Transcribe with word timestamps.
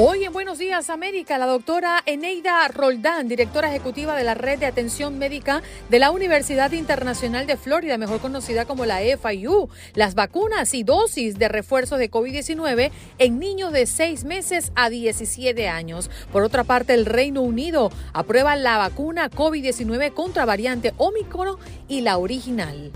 Hoy 0.00 0.22
en 0.22 0.32
Buenos 0.32 0.58
Días 0.58 0.90
América, 0.90 1.38
la 1.38 1.46
doctora 1.46 2.00
Eneida 2.06 2.68
Roldán, 2.68 3.26
directora 3.26 3.68
ejecutiva 3.68 4.14
de 4.14 4.22
la 4.22 4.34
Red 4.34 4.60
de 4.60 4.66
Atención 4.66 5.18
Médica 5.18 5.60
de 5.88 5.98
la 5.98 6.12
Universidad 6.12 6.70
Internacional 6.70 7.48
de 7.48 7.56
Florida, 7.56 7.98
mejor 7.98 8.20
conocida 8.20 8.64
como 8.64 8.86
la 8.86 9.00
FIU, 9.00 9.68
las 9.94 10.14
vacunas 10.14 10.72
y 10.74 10.84
dosis 10.84 11.36
de 11.36 11.48
refuerzo 11.48 11.96
de 11.96 12.12
COVID-19 12.12 12.92
en 13.18 13.40
niños 13.40 13.72
de 13.72 13.86
6 13.86 14.22
meses 14.22 14.70
a 14.76 14.88
17 14.88 15.68
años. 15.68 16.12
Por 16.30 16.44
otra 16.44 16.62
parte, 16.62 16.94
el 16.94 17.04
Reino 17.04 17.42
Unido 17.42 17.90
aprueba 18.12 18.54
la 18.54 18.78
vacuna 18.78 19.28
COVID-19 19.28 20.14
contra 20.14 20.44
variante 20.44 20.94
Omicron 20.96 21.56
y 21.88 22.02
la 22.02 22.18
original. 22.18 22.92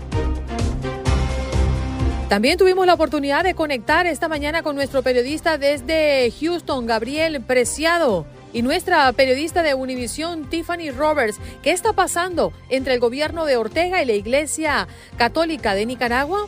También 2.29 2.57
tuvimos 2.57 2.87
la 2.87 2.95
oportunidad 2.95 3.43
de 3.43 3.53
conectar 3.53 4.07
esta 4.07 4.27
mañana 4.27 4.63
con 4.63 4.75
nuestro 4.75 5.03
periodista 5.03 5.57
desde 5.57 6.31
Houston, 6.39 6.87
Gabriel 6.87 7.41
Preciado, 7.41 8.25
y 8.53 8.61
nuestra 8.61 9.11
periodista 9.13 9.63
de 9.63 9.73
Univisión, 9.73 10.49
Tiffany 10.49 10.91
Roberts. 10.91 11.39
¿Qué 11.61 11.71
está 11.71 11.93
pasando 11.93 12.53
entre 12.69 12.93
el 12.93 12.99
gobierno 12.99 13.45
de 13.45 13.57
Ortega 13.57 14.01
y 14.01 14.05
la 14.05 14.13
Iglesia 14.13 14.87
Católica 15.17 15.73
de 15.73 15.85
Nicaragua? 15.85 16.47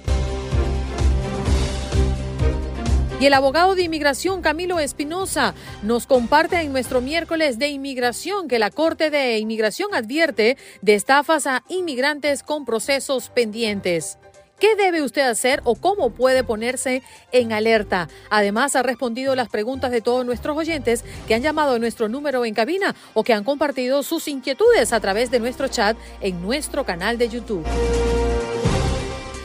Y 3.20 3.26
el 3.26 3.34
abogado 3.34 3.76
de 3.76 3.84
inmigración 3.84 4.42
Camilo 4.42 4.80
Espinosa 4.80 5.56
nos 5.84 6.06
comparte 6.06 6.60
en 6.62 6.72
nuestro 6.72 7.02
miércoles 7.02 7.58
de 7.58 7.70
inmigración 7.70 8.48
que 8.48 8.60
la 8.60 8.72
Corte 8.72 9.10
de 9.10 9.40
Inmigración 9.40 9.96
advierte 9.96 10.58
de 10.82 10.96
estafas 10.96 11.48
a 11.48 11.64
inmigrantes 11.70 12.44
con 12.44 12.66
procesos 12.66 13.30
pendientes. 13.30 14.20
¿Qué 14.60 14.76
debe 14.76 15.02
usted 15.02 15.24
hacer 15.24 15.62
o 15.66 15.76
cómo 15.76 16.12
puede 16.12 16.44
ponerse 16.44 17.04
en 17.34 17.52
alerta? 17.52 18.08
Además, 18.30 18.76
ha 18.76 18.84
respondido 18.84 19.36
las 19.36 19.50
preguntas 19.50 19.92
de 19.92 20.02
todos 20.02 20.26
nuestros 20.26 20.58
oyentes 20.58 21.04
que 21.28 21.36
han 21.36 21.42
llamado 21.42 21.76
a 21.76 21.80
nuestro 21.80 22.08
número 22.08 22.46
en 22.46 22.54
cabina 22.54 22.96
o 23.14 23.24
que 23.24 23.34
han 23.34 23.44
compartido 23.44 24.02
sus 24.02 24.28
inquietudes 24.30 24.94
a 24.94 25.00
través 25.02 25.30
de 25.30 25.40
nuestro 25.40 25.68
chat 25.68 25.98
en 26.22 26.42
nuestro 26.42 26.86
canal 26.86 27.18
de 27.18 27.30
YouTube. 27.30 27.66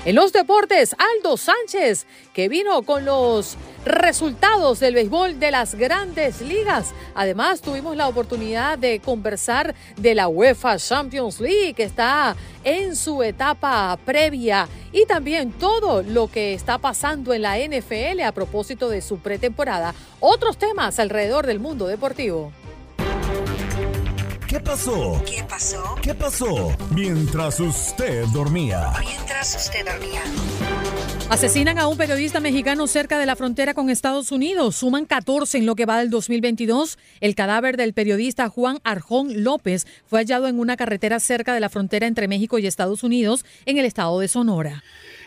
En 0.07 0.15
los 0.15 0.33
deportes, 0.33 0.97
Aldo 0.97 1.37
Sánchez, 1.37 2.07
que 2.33 2.49
vino 2.49 2.81
con 2.85 3.05
los 3.05 3.59
resultados 3.85 4.81
del 4.81 4.95
béisbol 4.95 5.39
de 5.39 5.51
las 5.51 5.75
grandes 5.75 6.41
ligas. 6.41 6.95
Además, 7.15 7.61
tuvimos 7.61 7.95
la 7.99 8.09
oportunidad 8.09 8.79
de 8.79 9.01
conversar 9.01 9.75
de 9.99 10.15
la 10.15 10.27
UEFA 10.27 10.79
Champions 10.79 11.39
League, 11.39 11.75
que 11.75 11.83
está 11.83 12.35
en 12.65 12.97
su 12.97 13.23
etapa 13.23 13.99
previa, 14.07 14.67
y 14.91 15.05
también 15.05 15.53
todo 15.53 16.03
lo 16.03 16.29
que 16.29 16.55
está 16.55 16.79
pasando 16.79 17.35
en 17.35 17.43
la 17.43 17.59
NFL 17.59 18.23
a 18.23 18.33
propósito 18.33 18.89
de 18.89 19.03
su 19.03 19.19
pretemporada. 19.19 19.95
Otros 20.19 20.57
temas 20.57 20.99
alrededor 20.99 21.47
del 21.47 21.61
mundo 21.61 21.87
deportivo. 21.87 22.53
¿Qué 24.51 24.59
pasó? 24.59 25.23
¿Qué 25.25 25.45
pasó? 25.45 25.95
¿Qué 26.03 26.13
pasó? 26.13 26.77
Mientras 26.93 27.61
usted 27.61 28.25
dormía. 28.33 28.93
Mientras 28.99 29.55
usted 29.55 29.87
dormía. 29.87 30.23
Asesinan 31.29 31.79
a 31.79 31.87
un 31.87 31.97
periodista 31.97 32.41
mexicano 32.41 32.89
cerca 32.89 33.21
de 33.21 33.27
la 33.27 33.37
frontera 33.37 33.75
con 33.75 33.91
Estados 33.91 34.33
Unidos. 34.33 34.75
Suman 34.75 35.07
14 35.07 35.59
en 35.59 35.67
lo 35.67 35.77
que 35.77 35.87
va 35.87 36.01
del 36.01 36.11
2022. 36.11 36.99
El 37.21 37.37
cadáver 37.37 37.77
del 37.77 37.93
periodista 37.93 38.49
Juan 38.49 38.81
Arjón 38.83 39.45
López 39.45 39.87
fue 40.09 40.19
hallado 40.19 40.49
en 40.49 40.59
una 40.59 40.77
carretera 40.77 41.21
cerca 41.21 41.55
de 41.55 41.61
la 41.61 41.69
frontera 41.69 42.09
entre 42.09 42.27
México 42.27 42.59
y 42.59 42.67
Estados 42.67 43.05
Unidos 43.05 43.45
en 43.67 43.79
el 43.79 43.85
estado 43.85 44.19
de 44.19 44.27
Sonora. 44.27 44.83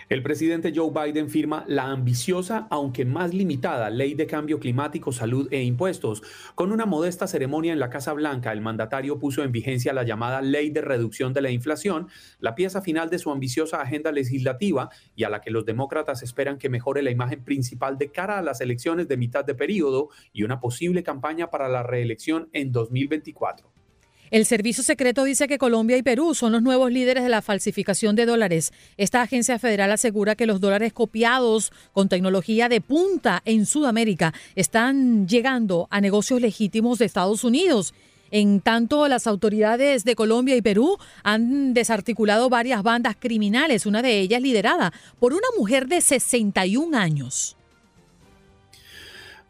El 0.09 0.21
presidente 0.21 0.73
Joe 0.75 0.91
Biden 0.91 1.29
firma 1.29 1.63
la 1.67 1.85
ambiciosa, 1.85 2.67
aunque 2.69 3.05
más 3.05 3.33
limitada, 3.33 3.89
ley 3.89 4.15
de 4.15 4.27
cambio 4.27 4.59
climático, 4.59 5.13
salud 5.13 5.47
e 5.51 5.63
impuestos. 5.63 6.21
Con 6.55 6.71
una 6.71 6.85
modesta 6.85 7.25
ceremonia 7.25 7.71
en 7.71 7.79
la 7.79 7.89
Casa 7.89 8.11
Blanca, 8.11 8.51
el 8.51 8.59
mandatario 8.59 9.17
puso 9.17 9.43
en 9.43 9.53
vigencia 9.53 9.93
la 9.93 10.03
llamada 10.03 10.41
Ley 10.41 10.71
de 10.71 10.81
Reducción 10.81 11.33
de 11.33 11.41
la 11.41 11.51
Inflación, 11.51 12.07
la 12.39 12.53
pieza 12.53 12.81
final 12.81 13.09
de 13.09 13.19
su 13.19 13.31
ambiciosa 13.31 13.81
agenda 13.81 14.11
legislativa 14.11 14.89
y 15.15 15.23
a 15.23 15.29
la 15.29 15.39
que 15.39 15.51
los 15.51 15.65
demócratas 15.65 16.21
esperan 16.21 16.57
que 16.57 16.69
mejore 16.69 17.01
la 17.01 17.11
imagen 17.11 17.43
principal 17.43 17.97
de 17.97 18.11
cara 18.11 18.39
a 18.39 18.41
las 18.41 18.59
elecciones 18.59 19.07
de 19.07 19.17
mitad 19.17 19.45
de 19.45 19.55
periodo 19.55 20.09
y 20.33 20.43
una 20.43 20.59
posible 20.59 21.03
campaña 21.03 21.49
para 21.49 21.69
la 21.69 21.81
reelección 21.81 22.49
en 22.51 22.71
2024. 22.71 23.72
El 24.33 24.47
Servicio 24.47 24.83
Secreto 24.83 25.25
dice 25.25 25.47
que 25.47 25.59
Colombia 25.59 25.95
y 25.95 26.01
Perú 26.01 26.33
son 26.33 26.53
los 26.53 26.63
nuevos 26.63 26.91
líderes 26.91 27.21
de 27.21 27.29
la 27.29 27.43
falsificación 27.43 28.15
de 28.15 28.25
dólares. 28.25 28.73
Esta 28.97 29.21
agencia 29.21 29.59
federal 29.59 29.91
asegura 29.91 30.33
que 30.33 30.47
los 30.47 30.59
dólares 30.59 30.91
copiados 30.91 31.71
con 31.91 32.09
tecnología 32.09 32.67
de 32.67 32.81
punta 32.81 33.43
en 33.45 33.67
Sudamérica 33.67 34.33
están 34.55 35.27
llegando 35.27 35.87
a 35.91 36.01
negocios 36.01 36.41
legítimos 36.41 36.97
de 36.97 37.05
Estados 37.05 37.43
Unidos. 37.43 37.93
En 38.31 38.59
tanto, 38.59 39.07
las 39.07 39.27
autoridades 39.27 40.03
de 40.03 40.15
Colombia 40.15 40.55
y 40.55 40.63
Perú 40.63 40.97
han 41.21 41.75
desarticulado 41.75 42.49
varias 42.49 42.81
bandas 42.81 43.15
criminales, 43.19 43.85
una 43.85 44.01
de 44.01 44.19
ellas 44.19 44.41
liderada 44.41 44.93
por 45.19 45.33
una 45.33 45.47
mujer 45.59 45.85
de 45.85 46.01
61 46.01 46.97
años. 46.97 47.55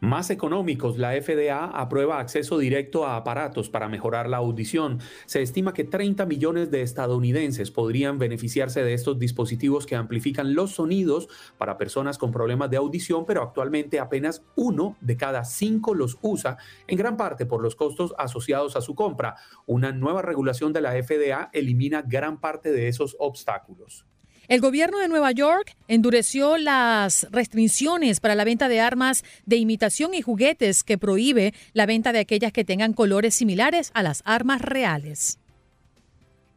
Más 0.04 0.28
económicos, 0.28 0.98
la 0.98 1.12
FDA 1.12 1.64
aprueba 1.64 2.20
acceso 2.20 2.58
directo 2.58 3.06
a 3.06 3.16
aparatos 3.16 3.70
para 3.70 3.88
mejorar 3.88 4.28
la 4.28 4.36
audición. 4.36 5.00
Se 5.24 5.40
estima 5.40 5.72
que 5.72 5.84
30 5.84 6.26
millones 6.26 6.70
de 6.70 6.82
estadounidenses 6.82 7.70
podrían 7.70 8.18
beneficiarse 8.18 8.84
de 8.84 8.92
estos 8.92 9.18
dispositivos 9.18 9.86
que 9.86 9.96
amplifican 9.96 10.54
los 10.54 10.72
sonidos 10.72 11.28
para 11.56 11.78
personas 11.78 12.18
con 12.18 12.32
problemas 12.32 12.68
de 12.68 12.76
audición, 12.76 13.24
pero 13.24 13.42
actualmente 13.42 13.98
apenas 13.98 14.44
uno 14.56 14.98
de 15.00 15.16
cada 15.16 15.42
cinco 15.42 15.94
los 15.94 16.18
usa, 16.20 16.58
en 16.86 16.98
gran 16.98 17.16
parte 17.16 17.46
por 17.46 17.62
los 17.62 17.74
costos 17.74 18.14
asociados 18.18 18.76
a 18.76 18.82
su 18.82 18.94
compra. 18.94 19.36
Una 19.64 19.90
nueva 19.90 20.20
regulación 20.20 20.74
de 20.74 20.82
la 20.82 21.02
FDA 21.02 21.48
elimina 21.54 22.02
gran 22.02 22.40
parte 22.40 22.72
de 22.72 22.88
esos 22.88 23.16
obstáculos. 23.18 24.04
El 24.46 24.60
gobierno 24.60 24.98
de 24.98 25.08
Nueva 25.08 25.32
York 25.32 25.74
endureció 25.88 26.58
las 26.58 27.26
restricciones 27.30 28.20
para 28.20 28.34
la 28.34 28.44
venta 28.44 28.68
de 28.68 28.80
armas 28.80 29.24
de 29.46 29.56
imitación 29.56 30.12
y 30.12 30.20
juguetes 30.20 30.82
que 30.82 30.98
prohíbe 30.98 31.54
la 31.72 31.86
venta 31.86 32.12
de 32.12 32.18
aquellas 32.18 32.52
que 32.52 32.64
tengan 32.64 32.92
colores 32.92 33.34
similares 33.34 33.90
a 33.94 34.02
las 34.02 34.22
armas 34.26 34.60
reales. 34.60 35.38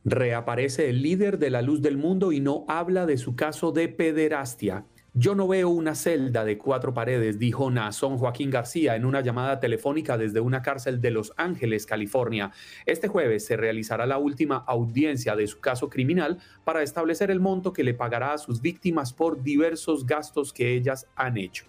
Reaparece 0.03 0.89
el 0.89 1.01
líder 1.01 1.37
de 1.37 1.49
la 1.49 1.61
luz 1.61 1.81
del 1.81 1.97
mundo 1.97 2.31
y 2.31 2.39
no 2.39 2.65
habla 2.67 3.05
de 3.05 3.17
su 3.17 3.35
caso 3.35 3.71
de 3.71 3.87
pederastia. 3.87 4.85
Yo 5.19 5.33
no 5.33 5.47
veo 5.47 5.69
una 5.69 5.95
celda 5.95 6.45
de 6.45 6.59
cuatro 6.59 6.93
paredes, 6.93 7.39
dijo 7.39 7.71
Nason 7.71 8.19
Joaquín 8.19 8.51
García 8.51 8.95
en 8.95 9.03
una 9.03 9.21
llamada 9.21 9.59
telefónica 9.59 10.15
desde 10.15 10.41
una 10.41 10.61
cárcel 10.61 11.01
de 11.01 11.09
Los 11.09 11.33
Ángeles, 11.37 11.87
California. 11.87 12.51
Este 12.85 13.07
jueves 13.07 13.43
se 13.43 13.57
realizará 13.57 14.05
la 14.05 14.19
última 14.19 14.57
audiencia 14.57 15.35
de 15.35 15.47
su 15.47 15.59
caso 15.59 15.89
criminal 15.89 16.37
para 16.63 16.83
establecer 16.83 17.31
el 17.31 17.39
monto 17.39 17.73
que 17.73 17.83
le 17.83 17.95
pagará 17.95 18.33
a 18.33 18.37
sus 18.37 18.61
víctimas 18.61 19.11
por 19.11 19.41
diversos 19.41 20.05
gastos 20.05 20.53
que 20.53 20.75
ellas 20.75 21.07
han 21.15 21.37
hecho. 21.37 21.65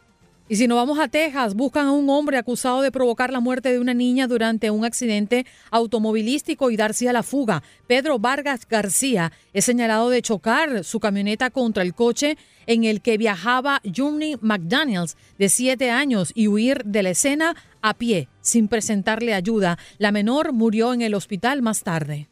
Y 0.50 0.56
si 0.56 0.66
no 0.66 0.76
vamos 0.76 0.98
a 0.98 1.08
Texas, 1.08 1.54
buscan 1.54 1.88
a 1.88 1.92
un 1.92 2.08
hombre 2.08 2.38
acusado 2.38 2.80
de 2.80 2.90
provocar 2.90 3.30
la 3.30 3.40
muerte 3.40 3.70
de 3.70 3.78
una 3.78 3.92
niña 3.92 4.26
durante 4.26 4.70
un 4.70 4.82
accidente 4.82 5.44
automovilístico 5.70 6.70
y 6.70 6.76
darse 6.76 7.06
a 7.06 7.12
la 7.12 7.22
fuga. 7.22 7.62
Pedro 7.86 8.18
Vargas 8.18 8.66
García 8.66 9.30
es 9.52 9.66
señalado 9.66 10.08
de 10.08 10.22
chocar 10.22 10.84
su 10.84 11.00
camioneta 11.00 11.50
contra 11.50 11.82
el 11.82 11.94
coche 11.94 12.38
en 12.66 12.84
el 12.84 13.02
que 13.02 13.18
viajaba 13.18 13.82
Journey 13.94 14.36
McDaniels, 14.40 15.18
de 15.38 15.50
siete 15.50 15.90
años, 15.90 16.32
y 16.34 16.48
huir 16.48 16.82
de 16.86 17.02
la 17.02 17.10
escena 17.10 17.54
a 17.82 17.92
pie, 17.92 18.28
sin 18.40 18.68
presentarle 18.68 19.34
ayuda. 19.34 19.78
La 19.98 20.12
menor 20.12 20.54
murió 20.54 20.94
en 20.94 21.02
el 21.02 21.12
hospital 21.12 21.60
más 21.60 21.82
tarde. 21.82 22.28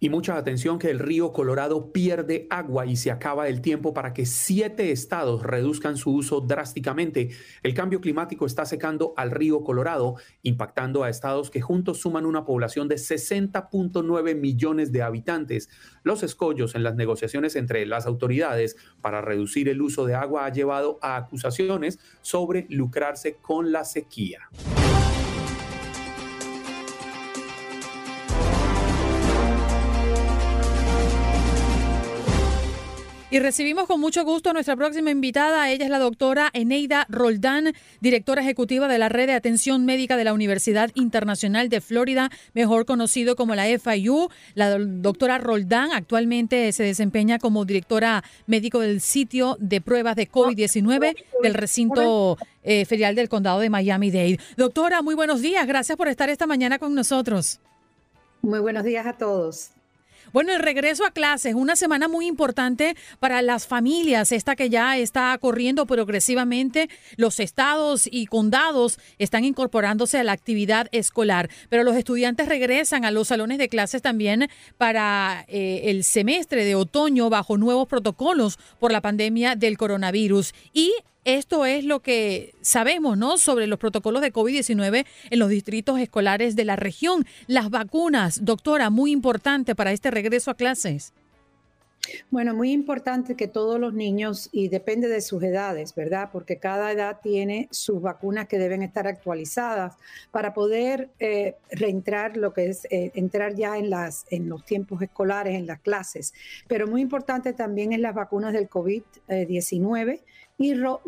Y 0.00 0.10
mucha 0.10 0.36
atención 0.36 0.78
que 0.78 0.90
el 0.90 1.00
río 1.00 1.32
Colorado 1.32 1.92
pierde 1.92 2.46
agua 2.50 2.86
y 2.86 2.94
se 2.96 3.10
acaba 3.10 3.48
el 3.48 3.60
tiempo 3.60 3.92
para 3.92 4.12
que 4.12 4.26
siete 4.26 4.92
estados 4.92 5.42
reduzcan 5.42 5.96
su 5.96 6.12
uso 6.12 6.40
drásticamente. 6.40 7.30
El 7.64 7.74
cambio 7.74 8.00
climático 8.00 8.46
está 8.46 8.64
secando 8.64 9.12
al 9.16 9.32
río 9.32 9.64
Colorado, 9.64 10.14
impactando 10.42 11.02
a 11.02 11.08
estados 11.08 11.50
que 11.50 11.60
juntos 11.60 11.98
suman 11.98 12.26
una 12.26 12.44
población 12.44 12.86
de 12.86 12.94
60.9 12.94 14.36
millones 14.36 14.92
de 14.92 15.02
habitantes. 15.02 15.68
Los 16.04 16.22
escollos 16.22 16.76
en 16.76 16.84
las 16.84 16.94
negociaciones 16.94 17.56
entre 17.56 17.84
las 17.84 18.06
autoridades 18.06 18.76
para 19.00 19.20
reducir 19.20 19.68
el 19.68 19.82
uso 19.82 20.06
de 20.06 20.14
agua 20.14 20.46
ha 20.46 20.52
llevado 20.52 21.00
a 21.02 21.16
acusaciones 21.16 21.98
sobre 22.20 22.66
lucrarse 22.70 23.38
con 23.42 23.72
la 23.72 23.84
sequía. 23.84 24.48
Y 33.30 33.40
recibimos 33.40 33.86
con 33.86 34.00
mucho 34.00 34.24
gusto 34.24 34.48
a 34.48 34.52
nuestra 34.54 34.74
próxima 34.74 35.10
invitada. 35.10 35.70
Ella 35.70 35.84
es 35.84 35.90
la 35.90 35.98
doctora 35.98 36.48
Eneida 36.54 37.04
Roldán, 37.10 37.74
directora 38.00 38.40
ejecutiva 38.40 38.88
de 38.88 38.96
la 38.96 39.10
Red 39.10 39.26
de 39.26 39.34
Atención 39.34 39.84
Médica 39.84 40.16
de 40.16 40.24
la 40.24 40.32
Universidad 40.32 40.90
Internacional 40.94 41.68
de 41.68 41.82
Florida, 41.82 42.30
mejor 42.54 42.86
conocido 42.86 43.36
como 43.36 43.54
la 43.54 43.66
FIU. 43.78 44.30
La 44.54 44.78
doctora 44.78 45.36
Roldán 45.36 45.90
actualmente 45.92 46.72
se 46.72 46.84
desempeña 46.84 47.38
como 47.38 47.66
directora 47.66 48.24
médico 48.46 48.80
del 48.80 49.02
sitio 49.02 49.58
de 49.60 49.82
pruebas 49.82 50.16
de 50.16 50.30
COVID-19 50.30 51.14
del 51.42 51.52
recinto 51.52 52.38
eh, 52.62 52.86
ferial 52.86 53.14
del 53.14 53.28
condado 53.28 53.60
de 53.60 53.68
Miami-Dade. 53.68 54.40
Doctora, 54.56 55.02
muy 55.02 55.14
buenos 55.14 55.42
días. 55.42 55.66
Gracias 55.66 55.98
por 55.98 56.08
estar 56.08 56.30
esta 56.30 56.46
mañana 56.46 56.78
con 56.78 56.94
nosotros. 56.94 57.60
Muy 58.40 58.60
buenos 58.60 58.84
días 58.84 59.06
a 59.06 59.18
todos. 59.18 59.72
Bueno, 60.32 60.52
el 60.52 60.60
regreso 60.60 61.06
a 61.06 61.10
clases, 61.10 61.54
una 61.54 61.74
semana 61.74 62.06
muy 62.06 62.26
importante 62.26 62.96
para 63.18 63.40
las 63.40 63.66
familias, 63.66 64.30
esta 64.30 64.56
que 64.56 64.68
ya 64.68 64.98
está 64.98 65.36
corriendo 65.40 65.86
progresivamente. 65.86 66.90
Los 67.16 67.40
estados 67.40 68.06
y 68.10 68.26
condados 68.26 68.98
están 69.18 69.44
incorporándose 69.44 70.18
a 70.18 70.24
la 70.24 70.32
actividad 70.32 70.88
escolar, 70.92 71.48
pero 71.70 71.82
los 71.82 71.96
estudiantes 71.96 72.48
regresan 72.48 73.06
a 73.06 73.10
los 73.10 73.28
salones 73.28 73.56
de 73.56 73.70
clases 73.70 74.02
también 74.02 74.48
para 74.76 75.46
eh, 75.48 75.82
el 75.84 76.04
semestre 76.04 76.66
de 76.66 76.74
otoño 76.74 77.30
bajo 77.30 77.56
nuevos 77.56 77.88
protocolos 77.88 78.58
por 78.78 78.92
la 78.92 79.00
pandemia 79.00 79.56
del 79.56 79.78
coronavirus. 79.78 80.52
Y 80.74 80.92
esto 81.24 81.66
es 81.66 81.84
lo 81.84 82.00
que 82.00 82.54
sabemos, 82.60 83.18
¿no? 83.18 83.38
Sobre 83.38 83.66
los 83.66 83.78
protocolos 83.78 84.22
de 84.22 84.32
COVID-19 84.32 85.06
en 85.30 85.38
los 85.38 85.48
distritos 85.48 85.98
escolares 86.00 86.56
de 86.56 86.64
la 86.64 86.76
región. 86.76 87.26
Las 87.46 87.70
vacunas, 87.70 88.44
doctora, 88.44 88.90
muy 88.90 89.12
importante 89.12 89.74
para 89.74 89.92
este 89.92 90.10
regreso 90.10 90.50
a 90.50 90.54
clases. 90.54 91.12
Bueno, 92.30 92.54
muy 92.54 92.72
importante 92.72 93.34
que 93.34 93.48
todos 93.48 93.78
los 93.78 93.92
niños, 93.92 94.48
y 94.52 94.68
depende 94.68 95.08
de 95.08 95.20
sus 95.20 95.42
edades, 95.42 95.94
¿verdad? 95.94 96.30
Porque 96.32 96.58
cada 96.58 96.92
edad 96.92 97.18
tiene 97.22 97.68
sus 97.70 98.00
vacunas 98.00 98.48
que 98.48 98.58
deben 98.58 98.82
estar 98.82 99.06
actualizadas 99.06 99.94
para 100.30 100.54
poder 100.54 101.10
eh, 101.18 101.56
reentrar 101.70 102.36
lo 102.36 102.52
que 102.52 102.68
es 102.68 102.86
eh, 102.90 103.10
entrar 103.14 103.54
ya 103.54 103.76
en, 103.76 103.90
las, 103.90 104.26
en 104.30 104.48
los 104.48 104.64
tiempos 104.64 105.02
escolares, 105.02 105.54
en 105.54 105.66
las 105.66 105.80
clases. 105.80 106.32
Pero 106.66 106.86
muy 106.86 107.02
importante 107.02 107.52
también 107.52 107.92
es 107.92 108.00
las 108.00 108.14
vacunas 108.14 108.52
del 108.52 108.68
COVID-19 108.68 110.20
y 110.58 110.74
los 110.74 111.00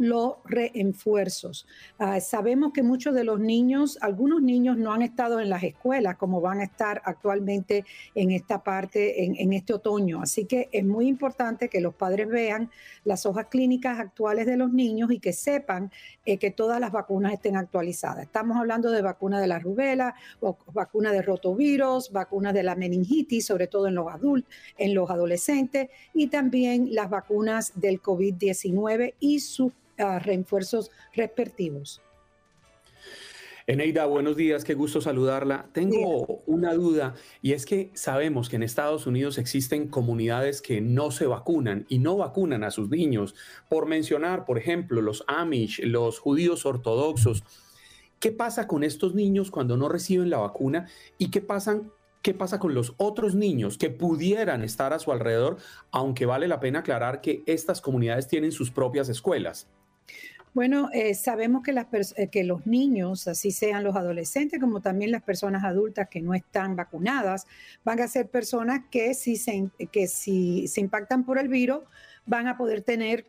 refuerzos. 0.44 1.67
Ah, 1.99 2.20
sabemos 2.20 2.73
que 2.73 2.85
muchos 2.85 3.14
de 3.14 3.25
los 3.25 3.41
niños, 3.41 3.99
algunos 4.00 4.41
niños 4.41 4.76
no 4.76 4.93
han 4.93 5.02
estado 5.02 5.41
en 5.41 5.50
las 5.50 5.64
escuelas 5.64 6.17
como 6.17 6.41
van 6.41 6.61
a 6.61 6.64
estar 6.64 7.02
actualmente 7.05 7.85
en 8.14 8.31
esta 8.31 8.62
parte, 8.62 9.25
en, 9.25 9.52
este 9.52 9.75
otoño. 9.75 10.23
Así 10.23 10.44
que 10.44 10.69
es 10.70 10.85
muy 10.85 11.08
importante 11.08 11.69
que 11.69 11.81
los 11.81 11.94
padres 11.94 12.29
vean 12.29 12.70
las 13.05 13.26
hojas 13.26 13.47
clínicas 13.50 13.99
actuales 13.99 14.47
de 14.47 14.56
los 14.56 14.73
niños 14.73 15.11
y 15.11 15.19
que 15.19 15.32
sepan 15.32 15.91
eh, 16.25 16.38
que 16.38 16.53
todas 16.53 16.79
las 16.79 16.93
vacunas 16.93 17.32
estén 17.32 17.56
actualizadas. 17.56 18.23
Estamos 18.23 18.56
hablando 18.56 18.93
de 18.93 19.03
vacuna 19.03 19.41
de 19.41 19.49
la 19.49 19.58
rubela, 19.58 20.14
o 20.41 20.56
vacuna 20.73 21.11
de 21.11 21.23
rotavirus, 21.23 22.12
vacunas 22.12 22.55
de 22.55 22.62
la 22.62 22.76
meningitis, 22.76 23.46
sobre 23.46 23.67
todo 23.67 23.88
en 23.88 23.96
los 23.96 24.12
adultos, 24.12 24.49
en 24.79 24.94
los 24.94 25.11
adolescentes, 25.11 25.88
y 26.14 26.29
también 26.29 26.94
las 26.94 27.11
vacunas 27.11 27.73
del 27.75 28.00
COVID-19 28.00 29.14
y 29.19 29.39
sus 29.40 29.72
ah, 29.98 30.19
refuerzos 30.19 30.90
respectivos. 31.14 32.00
Eneida, 33.66 34.04
buenos 34.06 34.37
días, 34.37 34.64
qué 34.64 34.75
gusto 34.75 35.00
saludarla. 35.00 35.69
Tengo 35.72 36.42
una 36.46 36.75
duda 36.75 37.14
y 37.40 37.52
es 37.52 37.66
que 37.66 37.90
sabemos 37.94 38.48
que 38.48 38.56
en 38.56 38.64
Estados 38.64 39.06
Unidos 39.06 39.38
existen 39.38 39.87
comunidades 39.87 40.60
que 40.60 40.81
no 40.81 41.12
se 41.12 41.26
vacunan 41.26 41.87
y 41.88 42.00
no 42.00 42.16
vacunan 42.16 42.64
a 42.64 42.72
sus 42.72 42.90
niños. 42.90 43.37
Por 43.69 43.87
mencionar, 43.87 44.44
por 44.44 44.58
ejemplo, 44.58 45.02
los 45.02 45.22
Amish, 45.28 45.84
los 45.84 46.19
judíos 46.19 46.66
ortodoxos. 46.66 47.44
¿Qué 48.19 48.32
pasa 48.32 48.66
con 48.66 48.82
estos 48.82 49.14
niños 49.14 49.52
cuando 49.52 49.76
no 49.76 49.88
reciben 49.88 50.31
la 50.31 50.38
vacuna 50.38 50.88
y 51.16 51.31
qué 51.31 51.40
pasan 51.40 51.93
¿Qué 52.22 52.34
pasa 52.34 52.58
con 52.58 52.75
los 52.75 52.94
otros 52.99 53.34
niños 53.34 53.78
que 53.78 53.88
pudieran 53.88 54.62
estar 54.62 54.93
a 54.93 54.99
su 54.99 55.11
alrededor, 55.11 55.56
aunque 55.90 56.26
vale 56.26 56.49
la 56.49 56.61
pena 56.61 56.81
aclarar 56.81 57.22
que 57.22 57.43
estas 57.46 57.81
comunidades 57.81 58.28
tienen 58.28 58.52
sus 58.52 58.70
propias 58.70 59.08
escuelas? 59.08 59.69
Bueno, 60.52 60.90
eh, 60.93 61.14
sabemos 61.14 61.62
eh, 61.67 62.28
que 62.28 62.44
los 62.44 62.67
niños, 62.67 63.28
así 63.28 63.52
sean 63.52 63.84
los 63.84 63.96
adolescentes 63.96 64.61
como 64.61 64.81
también 64.81 65.12
las 65.12 65.22
personas 65.22 65.64
adultas 65.64 66.08
que 66.11 66.20
no 66.20 66.34
están 66.34 66.76
vacunadas, 66.76 67.46
van 67.84 68.00
a 68.00 68.08
ser 68.08 68.28
personas 68.28 68.82
que 68.90 69.14
si 69.14 69.37
se 69.37 70.81
impactan 70.81 71.25
por 71.25 71.38
el 71.38 71.49
virus 71.49 71.81
van 72.26 72.49
a 72.49 72.58
poder 72.58 72.82
tener 72.82 73.26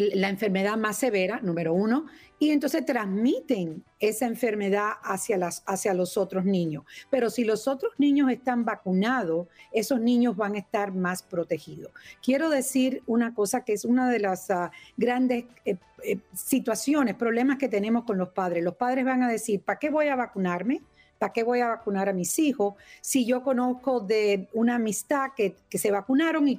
la 0.00 0.28
enfermedad 0.28 0.76
más 0.76 0.96
severa, 0.96 1.40
número 1.42 1.74
uno, 1.74 2.06
y 2.38 2.50
entonces 2.50 2.84
transmiten 2.84 3.84
esa 4.00 4.26
enfermedad 4.26 4.94
hacia, 5.04 5.38
las, 5.38 5.62
hacia 5.64 5.94
los 5.94 6.16
otros 6.16 6.44
niños. 6.44 6.84
Pero 7.08 7.30
si 7.30 7.44
los 7.44 7.68
otros 7.68 7.92
niños 7.98 8.32
están 8.32 8.64
vacunados, 8.64 9.46
esos 9.72 10.00
niños 10.00 10.36
van 10.36 10.56
a 10.56 10.58
estar 10.58 10.92
más 10.92 11.22
protegidos. 11.22 11.92
Quiero 12.20 12.50
decir 12.50 13.02
una 13.06 13.32
cosa 13.32 13.64
que 13.64 13.74
es 13.74 13.84
una 13.84 14.10
de 14.10 14.18
las 14.18 14.50
ah, 14.50 14.72
grandes 14.96 15.44
eh, 15.64 15.76
eh, 16.02 16.18
situaciones, 16.34 17.14
problemas 17.14 17.58
que 17.58 17.68
tenemos 17.68 18.02
con 18.02 18.18
los 18.18 18.30
padres. 18.30 18.64
Los 18.64 18.74
padres 18.74 19.04
van 19.04 19.22
a 19.22 19.28
decir, 19.28 19.60
¿para 19.60 19.78
qué 19.78 19.90
voy 19.90 20.08
a 20.08 20.16
vacunarme? 20.16 20.82
¿Para 21.22 21.32
qué 21.32 21.44
voy 21.44 21.60
a 21.60 21.68
vacunar 21.68 22.08
a 22.08 22.12
mis 22.12 22.36
hijos 22.40 22.74
si 23.00 23.24
yo 23.24 23.44
conozco 23.44 24.00
de 24.00 24.48
una 24.54 24.74
amistad 24.74 25.28
que, 25.36 25.54
se 25.70 25.92
vacunaron 25.92 26.48
y, 26.48 26.58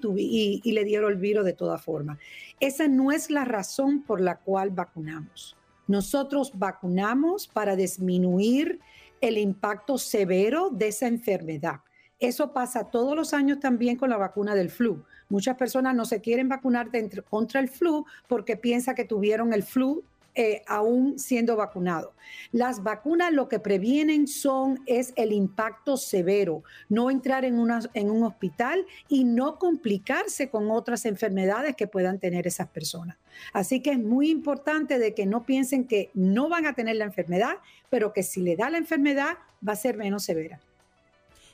y, 0.64 0.72
le 0.72 0.86
dieron 0.86 1.12
el 1.12 1.18
virus 1.18 1.44
de 1.44 1.52
todas 1.52 1.82
formas? 1.82 2.18
Esa 2.62 2.88
no 2.88 3.12
es 3.12 3.30
la 3.30 3.44
razón 3.44 4.04
por 4.04 4.22
la 4.22 4.38
cual 4.38 4.70
vacunamos. 4.70 5.58
Nosotros 5.86 6.54
vacunamos 6.56 7.46
para 7.46 7.76
disminuir 7.76 8.80
el 9.20 9.38
impacto 9.38 9.98
severo 9.98 10.70
de 10.70 10.88
esa 10.88 11.08
enfermedad. 11.08 11.82
Eso 12.18 12.54
pasa 12.54 12.90
todos 12.90 13.18
los 13.18 13.34
años 13.34 13.60
también 13.60 13.98
con 13.98 14.12
la 14.12 14.16
vacuna 14.16 14.56
del 14.56 14.70
flu. 14.70 15.04
Muchas 15.28 15.58
personas 15.58 15.94
no 15.94 16.06
se 16.06 16.22
quieren 16.22 16.48
vacunar 16.48 16.90
contra 17.30 17.60
el 17.60 17.68
flu 17.68 18.06
porque 18.30 18.56
piensan 18.56 18.96
que 18.96 19.04
tuvieron 19.04 19.52
el 19.52 19.64
flu 19.64 20.06
eh, 20.36 20.64
aún 20.68 21.20
siendo 21.20 21.56
vacunado. 21.56 22.14
Las 22.52 22.82
vacunas 22.82 23.32
lo 23.32 23.48
que 23.48 23.60
previenen 23.60 24.28
son 24.28 24.82
es 24.88 25.14
el 25.16 25.32
impacto 25.32 25.96
severo, 25.96 26.64
no 26.90 27.12
entrar 27.12 27.46
en, 27.46 27.60
un 27.60 28.24
hospital 28.24 28.86
y 29.08 29.26
no 29.26 29.60
complicarse 29.60 30.50
con 30.50 30.72
otras 30.72 31.06
enfermedades 31.06 31.76
que 31.76 31.88
puedan 31.88 32.20
tener 32.20 32.48
esas 32.48 32.68
personas. 32.68 33.18
Así 33.52 33.82
que 33.82 33.92
es 33.92 34.00
muy 34.00 34.30
importante 34.30 34.98
de 34.98 35.14
que 35.14 35.26
no 35.26 35.46
piensen 35.46 35.86
que 35.86 36.10
no 36.14 36.50
van 36.50 36.66
a 36.66 36.74
tener 36.74 36.96
la 36.96 37.06
enfermedad, 37.06 37.58
pero 37.90 38.12
que 38.12 38.24
si 38.24 38.42
le 38.42 38.56
da 38.56 38.70
la 38.70 38.78
enfermedad 38.78 39.38
va 39.68 39.74
a 39.74 39.78
ser 39.78 39.98
menos 39.98 40.24
severa. 40.24 40.60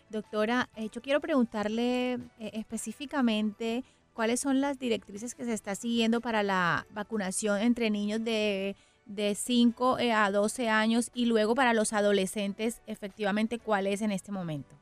Doctora, 0.09 0.69
eh, 0.75 0.89
yo 0.91 1.01
quiero 1.01 1.19
preguntarle 1.19 2.13
eh, 2.13 2.19
específicamente 2.53 3.83
cuáles 4.19 4.41
son 4.41 4.59
las 4.59 4.77
directrices 4.77 5.33
que 5.33 5.45
se 5.45 5.53
está 5.53 5.75
siguiendo 5.75 6.19
para 6.19 6.43
la 6.43 6.85
vacunación 6.91 7.61
entre 7.61 7.89
niños 7.89 8.21
de, 8.21 8.75
de 9.05 9.33
5 9.33 9.97
eh, 9.97 10.11
a 10.11 10.29
12 10.29 10.67
años 10.67 11.09
y 11.13 11.25
luego 11.25 11.55
para 11.55 11.73
los 11.73 11.93
adolescentes, 11.93 12.81
efectivamente, 12.85 13.59
cuál 13.59 13.87
es 13.87 14.01
en 14.01 14.11
este 14.11 14.33
momento. 14.33 14.75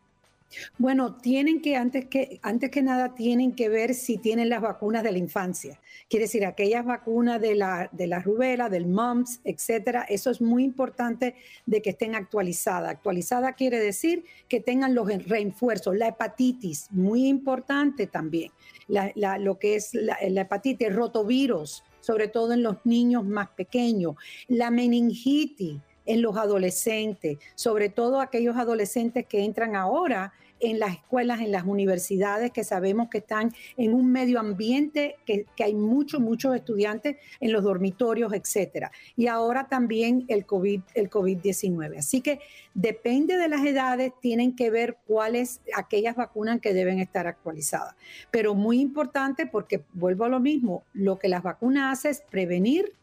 Bueno, 0.77 1.15
tienen 1.15 1.61
que 1.61 1.75
antes 1.75 2.05
que 2.05 2.39
antes 2.41 2.71
que 2.71 2.81
nada 2.81 3.15
tienen 3.15 3.53
que 3.53 3.69
ver 3.69 3.93
si 3.93 4.17
tienen 4.17 4.49
las 4.49 4.61
vacunas 4.61 5.03
de 5.03 5.11
la 5.11 5.17
infancia. 5.17 5.79
Quiere 6.09 6.25
decir, 6.25 6.45
aquellas 6.45 6.85
vacunas 6.85 7.41
de 7.41 7.55
la, 7.55 7.89
de 7.91 8.07
la 8.07 8.19
rubela, 8.19 8.69
del 8.69 8.85
mumps, 8.85 9.41
etcétera. 9.43 10.03
Eso 10.07 10.31
es 10.31 10.41
muy 10.41 10.63
importante 10.63 11.35
de 11.65 11.81
que 11.81 11.91
estén 11.91 12.15
actualizadas. 12.15 12.89
Actualizada 12.89 13.53
quiere 13.53 13.79
decir 13.79 14.23
que 14.47 14.59
tengan 14.59 14.95
los 14.95 15.07
refuerzos. 15.25 15.95
La 15.97 16.07
hepatitis, 16.07 16.87
muy 16.91 17.27
importante 17.27 18.07
también. 18.07 18.51
lo 18.87 19.59
que 19.59 19.75
es 19.75 19.93
la, 19.93 20.17
la 20.29 20.41
hepatitis, 20.41 20.93
rotovirus, 20.93 21.83
sobre 21.99 22.29
todo 22.29 22.53
en 22.53 22.63
los 22.63 22.77
niños 22.85 23.25
más 23.25 23.49
pequeños. 23.49 24.15
La 24.47 24.71
meningitis 24.71 25.81
en 26.07 26.21
los 26.23 26.35
adolescentes, 26.37 27.37
sobre 27.53 27.89
todo 27.89 28.19
aquellos 28.19 28.57
adolescentes 28.57 29.25
que 29.27 29.43
entran 29.43 29.75
ahora 29.75 30.33
en 30.59 30.79
las 30.79 30.93
escuelas, 30.93 31.41
en 31.41 31.51
las 31.51 31.65
universidades, 31.65 32.51
que 32.51 32.63
sabemos 32.63 33.09
que 33.09 33.19
están 33.19 33.53
en 33.77 33.93
un 33.93 34.11
medio 34.11 34.39
ambiente, 34.39 35.15
que, 35.25 35.45
hay 35.63 35.73
muchos, 35.73 36.19
muchos 36.19 36.55
estudiantes 36.55 37.17
en 37.39 37.51
los 37.51 37.63
dormitorios, 37.63 38.33
etcétera. 38.33 38.91
Y 39.15 39.27
ahora 39.27 39.67
también 39.67 40.25
el 40.27 40.45
COVID, 40.45 40.81
el 40.95 41.09
COVID-19. 41.09 41.99
Así 41.99 42.21
que 42.21 42.39
depende 42.73 43.37
de 43.37 43.49
las 43.49 43.65
edades, 43.65 44.13
tienen 44.21 44.55
que 44.55 44.69
ver 44.69 44.97
cuáles 45.05 45.61
aquellas 45.75 46.15
vacunas 46.15 46.59
que 46.59 46.73
deben 46.73 46.99
estar 46.99 47.27
actualizadas. 47.27 47.95
Pero 48.31 48.55
muy 48.55 48.79
importante 48.79 49.45
porque 49.45 49.83
vuelvo 49.93 50.25
a 50.25 50.29
lo 50.29 50.39
mismo, 50.39 50.83
lo 50.93 51.19
que 51.19 51.29
las 51.29 51.43
vacunas 51.43 51.99
hacen 51.99 52.11
es 52.11 52.21
prevenir 52.21 52.93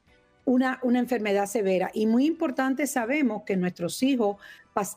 una, 0.44 0.78
una, 0.82 0.98
enfermedad 0.98 1.46
severa. 1.46 1.90
Y 1.94 2.06
muy 2.06 2.26
importante, 2.26 2.86
sabemos 2.86 3.42
que 3.44 3.56
nuestros 3.56 4.02
hijos 4.02 4.36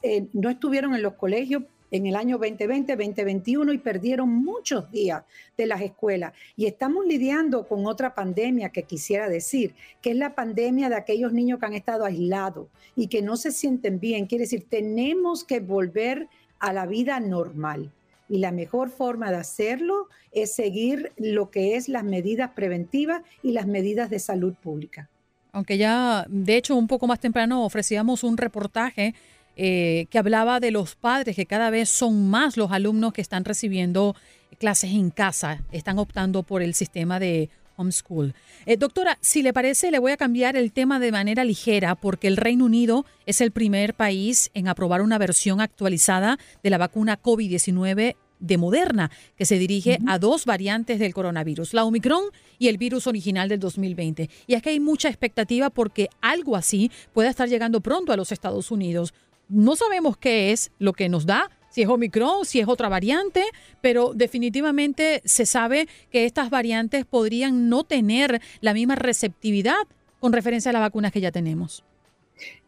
eh, 0.03 0.27
no 0.33 0.49
estuvieron 0.49 0.95
en 0.95 1.01
los 1.01 1.13
colegios 1.13 1.63
en 1.91 2.05
el 2.05 2.15
año 2.15 2.37
2020, 2.37 2.95
2021 2.95 3.73
y 3.73 3.77
perdieron 3.77 4.29
muchos 4.29 4.91
días 4.91 5.23
de 5.57 5.65
las 5.65 5.81
escuelas. 5.81 6.33
Y 6.55 6.65
estamos 6.65 7.05
lidiando 7.05 7.67
con 7.67 7.85
otra 7.85 8.13
pandemia 8.13 8.69
que 8.69 8.83
quisiera 8.83 9.29
decir, 9.29 9.73
que 10.01 10.11
es 10.11 10.17
la 10.17 10.35
pandemia 10.35 10.89
de 10.89 10.95
aquellos 10.95 11.33
niños 11.33 11.59
que 11.59 11.65
han 11.65 11.73
estado 11.73 12.05
aislados 12.05 12.67
y 12.95 13.07
que 13.07 13.21
no 13.21 13.37
se 13.37 13.51
sienten 13.51 13.99
bien. 13.99 14.25
Quiere 14.25 14.43
decir, 14.43 14.67
tenemos 14.69 15.43
que 15.43 15.59
volver 15.59 16.27
a 16.59 16.73
la 16.73 16.85
vida 16.85 17.19
normal. 17.19 17.91
Y 18.29 18.39
la 18.39 18.51
mejor 18.51 18.89
forma 18.89 19.31
de 19.31 19.37
hacerlo 19.37 20.09
es 20.33 20.53
seguir 20.53 21.13
lo 21.15 21.49
que 21.49 21.75
es 21.75 21.87
las 21.87 22.03
medidas 22.03 22.51
preventivas 22.51 23.21
y 23.41 23.51
las 23.51 23.67
medidas 23.67 24.09
de 24.09 24.19
salud 24.19 24.53
pública. 24.55 25.09
Aunque 25.51 25.77
ya, 25.77 26.25
de 26.29 26.57
hecho, 26.57 26.75
un 26.75 26.87
poco 26.87 27.07
más 27.07 27.19
temprano 27.19 27.63
ofrecíamos 27.63 28.23
un 28.23 28.37
reportaje 28.37 29.15
eh, 29.55 30.05
que 30.11 30.19
hablaba 30.19 30.59
de 30.59 30.71
los 30.71 30.95
padres, 30.95 31.35
que 31.35 31.45
cada 31.45 31.69
vez 31.69 31.89
son 31.89 32.29
más 32.29 32.57
los 32.57 32.71
alumnos 32.71 33.13
que 33.13 33.21
están 33.21 33.43
recibiendo 33.43 34.15
clases 34.59 34.91
en 34.91 35.09
casa, 35.09 35.63
están 35.71 35.97
optando 35.97 36.43
por 36.43 36.61
el 36.61 36.73
sistema 36.73 37.19
de 37.19 37.49
homeschool. 37.75 38.33
Eh, 38.65 38.77
doctora, 38.77 39.17
si 39.21 39.41
le 39.41 39.53
parece, 39.53 39.91
le 39.91 39.99
voy 39.99 40.11
a 40.11 40.17
cambiar 40.17 40.57
el 40.57 40.71
tema 40.71 40.99
de 40.99 41.11
manera 41.11 41.43
ligera 41.43 41.95
porque 41.95 42.27
el 42.27 42.37
Reino 42.37 42.65
Unido 42.65 43.05
es 43.25 43.41
el 43.41 43.51
primer 43.51 43.93
país 43.93 44.51
en 44.53 44.67
aprobar 44.67 45.01
una 45.01 45.17
versión 45.17 45.61
actualizada 45.61 46.37
de 46.63 46.69
la 46.69 46.77
vacuna 46.77 47.21
COVID-19 47.21 48.15
de 48.39 48.57
Moderna, 48.57 49.11
que 49.35 49.45
se 49.45 49.57
dirige 49.57 49.99
a 50.07 50.19
dos 50.19 50.45
variantes 50.45 50.99
del 50.99 51.13
coronavirus, 51.13 51.73
la 51.73 51.85
Omicron 51.85 52.23
y 52.59 52.67
el 52.67 52.77
virus 52.77 53.07
original 53.07 53.49
del 53.49 53.59
2020. 53.59 54.29
Y 54.47 54.53
es 54.53 54.61
que 54.61 54.71
hay 54.71 54.79
mucha 54.79 55.09
expectativa 55.09 55.69
porque 55.69 56.09
algo 56.21 56.55
así 56.55 56.91
puede 57.13 57.29
estar 57.29 57.49
llegando 57.49 57.81
pronto 57.81 58.11
a 58.11 58.17
los 58.17 58.31
Estados 58.31 58.71
Unidos 58.71 59.13
no 59.49 59.75
sabemos 59.75 60.17
qué 60.17 60.51
es 60.51 60.71
lo 60.79 60.93
que 60.93 61.09
nos 61.09 61.25
da, 61.25 61.49
si 61.69 61.81
es 61.81 61.89
Omicron, 61.89 62.45
si 62.45 62.59
es 62.59 62.67
otra 62.67 62.89
variante, 62.89 63.43
pero 63.81 64.13
definitivamente 64.13 65.21
se 65.25 65.45
sabe 65.45 65.87
que 66.11 66.25
estas 66.25 66.49
variantes 66.49 67.05
podrían 67.05 67.69
no 67.69 67.83
tener 67.83 68.41
la 68.61 68.73
misma 68.73 68.95
receptividad 68.95 69.75
con 70.19 70.33
referencia 70.33 70.69
a 70.69 70.73
las 70.73 70.81
vacunas 70.81 71.11
que 71.11 71.21
ya 71.21 71.31
tenemos. 71.31 71.83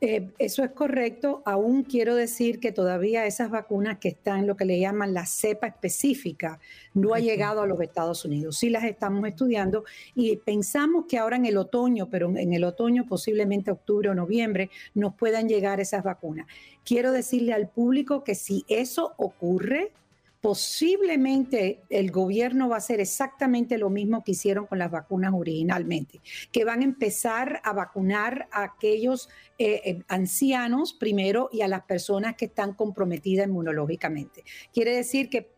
Eh, 0.02 0.30
eso 0.40 0.64
es 0.64 0.72
correcto. 0.72 1.42
Aún 1.46 1.84
quiero 1.84 2.16
decir 2.16 2.60
que 2.60 2.72
todavía 2.72 3.26
esas 3.26 3.50
vacunas 3.50 4.00
que 4.00 4.10
están, 4.10 4.48
lo 4.48 4.56
que 4.56 4.66
le 4.66 4.80
llaman 4.80 5.14
la 5.14 5.26
cepa 5.26 5.68
específica, 5.68 6.60
no 6.94 7.14
ha 7.14 7.20
llegado 7.20 7.62
a 7.62 7.68
los 7.68 7.80
Estados 7.82 8.26
Unidos. 8.26 8.58
Sí 8.58 8.70
las 8.70 8.84
estamos 8.84 9.28
estudiando 9.28 9.84
y 10.16 10.36
pensamos 10.38 11.06
que 11.08 11.18
ahora 11.18 11.36
en 11.36 11.46
el 11.46 11.58
otoño, 11.58 12.10
pero 12.10 12.30
en 12.36 12.54
el 12.54 12.64
otoño 12.64 13.06
posiblemente 13.06 13.72
octubre 13.72 14.10
o 14.10 14.16
noviembre, 14.16 14.70
nos 14.94 15.16
puedan 15.16 15.48
llegar 15.48 15.80
esas 15.80 16.04
vacunas. 16.04 16.48
Quiero 16.86 17.12
decirle 17.12 17.54
al 17.54 17.70
público 17.70 18.24
que 18.24 18.36
si 18.36 18.66
eso 18.68 19.14
ocurre, 19.18 19.92
posiblemente 20.42 21.82
el 21.90 22.12
gobierno 22.12 22.70
va 22.70 22.76
a 22.76 22.78
hacer 22.78 23.02
exactamente 23.02 23.78
lo 23.78 23.90
mismo 23.90 24.24
que 24.24 24.32
hicieron 24.32 24.68
con 24.68 24.80
las 24.80 24.90
vacunas 24.90 25.34
originalmente, 25.34 26.22
que 26.52 26.64
van 26.64 26.82
a 26.82 26.86
empezar 26.86 27.60
a 27.64 27.74
vacunar 27.74 28.48
a 28.52 28.64
aquellos 28.64 29.30
eh, 29.58 29.82
eh, 29.84 30.02
ancianos 30.08 30.94
primero 30.94 31.50
y 31.52 31.62
a 31.62 31.68
las 31.68 31.84
personas 31.84 32.36
que 32.36 32.46
están 32.46 32.74
comprometidas 32.74 33.48
inmunológicamente. 33.48 34.46
Quiere 34.74 34.96
decir 34.96 35.30
que 35.30 35.50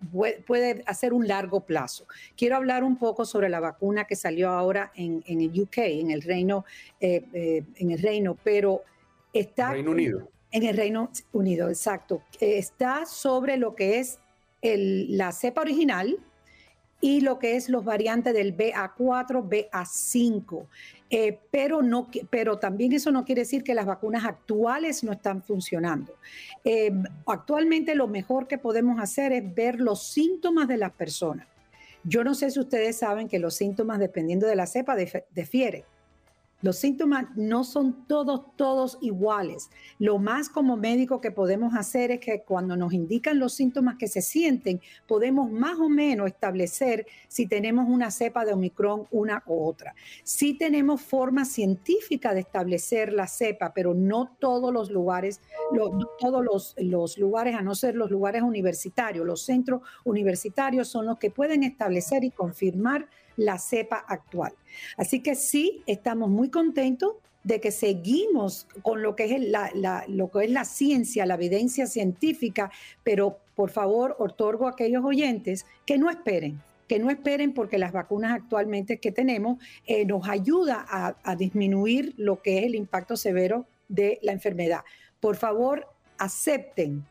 puede 0.47 0.83
hacer 0.87 1.13
un 1.13 1.27
largo 1.27 1.61
plazo. 1.61 2.07
Quiero 2.35 2.55
hablar 2.55 2.83
un 2.83 2.97
poco 2.97 3.25
sobre 3.25 3.49
la 3.49 3.59
vacuna 3.59 4.05
que 4.05 4.15
salió 4.15 4.49
ahora 4.49 4.91
en, 4.95 5.23
el 5.27 5.61
UK, 5.61 5.77
en 5.77 6.09
el 6.09 6.23
Reino, 6.23 6.65
eh, 6.99 7.63
en 7.75 7.91
el 7.91 8.01
Reino, 8.01 8.35
pero 8.43 8.81
está... 9.31 9.73
Reino 9.73 9.91
Unido. 9.91 10.27
En 10.53 10.63
el 10.63 10.75
Reino 10.75 11.11
Unido, 11.31 11.69
exacto. 11.69 12.23
Está 12.39 13.05
sobre 13.05 13.55
lo 13.55 13.73
que 13.73 13.99
es 13.99 14.19
la 14.61 15.31
cepa 15.31 15.61
original 15.61 16.17
y 17.01 17.21
lo 17.21 17.39
que 17.39 17.55
es 17.55 17.67
los 17.67 17.83
variantes 17.83 18.33
del 18.33 18.55
BA4, 18.55 19.49
BA5. 19.49 20.67
Eh, 21.09 21.39
pero, 21.51 21.81
no, 21.81 22.07
pero 22.29 22.57
también 22.57 22.93
eso 22.93 23.11
no 23.11 23.25
quiere 23.25 23.41
decir 23.41 23.63
que 23.63 23.73
las 23.73 23.85
vacunas 23.85 24.23
actuales 24.23 25.03
no 25.03 25.11
están 25.11 25.43
funcionando. 25.43 26.15
Eh, 26.63 26.91
actualmente 27.25 27.95
lo 27.95 28.07
mejor 28.07 28.47
que 28.47 28.57
podemos 28.57 28.99
hacer 29.01 29.33
es 29.33 29.53
ver 29.53 29.81
los 29.81 30.07
síntomas 30.07 30.67
de 30.67 30.77
las 30.77 30.91
personas. 30.91 31.47
Yo 32.03 32.23
no 32.23 32.33
sé 32.33 32.49
si 32.49 32.59
ustedes 32.59 32.97
saben 32.97 33.27
que 33.27 33.39
los 33.39 33.55
síntomas, 33.55 33.99
dependiendo 33.99 34.47
de 34.47 34.55
la 34.55 34.67
cepa, 34.67 34.95
difieren. 34.95 35.83
Los 36.61 36.77
síntomas 36.77 37.25
no 37.35 37.63
son 37.63 38.05
todos, 38.07 38.55
todos 38.55 38.97
iguales. 39.01 39.69
Lo 39.99 40.19
más 40.19 40.49
como 40.49 40.77
médico 40.77 41.21
que 41.21 41.31
podemos 41.31 41.73
hacer 41.75 42.11
es 42.11 42.19
que 42.19 42.43
cuando 42.43 42.75
nos 42.75 42.93
indican 42.93 43.39
los 43.39 43.53
síntomas 43.53 43.95
que 43.97 44.07
se 44.07 44.21
sienten, 44.21 44.81
podemos 45.07 45.51
más 45.51 45.79
o 45.79 45.89
menos 45.89 46.27
establecer 46.27 47.05
si 47.27 47.47
tenemos 47.47 47.87
una 47.89 48.11
cepa 48.11 48.45
de 48.45 48.53
Omicron, 48.53 49.07
una 49.11 49.43
u 49.47 49.63
otra. 49.65 49.95
Sí 50.23 50.53
tenemos 50.53 51.01
forma 51.01 51.45
científica 51.45 52.33
de 52.33 52.41
establecer 52.41 53.13
la 53.13 53.27
cepa, 53.27 53.73
pero 53.73 53.93
no 53.93 54.35
todos 54.39 54.71
los 54.71 54.91
lugares, 54.91 55.41
todos 56.19 56.43
los, 56.43 56.75
los 56.77 57.17
lugares, 57.17 57.55
a 57.55 57.61
no 57.61 57.75
ser 57.75 57.95
los 57.95 58.11
lugares 58.11 58.41
universitarios, 58.43 59.25
los 59.25 59.41
centros 59.41 59.81
universitarios 60.03 60.87
son 60.87 61.05
los 61.05 61.17
que 61.17 61.31
pueden 61.31 61.63
establecer 61.63 62.23
y 62.23 62.31
confirmar 62.31 63.07
la 63.41 63.57
cepa 63.57 64.05
actual. 64.07 64.53
Así 64.97 65.21
que 65.21 65.35
sí, 65.35 65.83
estamos 65.87 66.29
muy 66.29 66.49
contentos 66.49 67.15
de 67.43 67.59
que 67.59 67.71
seguimos 67.71 68.67
con 68.83 69.01
lo 69.01 69.15
que 69.15 69.35
es 69.35 69.41
la, 69.41 70.05
lo 70.07 70.29
que 70.29 70.45
es 70.45 70.51
la 70.51 70.65
ciencia, 70.65 71.25
la 71.25 71.33
evidencia 71.35 71.87
científica, 71.87 72.71
pero 73.03 73.39
por 73.55 73.71
favor, 73.71 74.15
otorgo 74.19 74.67
a 74.67 74.71
aquellos 74.71 75.03
oyentes 75.03 75.65
que 75.85 75.97
no 75.97 76.09
esperen, 76.09 76.61
que 76.87 76.99
no 76.99 77.09
esperen 77.09 77.53
porque 77.53 77.79
las 77.79 77.91
vacunas 77.91 78.33
actualmente 78.33 78.99
que 78.99 79.11
tenemos 79.11 79.57
eh, 79.87 80.05
nos 80.05 80.27
ayuda 80.29 80.85
a, 80.87 81.15
a 81.23 81.35
disminuir 81.35 82.13
lo 82.17 82.41
que 82.41 82.59
es 82.59 82.65
el 82.65 82.75
impacto 82.75 83.17
severo 83.17 83.65
de 83.87 84.19
la 84.21 84.33
enfermedad. 84.33 84.81
Por 85.19 85.35
favor, 85.35 85.87
acepten 86.17 87.05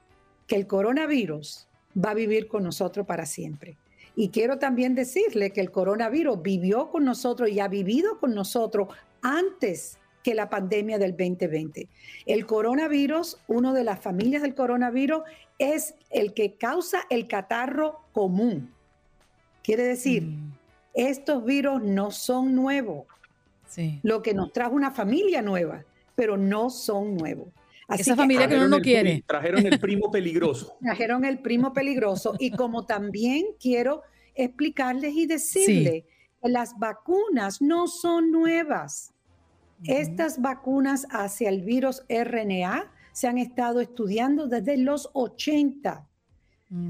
que 0.46 0.54
el 0.54 0.66
coronavirus 0.66 1.66
va 1.96 2.10
a 2.10 2.14
vivir 2.14 2.46
con 2.46 2.62
nosotros 2.62 3.04
para 3.04 3.26
siempre. 3.26 3.76
Y 4.20 4.28
quiero 4.28 4.58
también 4.58 4.94
decirle 4.94 5.50
que 5.50 5.62
el 5.62 5.70
coronavirus 5.70 6.42
vivió 6.42 6.90
con 6.90 7.06
nosotros 7.06 7.48
y 7.48 7.58
ha 7.58 7.68
vivido 7.68 8.18
con 8.18 8.34
nosotros 8.34 8.88
antes 9.22 9.98
que 10.22 10.34
la 10.34 10.50
pandemia 10.50 10.98
del 10.98 11.12
2020. 11.12 11.88
El 12.26 12.44
coronavirus, 12.44 13.38
uno 13.48 13.72
de 13.72 13.82
las 13.82 13.98
familias 13.98 14.42
del 14.42 14.54
coronavirus, 14.54 15.22
es 15.58 15.94
el 16.10 16.34
que 16.34 16.52
causa 16.52 17.00
el 17.08 17.28
catarro 17.28 18.00
común. 18.12 18.70
Quiere 19.62 19.84
decir, 19.84 20.24
mm. 20.24 20.52
estos 20.92 21.42
virus 21.42 21.82
no 21.82 22.10
son 22.10 22.54
nuevos. 22.54 23.06
Lo 24.02 24.20
que 24.20 24.34
nos 24.34 24.52
trajo 24.52 24.74
una 24.74 24.90
familia 24.90 25.40
nueva, 25.40 25.82
pero 26.14 26.36
no 26.36 26.68
son 26.68 27.16
nuevos. 27.16 27.48
Esa 27.98 28.16
familia 28.16 28.48
que 28.48 28.56
uno 28.56 28.68
no 28.68 28.80
quiere. 28.80 29.24
Trajeron 29.26 29.66
el 29.66 29.78
primo 29.78 30.10
peligroso. 30.12 30.76
trajeron 30.80 31.24
el 31.24 31.40
primo 31.40 31.72
peligroso. 31.72 32.34
Y 32.38 32.50
como 32.50 32.86
también 32.86 33.46
quiero 33.60 34.02
explicarles 34.34 35.14
y 35.14 35.26
decirles 35.26 36.04
que 36.42 36.48
las 36.48 36.78
vacunas 36.78 37.60
no 37.60 37.86
son 37.86 38.30
nuevas. 38.30 39.12
Estas 39.84 40.40
vacunas 40.40 41.06
hacia 41.10 41.48
el 41.48 41.62
virus 41.62 42.02
RNA 42.08 42.92
se 43.12 43.28
han 43.28 43.38
estado 43.38 43.80
estudiando 43.80 44.46
desde 44.46 44.76
los 44.76 45.10
80. 45.14 46.06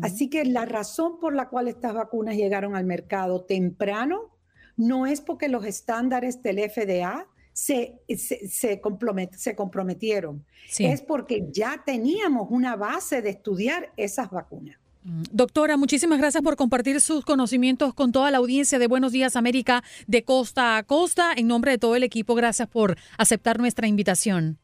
Así 0.02 0.28
que 0.28 0.44
la 0.44 0.66
razón 0.66 1.18
por 1.18 1.34
la 1.34 1.48
cual 1.48 1.66
estas 1.66 1.94
vacunas 1.94 2.36
llegaron 2.36 2.76
al 2.76 2.84
mercado 2.84 3.44
temprano 3.44 4.36
no 4.76 5.06
es 5.06 5.22
porque 5.22 5.48
los 5.48 5.64
estándares 5.64 6.42
del 6.42 6.58
FDA 6.58 7.26
se, 7.52 8.00
se, 8.16 8.80
comprometieron. 8.80 10.44
Es 10.78 11.02
porque 11.02 11.46
ya 11.50 11.82
teníamos 11.84 12.48
una 12.50 12.76
base 12.76 13.22
de 13.22 13.30
estudiar 13.30 13.92
esas 13.96 14.30
vacunas. 14.30 14.76
Mm, 15.02 15.22
doctora, 15.32 15.76
muchísimas 15.76 16.18
gracias 16.18 16.42
por 16.42 16.56
compartir 16.56 17.00
sus 17.00 17.24
conocimientos 17.24 17.94
con 17.94 18.12
toda 18.12 18.30
la 18.30 18.38
audiencia 18.38 18.78
de 18.78 18.86
Buenos 18.86 19.12
Días 19.12 19.36
América 19.36 19.82
de 20.06 20.24
costa 20.24 20.76
a 20.76 20.82
costa. 20.82 21.32
En 21.36 21.48
nombre 21.48 21.72
de 21.72 21.78
todo 21.78 21.96
el 21.96 22.02
equipo, 22.02 22.34
gracias 22.34 22.68
por 22.68 22.96
aceptar 23.16 23.58
nuestra 23.58 23.86
invitación. 23.86 24.58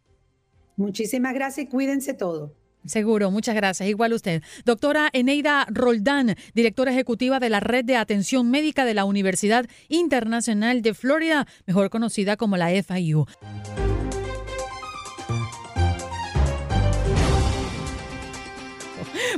Muchísimas 0.77 1.33
gracias 1.33 1.67
y 1.67 1.71
cuídense 1.71 2.13
todos. 2.13 2.51
Seguro, 2.87 3.31
muchas 3.31 3.55
gracias. 3.55 3.89
Igual 3.89 4.13
usted. 4.13 4.43
Doctora 4.65 5.11
Eneida 5.13 5.67
Roldán, 5.71 6.37
directora 6.55 6.93
ejecutiva 6.93 7.41
de 7.41 7.51
la 7.51 7.61
Red 7.61 7.85
de 7.85 7.97
Atención 7.97 8.51
Médica 8.51 8.85
de 8.85 8.95
la 8.95 9.05
Universidad 9.05 9.67
Internacional 9.89 10.83
de 10.83 10.95
Florida, 10.95 11.47
mejor 11.67 11.91
conocida 11.91 12.37
como 12.37 12.57
la 12.57 12.69
FIU. 12.83 13.27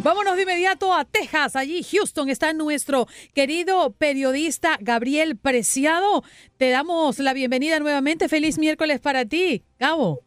Vámonos 0.02 0.36
de 0.36 0.42
inmediato 0.42 0.94
a 0.94 1.04
Texas. 1.04 1.56
Allí, 1.56 1.82
Houston, 1.82 2.28
está 2.28 2.52
nuestro 2.52 3.08
querido 3.34 3.92
periodista 3.92 4.78
Gabriel 4.80 5.36
Preciado. 5.36 6.22
Te 6.56 6.70
damos 6.70 7.18
la 7.18 7.32
bienvenida 7.32 7.80
nuevamente. 7.80 8.28
Feliz 8.28 8.58
miércoles 8.58 9.00
para 9.00 9.24
ti, 9.24 9.64
Gabo. 9.78 10.22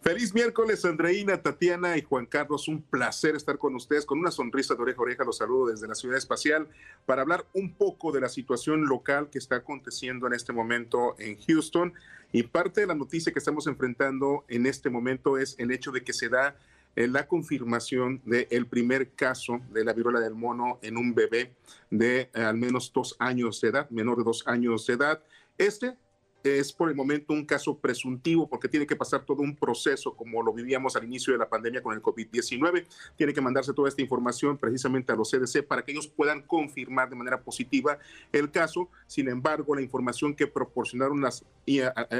Feliz 0.00 0.32
miércoles, 0.32 0.84
Andreina, 0.84 1.42
Tatiana 1.42 1.96
y 1.98 2.02
Juan 2.02 2.24
Carlos. 2.24 2.68
Un 2.68 2.82
placer 2.82 3.34
estar 3.34 3.58
con 3.58 3.74
ustedes. 3.74 4.06
Con 4.06 4.20
una 4.20 4.30
sonrisa 4.30 4.76
de 4.76 4.82
oreja 4.82 5.00
a 5.00 5.02
oreja 5.02 5.24
los 5.24 5.38
saludo 5.38 5.66
desde 5.66 5.88
la 5.88 5.96
ciudad 5.96 6.16
espacial 6.16 6.68
para 7.04 7.22
hablar 7.22 7.44
un 7.52 7.74
poco 7.74 8.12
de 8.12 8.20
la 8.20 8.28
situación 8.28 8.86
local 8.86 9.28
que 9.28 9.38
está 9.38 9.56
aconteciendo 9.56 10.28
en 10.28 10.34
este 10.34 10.52
momento 10.52 11.16
en 11.18 11.36
Houston. 11.40 11.92
Y 12.32 12.44
parte 12.44 12.82
de 12.82 12.86
la 12.86 12.94
noticia 12.94 13.32
que 13.32 13.40
estamos 13.40 13.66
enfrentando 13.66 14.44
en 14.46 14.66
este 14.66 14.88
momento 14.88 15.36
es 15.36 15.56
el 15.58 15.72
hecho 15.72 15.90
de 15.90 16.04
que 16.04 16.12
se 16.12 16.28
da 16.28 16.56
eh, 16.94 17.08
la 17.08 17.26
confirmación 17.26 18.22
del 18.24 18.66
primer 18.66 19.10
caso 19.10 19.60
de 19.72 19.84
la 19.84 19.92
viruela 19.92 20.20
del 20.20 20.34
mono 20.34 20.78
en 20.80 20.96
un 20.96 21.12
bebé 21.12 21.54
de 21.90 22.30
eh, 22.34 22.42
al 22.42 22.56
menos 22.56 22.92
dos 22.92 23.16
años 23.18 23.60
de 23.60 23.68
edad, 23.68 23.90
menor 23.90 24.18
de 24.18 24.24
dos 24.24 24.46
años 24.46 24.86
de 24.86 24.94
edad. 24.94 25.22
Este 25.58 25.96
es 26.42 26.72
por 26.72 26.88
el 26.88 26.94
momento 26.94 27.32
un 27.32 27.44
caso 27.44 27.78
presuntivo 27.78 28.48
porque 28.48 28.68
tiene 28.68 28.86
que 28.86 28.96
pasar 28.96 29.24
todo 29.24 29.42
un 29.42 29.56
proceso 29.56 30.14
como 30.14 30.42
lo 30.42 30.52
vivíamos 30.52 30.96
al 30.96 31.04
inicio 31.04 31.32
de 31.32 31.38
la 31.38 31.48
pandemia 31.48 31.82
con 31.82 31.94
el 31.94 32.02
COVID-19. 32.02 32.86
Tiene 33.16 33.34
que 33.34 33.40
mandarse 33.40 33.72
toda 33.72 33.88
esta 33.88 34.02
información 34.02 34.56
precisamente 34.56 35.12
a 35.12 35.16
los 35.16 35.30
CDC 35.30 35.66
para 35.66 35.84
que 35.84 35.92
ellos 35.92 36.06
puedan 36.06 36.42
confirmar 36.42 37.10
de 37.10 37.16
manera 37.16 37.40
positiva 37.40 37.98
el 38.32 38.50
caso. 38.50 38.88
Sin 39.06 39.28
embargo, 39.28 39.74
la 39.74 39.82
información 39.82 40.34
que 40.34 40.46
proporcionaron 40.46 41.20
las, 41.20 41.44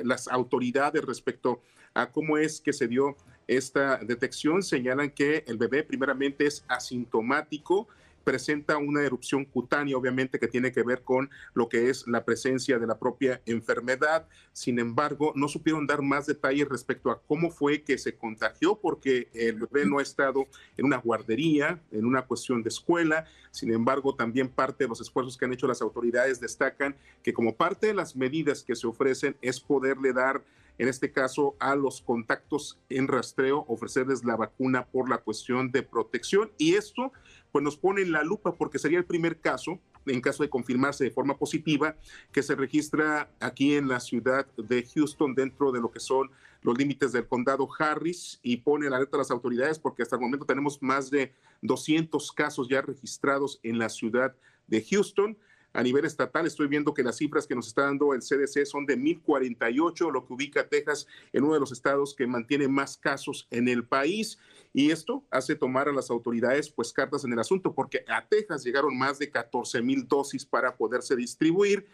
las 0.05 0.29
autoridades 0.29 1.05
respecto 1.05 1.63
a 1.95 2.11
cómo 2.11 2.39
es 2.39 2.61
que 2.61 2.73
se 2.73 2.89
dio 2.89 3.17
esta 3.47 3.97
detección 3.97 4.63
señalan 4.63 5.11
que 5.11 5.43
el 5.47 5.57
bebé 5.57 5.83
primeramente 5.83 6.47
es 6.47 6.65
asintomático, 6.69 7.89
presenta 8.25 8.77
una 8.77 9.03
erupción 9.03 9.45
cutánea, 9.45 9.97
obviamente, 9.97 10.39
que 10.39 10.49
tiene 10.49 10.73
que 10.73 10.83
ver 10.83 11.03
con 11.03 11.31
lo 11.55 11.69
que 11.69 11.91
es 11.91 12.07
la 12.07 12.25
presencia 12.25 12.79
de 12.79 12.87
la 12.87 12.99
propia 12.99 13.41
enfermedad. 13.47 14.27
Sin 14.53 14.79
embargo, 14.79 15.33
no 15.35 15.49
supieron 15.49 15.87
dar 15.87 16.03
más 16.03 16.27
detalles 16.27 16.69
respecto 16.69 17.11
a 17.11 17.21
cómo 17.23 17.51
fue 17.51 17.83
que 17.83 17.99
se 17.99 18.17
contagió, 18.17 18.79
porque 18.79 19.29
el 19.33 19.57
bebé 19.57 19.87
no 19.87 19.99
ha 19.99 20.03
estado 20.03 20.47
en 20.77 20.87
una 20.87 20.99
guardería, 20.99 21.81
en 21.91 22.05
una 22.05 22.23
cuestión 22.23 22.63
de 22.63 22.69
escuela. 22.69 23.27
Sin 23.51 23.73
embargo, 23.73 24.15
también 24.15 24.49
parte 24.49 24.85
de 24.85 24.89
los 24.89 25.01
esfuerzos 25.01 25.37
que 25.37 25.45
han 25.45 25.53
hecho 25.53 25.67
las 25.67 25.83
autoridades 25.83 26.41
destacan 26.41 26.97
que 27.23 27.33
como 27.33 27.57
parte 27.57 27.89
de 27.89 27.95
las 27.95 28.17
medidas 28.17 28.63
que 28.63 28.77
se 28.77 28.87
ofrecen 28.87 29.37
es 29.41 29.61
poderle 29.61 30.13
dar 30.13 30.43
en 30.79 30.89
este 30.89 31.13
caso 31.13 31.57
a 31.59 31.75
los 31.75 32.01
contactos 32.01 32.79
en 32.89 33.09
rastreo, 33.09 33.65
ofrecerles 33.69 34.25
la 34.25 34.37
vacuna 34.37 34.87
por 34.87 35.11
la 35.11 35.19
cuestión 35.19 35.73
de 35.73 35.83
protección. 35.83 36.53
Y 36.57 36.75
esto 36.75 37.13
pues 37.52 37.64
nos 37.64 37.76
pone 37.76 38.02
en 38.02 38.12
la 38.12 38.23
lupa 38.23 38.55
porque 38.55 38.78
sería 38.78 38.99
el 38.99 39.05
primer 39.05 39.40
caso, 39.40 39.78
en 40.07 40.21
caso 40.21 40.43
de 40.43 40.50
confirmarse 40.50 41.05
de 41.05 41.11
forma 41.11 41.38
positiva, 41.38 41.97
que 42.33 42.43
se 42.43 42.55
registra 42.55 43.31
aquí 43.40 43.75
en 43.75 43.88
la 43.88 44.00
ciudad 44.00 44.47
de 44.57 44.87
Houston 44.95 45.35
dentro 45.35 45.73
de 45.73 45.81
lo 45.81 45.90
que 45.90 46.00
son 46.00 46.31
los 46.62 46.76
límites 46.76 47.12
del 47.12 47.26
condado 47.26 47.69
Harris 47.78 48.40
y 48.43 48.59
pone 48.59 48.90
la 48.90 48.97
alerta 48.97 49.17
a 49.17 49.19
las 49.19 49.31
autoridades 49.31 49.78
porque 49.78 50.02
hasta 50.02 50.17
el 50.17 50.23
momento 50.23 50.45
tenemos 50.45 50.83
más 50.83 51.11
de 51.11 51.33
200 51.62 52.33
casos 52.33 52.69
ya 52.69 52.83
registrados 52.83 53.61
en 53.62 53.78
la 53.78 53.88
ciudad 53.88 54.35
de 54.67 54.85
Houston. 54.85 55.37
A 55.73 55.83
nivel 55.83 56.05
estatal, 56.05 56.47
estoy 56.47 56.67
viendo 56.67 56.95
que 56.95 57.02
las 57.02 57.17
cifras 57.17 57.47
que 57.47 57.54
nos 57.54 57.69
está 57.69 57.83
dando 57.83 58.15
el 58.15 58.21
CDC 58.21 58.65
son 58.65 58.87
de 58.87 58.97
1048, 58.97 60.11
lo 60.11 60.26
que 60.26 60.33
ubica 60.33 60.63
a 60.63 60.69
Texas 60.69 61.07
en 61.33 61.45
uno 61.45 61.54
de 61.54 61.61
los 61.61 61.73
estados 61.73 62.15
que 62.15 62.26
mantiene 62.26 62.69
más 62.69 62.97
casos 62.97 63.47
en 63.50 63.69
el 63.69 63.87
país. 63.87 64.39
Y 64.73 64.91
esto 64.91 65.25
hace 65.31 65.54
tomar 65.54 65.89
a 65.89 65.93
las 65.93 66.11
autoridades 66.11 66.71
pues 66.71 66.93
cartas 66.93 67.25
en 67.25 67.33
el 67.33 67.39
asunto, 67.39 67.75
porque 67.75 68.04
a 68.09 68.26
Texas 68.26 68.65
llegaron 68.65 68.97
más 68.97 69.19
de 69.19 69.31
14 69.31 69.83
mil 69.83 70.09
dosis 70.09 70.47
para 70.47 70.75
poderse 70.76 71.15
distribuir 71.17 71.87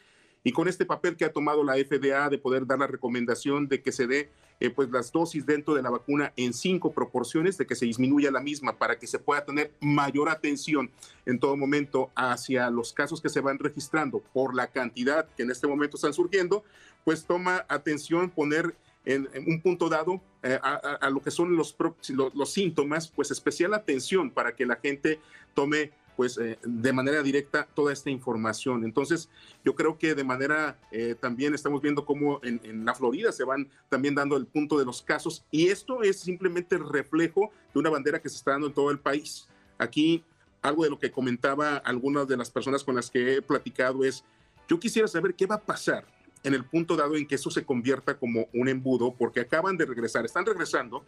y 0.45 0.53
con 0.53 0.69
este 0.69 0.85
papel 0.85 1.17
que 1.17 1.25
ha 1.25 1.33
tomado 1.33 1.65
la 1.65 1.75
FDA 1.75 2.29
de 2.29 2.39
poder 2.39 2.67
dar 2.67 2.79
la 2.79 2.87
recomendación 2.87 3.67
de 3.67 3.83
que 3.83 3.91
se 3.91 4.07
dé 4.07 4.31
eh, 4.61 4.71
pues 4.71 4.91
las 4.91 5.11
dosis 5.11 5.45
dentro 5.45 5.75
de 5.75 5.83
la 5.83 5.91
vacuna 5.91 6.33
en 6.37 6.53
cinco 6.53 6.93
proporciones, 6.93 7.57
de 7.59 7.67
que 7.67 7.75
se 7.75 7.87
disminuya 7.87 8.31
la 8.31 8.41
misma 8.41 8.77
para 8.77 8.99
que 8.99 9.07
se 9.07 9.19
pueda 9.19 9.45
tener 9.45 9.73
mayor 9.81 10.29
atención 10.29 10.91
en 11.27 11.41
todo 11.41 11.57
momento 11.57 12.11
hacia 12.15 12.71
los 12.71 12.93
casos 12.93 13.21
que 13.21 13.31
se 13.31 13.41
van 13.41 13.59
registrando 13.59 14.21
por 14.33 14.55
la 14.55 14.69
cantidad 14.69 15.27
que 15.35 15.43
en 15.43 15.51
este 15.51 15.67
momento 15.67 15.97
están 15.97 16.13
surgiendo, 16.13 16.63
pues 17.05 17.25
toma 17.25 17.65
atención 17.69 18.31
poner 18.31 18.77
en, 19.07 19.29
un 19.47 19.61
punto 19.61 19.89
dado 19.89 20.21
eh, 20.43 20.59
a, 20.63 21.11
lo 21.11 21.21
que 21.21 21.31
son 21.31 21.57
los, 21.57 21.75
los, 22.09 22.35
los 22.35 22.53
síntomas, 22.53 23.09
pues 23.09 23.31
especial 23.31 23.75
atención 23.75 24.31
para 24.31 24.55
que 24.55 24.67
la 24.67 24.77
gente 24.77 25.21
tome 25.55 25.91
pues 26.17 26.39
eh, 26.39 26.59
de 26.63 26.93
manera 26.93 27.23
directa 27.23 27.67
toda 27.75 27.93
esta 27.93 28.11
información. 28.11 28.85
Entonces, 28.85 29.29
yo 29.65 29.75
creo 29.75 29.99
que 29.99 30.15
de 30.15 30.25
manera 30.25 30.79
eh, 30.91 31.15
también 31.19 31.55
estamos 31.55 31.81
viendo 31.83 32.05
cómo 32.05 32.41
en, 32.43 32.85
la 32.85 32.95
Florida 32.95 33.33
se 33.33 33.45
van 33.45 33.69
también 33.89 34.15
dando 34.15 34.37
el 34.37 34.47
punto 34.47 34.79
de 34.79 34.85
los 34.85 35.03
casos 35.03 35.45
y 35.51 35.69
esto 35.69 36.03
es 36.03 36.21
simplemente 36.21 36.77
el 36.77 36.89
reflejo 36.89 37.51
de 37.73 37.81
una 37.81 37.91
bandera 37.91 38.21
que 38.21 38.29
se 38.29 38.37
está 38.37 38.53
dando 38.53 38.67
en 38.67 38.75
todo 38.75 38.91
el 38.91 38.99
país. 38.99 39.49
Aquí, 39.79 40.25
algo 40.63 40.85
de 40.85 40.91
lo 40.91 40.99
que 40.99 41.11
comentaba 41.11 41.77
algunas 41.77 42.29
de 42.29 42.37
las 42.37 42.51
personas 42.51 42.85
con 42.85 42.95
las 42.95 43.11
que 43.11 43.35
he 43.35 43.43
platicado 43.43 44.05
es, 44.05 44.25
yo 44.69 44.79
quisiera 44.79 45.09
saber 45.09 45.35
qué 45.35 45.47
va 45.47 45.57
a 45.57 45.61
pasar 45.61 46.07
en 46.43 46.55
el 46.55 46.65
punto 46.65 46.95
dado 46.95 47.17
en 47.17 47.27
que 47.27 47.35
eso 47.35 47.51
se 47.51 47.65
convierta 47.65 48.19
como 48.19 48.49
un 48.53 48.69
embudo, 48.69 49.15
porque 49.15 49.41
acaban 49.41 49.77
de 49.77 49.87
regresar, 49.87 50.25
están 50.25 50.45
regresando 50.45 51.05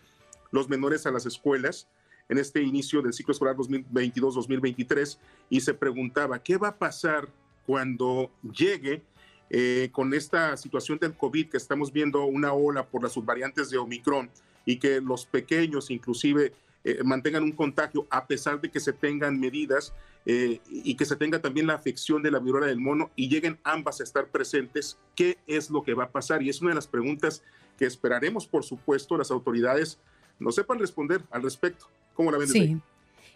los 0.50 0.68
menores 0.68 1.06
a 1.06 1.10
las 1.10 1.26
escuelas, 1.26 1.88
en 2.28 2.38
este 2.38 2.62
inicio 2.62 3.02
del 3.02 3.12
ciclo 3.12 3.32
escolar 3.32 3.56
2022-2023 3.56 5.18
y 5.50 5.60
se 5.60 5.74
preguntaba, 5.74 6.42
¿qué 6.42 6.56
va 6.56 6.68
a 6.68 6.76
pasar 6.76 7.28
cuando 7.66 8.30
llegue 8.42 9.02
eh, 9.50 9.90
con 9.92 10.12
esta 10.14 10.56
situación 10.56 10.98
del 10.98 11.14
COVID 11.14 11.48
que 11.48 11.56
estamos 11.56 11.92
viendo 11.92 12.24
una 12.24 12.52
ola 12.52 12.84
por 12.84 13.02
las 13.02 13.12
subvariantes 13.12 13.70
de 13.70 13.78
Omicron 13.78 14.28
y 14.64 14.76
que 14.76 15.00
los 15.00 15.24
pequeños 15.26 15.90
inclusive 15.90 16.52
eh, 16.82 17.02
mantengan 17.04 17.44
un 17.44 17.52
contagio 17.52 18.06
a 18.10 18.26
pesar 18.26 18.60
de 18.60 18.70
que 18.70 18.80
se 18.80 18.92
tengan 18.92 19.38
medidas 19.38 19.92
eh, 20.24 20.60
y 20.68 20.96
que 20.96 21.04
se 21.04 21.14
tenga 21.14 21.40
también 21.40 21.68
la 21.68 21.74
afección 21.74 22.22
de 22.22 22.32
la 22.32 22.40
viruela 22.40 22.66
del 22.66 22.80
mono 22.80 23.10
y 23.14 23.28
lleguen 23.28 23.58
ambas 23.62 24.00
a 24.00 24.02
estar 24.02 24.26
presentes, 24.28 24.98
¿qué 25.14 25.38
es 25.46 25.70
lo 25.70 25.84
que 25.84 25.94
va 25.94 26.04
a 26.04 26.10
pasar? 26.10 26.42
Y 26.42 26.48
es 26.48 26.60
una 26.60 26.70
de 26.70 26.76
las 26.76 26.88
preguntas 26.88 27.44
que 27.78 27.86
esperaremos, 27.86 28.46
por 28.46 28.64
supuesto, 28.64 29.16
las 29.16 29.30
autoridades 29.30 30.00
no 30.40 30.50
sepan 30.50 30.80
responder 30.80 31.22
al 31.30 31.44
respecto. 31.44 31.86
¿Cómo 32.16 32.30
la? 32.30 32.44
Sí. 32.46 32.76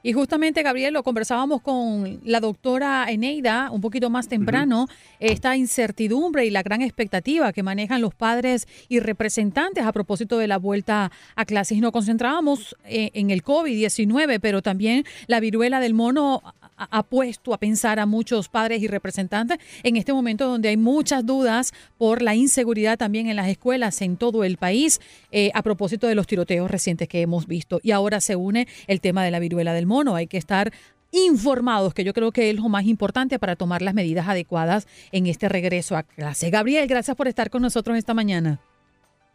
Y 0.03 0.14
justamente, 0.14 0.62
Gabriel, 0.62 0.95
lo 0.95 1.03
conversábamos 1.03 1.61
con 1.61 2.21
la 2.25 2.40
doctora 2.40 3.05
Eneida 3.11 3.71
un 3.71 3.83
poquito 3.83 4.09
más 4.09 4.29
temprano, 4.29 4.88
esta 5.19 5.57
incertidumbre 5.57 6.47
y 6.47 6.51
la 6.51 6.62
gran 6.62 6.81
expectativa 6.81 7.53
que 7.53 7.62
manejan 7.62 8.01
los 8.01 8.14
padres 8.14 8.66
y 8.88 9.01
representantes 9.01 9.85
a 9.85 9.93
propósito 9.93 10.38
de 10.38 10.47
la 10.47 10.57
vuelta 10.57 11.12
a 11.37 11.45
clases. 11.45 11.77
Y 11.77 11.83
nos 11.83 11.93
concentrábamos 11.93 12.77
eh, 12.85 13.11
en 13.12 13.31
el 13.31 13.45
COVID-19, 13.45 14.38
pero 14.40 14.62
también 14.62 15.05
la 15.27 15.38
viruela 15.38 15.81
del 15.81 15.93
mono 15.93 16.43
ha 16.90 17.03
puesto 17.03 17.55
a 17.55 17.59
pensar 17.59 17.99
a 17.99 18.07
muchos 18.07 18.49
padres 18.49 18.83
y 18.83 18.88
representantes 18.88 19.59
en 19.83 19.97
este 19.97 20.12
momento 20.12 20.47
donde 20.47 20.69
hay 20.69 20.77
muchas 20.77 21.25
dudas 21.25 21.73
por 21.99 22.23
la 22.23 22.35
inseguridad 22.35 22.99
también 22.99 23.27
en 23.29 23.37
las 23.37 23.49
escuelas 23.49 24.01
en 24.03 24.16
todo 24.16 24.45
el 24.45 24.57
país 24.57 25.01
eh, 25.33 25.51
a 25.55 25.62
propósito 25.62 26.07
de 26.07 26.14
los 26.14 26.27
tiroteos 26.27 26.71
recientes 26.71 27.09
que 27.09 27.21
hemos 27.21 27.47
visto. 27.47 27.81
Y 27.83 27.90
ahora 27.90 28.21
se 28.21 28.37
une 28.37 28.66
el 28.87 29.01
tema 29.01 29.25
de 29.25 29.31
la 29.31 29.38
viruela 29.38 29.73
del 29.73 29.87
mono. 29.87 30.14
Hay 30.14 30.27
que 30.27 30.38
estar 30.38 30.73
informados, 31.12 31.95
que 31.95 32.05
yo 32.05 32.12
creo 32.12 32.31
que 32.33 32.51
es 32.51 32.57
lo 32.57 32.69
más 32.69 32.85
importante 32.85 33.38
para 33.38 33.57
tomar 33.57 33.83
las 33.83 33.95
medidas 33.95 34.29
adecuadas 34.29 34.87
en 35.12 35.27
este 35.27 35.49
regreso 35.49 35.97
a 35.97 36.05
clase. 36.05 36.51
Gabriel, 36.51 36.87
gracias 36.87 37.16
por 37.16 37.29
estar 37.29 37.51
con 37.51 37.62
nosotros 37.62 37.99
esta 37.99 38.14
mañana. 38.14 38.61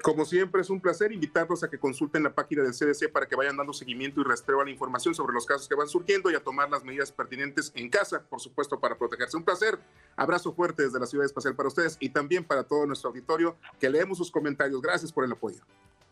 Como 0.01 0.23
siempre, 0.25 0.61
es 0.61 0.69
un 0.69 0.79
placer 0.79 1.11
invitarlos 1.11 1.63
a 1.63 1.69
que 1.69 1.79
consulten 1.79 2.21
la 2.23 2.33
página 2.33 2.61
del 2.61 2.73
CDC 2.73 3.11
para 3.11 3.27
que 3.27 3.35
vayan 3.35 3.57
dando 3.57 3.73
seguimiento 3.73 4.21
y 4.21 4.23
rastreo 4.23 4.61
a 4.61 4.65
la 4.65 4.69
información 4.69 5.15
sobre 5.15 5.33
los 5.33 5.45
casos 5.45 5.67
que 5.67 5.75
van 5.75 5.87
surgiendo 5.87 6.29
y 6.29 6.35
a 6.35 6.43
tomar 6.43 6.69
las 6.69 6.83
medidas 6.83 7.11
pertinentes 7.11 7.71
en 7.75 7.89
casa, 7.89 8.21
por 8.21 8.39
supuesto, 8.39 8.79
para 8.79 8.97
protegerse. 8.97 9.35
Un 9.35 9.43
placer. 9.43 9.79
Abrazo 10.15 10.53
fuerte 10.53 10.83
desde 10.83 10.99
la 10.99 11.07
Ciudad 11.07 11.25
Espacial 11.25 11.55
para 11.55 11.69
ustedes 11.69 11.97
y 11.99 12.09
también 12.09 12.43
para 12.43 12.63
todo 12.63 12.85
nuestro 12.85 13.09
auditorio 13.09 13.57
que 13.79 13.89
leemos 13.89 14.17
sus 14.17 14.29
comentarios. 14.29 14.81
Gracias 14.81 15.11
por 15.11 15.23
el 15.23 15.31
apoyo. 15.31 15.61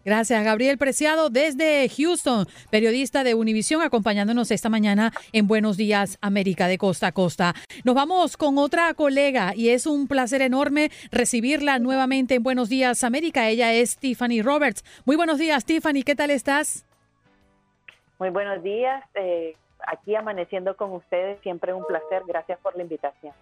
Gracias, 0.06 0.44
Gabriel 0.44 0.78
Preciado, 0.78 1.30
desde 1.30 1.88
Houston, 1.88 2.46
periodista 2.70 3.24
de 3.24 3.36
Univisión, 3.36 3.82
acompañándonos 3.82 4.52
esta 4.52 4.68
mañana 4.68 5.13
en 5.32 5.48
Buenos 5.48 5.78
Días, 5.78 6.18
América 6.22 6.68
de 6.68 6.78
Costa 6.78 7.08
a 7.08 7.12
Costa. 7.13 7.54
Nos 7.86 7.96
vamos 7.96 8.36
con 8.36 8.58
otra 8.58 8.94
colega 8.96 9.54
y 9.56 9.70
es 9.70 9.88
un 9.88 10.10
placer 10.10 10.42
enorme 10.42 10.92
recibirla 11.12 11.80
nuevamente 11.80 12.36
en 12.36 12.44
Buenos 12.44 12.68
Días, 12.68 13.06
América. 13.06 13.48
Ella 13.48 13.72
es 13.72 13.98
Tiffany 13.98 14.42
Roberts. 14.42 14.84
Muy 15.06 15.16
buenos 15.16 15.38
días, 15.38 15.63
Tiffany, 15.63 16.04
¿qué 16.04 16.16
tal 16.16 16.32
estás? 16.32 16.86
Muy 18.20 18.30
buenos 18.30 18.62
días, 18.62 19.04
eh, 19.16 19.56
aquí 19.88 20.16
amaneciendo 20.16 20.76
con 20.76 20.92
ustedes, 20.92 21.39
siempre 21.42 21.74
un 21.74 21.86
placer. 21.86 22.24
Gracias 22.28 22.60
por 22.60 22.76
la 22.76 22.84
invitación. 22.84 23.34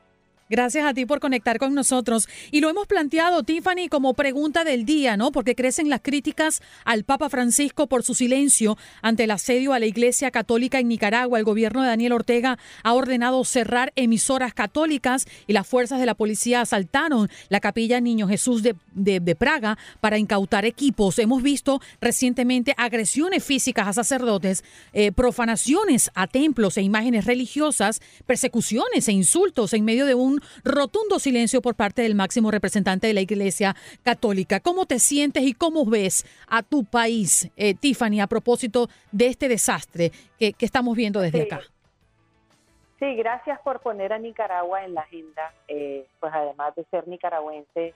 Gracias 0.51 0.85
a 0.85 0.93
ti 0.93 1.05
por 1.05 1.21
conectar 1.21 1.59
con 1.59 1.73
nosotros. 1.73 2.27
Y 2.51 2.59
lo 2.59 2.69
hemos 2.69 2.85
planteado, 2.85 3.41
Tiffany, 3.43 3.87
como 3.89 4.13
pregunta 4.13 4.65
del 4.65 4.83
día, 4.83 5.15
¿no? 5.15 5.31
Porque 5.31 5.55
crecen 5.55 5.87
las 5.87 6.01
críticas 6.01 6.61
al 6.83 7.05
Papa 7.05 7.29
Francisco 7.29 7.87
por 7.87 8.03
su 8.03 8.15
silencio 8.15 8.77
ante 9.01 9.23
el 9.23 9.31
asedio 9.31 9.71
a 9.71 9.79
la 9.79 9.85
Iglesia 9.85 10.29
Católica 10.29 10.77
en 10.79 10.89
Nicaragua. 10.89 11.39
El 11.39 11.45
gobierno 11.45 11.81
de 11.81 11.87
Daniel 11.87 12.11
Ortega 12.11 12.59
ha 12.83 12.93
ordenado 12.93 13.45
cerrar 13.45 13.93
emisoras 13.95 14.53
católicas 14.53 15.25
y 15.47 15.53
las 15.53 15.65
fuerzas 15.65 16.01
de 16.01 16.05
la 16.05 16.15
policía 16.15 16.59
asaltaron 16.59 17.29
la 17.47 17.61
capilla 17.61 18.01
Niño 18.01 18.27
Jesús 18.27 18.61
de, 18.61 18.75
de, 18.91 19.35
Praga 19.37 19.77
para 20.01 20.17
incautar 20.17 20.65
equipos. 20.65 21.17
Hemos 21.17 21.43
visto 21.43 21.79
recientemente 22.01 22.73
agresiones 22.75 23.41
físicas 23.41 23.87
a 23.87 23.93
sacerdotes, 23.93 24.65
eh, 24.91 25.13
profanaciones 25.13 26.11
a 26.13 26.27
templos 26.27 26.75
e 26.75 26.81
imágenes 26.81 27.23
religiosas, 27.23 28.01
persecuciones 28.25 29.07
e 29.07 29.13
insultos 29.13 29.73
en 29.73 29.85
medio 29.85 30.05
de 30.05 30.15
un 30.15 30.40
rotundo 30.63 31.19
silencio 31.19 31.61
por 31.61 31.75
parte 31.75 32.01
del 32.01 32.15
máximo 32.15 32.51
representante 32.51 33.07
de 33.07 33.13
la 33.13 33.21
Iglesia 33.21 33.75
Católica. 34.03 34.59
¿Cómo 34.59 34.85
te 34.85 34.99
sientes 34.99 35.43
y 35.43 35.53
cómo 35.53 35.85
ves 35.85 36.25
a 36.47 36.63
tu 36.63 36.83
país, 36.85 37.51
eh, 37.57 37.73
Tiffany, 37.73 38.21
a 38.21 38.27
propósito 38.27 38.87
de 39.11 39.27
este 39.27 39.47
desastre 39.47 40.11
que, 40.37 40.53
estamos 40.59 40.95
viendo 40.95 41.19
desde 41.19 41.43
acá? 41.43 41.61
Sí, 42.99 43.15
gracias 43.15 43.59
por 43.61 43.79
poner 43.79 44.13
a 44.13 44.19
Nicaragua 44.19 44.85
en 44.85 44.93
la 44.93 45.01
agenda. 45.01 45.53
Eh, 45.67 46.05
pues 46.19 46.31
además 46.33 46.75
de 46.75 46.85
ser 46.85 47.07
nicaragüense, 47.07 47.93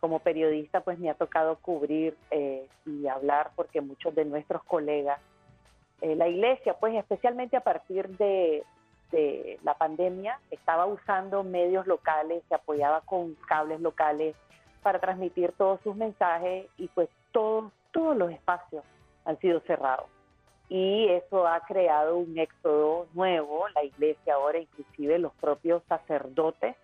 como 0.00 0.18
periodista, 0.18 0.80
pues 0.80 0.98
me 0.98 1.10
ha 1.10 1.14
tocado 1.14 1.56
cubrir 1.56 2.16
eh, 2.32 2.66
y 2.84 3.06
hablar 3.06 3.50
porque 3.54 3.80
muchos 3.80 4.14
de 4.14 4.24
nuestros 4.24 4.64
colegas, 4.64 5.20
la 6.00 6.26
iglesia, 6.26 6.74
pues 6.80 6.96
especialmente 6.96 7.56
a 7.56 7.60
partir 7.60 8.08
de, 8.18 8.64
de 9.12 9.60
la 9.62 9.74
pandemia 9.74 10.40
estaba 10.50 10.86
usando 10.86 11.44
medios 11.44 11.86
locales, 11.86 12.42
se 12.48 12.54
apoyaba 12.54 13.02
con 13.02 13.34
cables 13.46 13.80
locales 13.80 14.34
para 14.82 14.98
transmitir 14.98 15.52
todos 15.52 15.80
sus 15.82 15.94
mensajes 15.94 16.66
y 16.76 16.88
pues 16.88 17.08
todos, 17.30 17.72
todos 17.92 18.16
los 18.16 18.32
espacios 18.32 18.82
han 19.24 19.38
sido 19.38 19.60
cerrados. 19.60 20.06
Y 20.68 21.06
eso 21.08 21.46
ha 21.46 21.60
creado 21.60 22.16
un 22.16 22.38
éxodo 22.38 23.06
nuevo, 23.12 23.68
la 23.74 23.84
iglesia 23.84 24.34
ahora 24.34 24.58
inclusive 24.58 25.18
los 25.18 25.32
propios 25.34 25.82
sacerdotes 25.88 26.74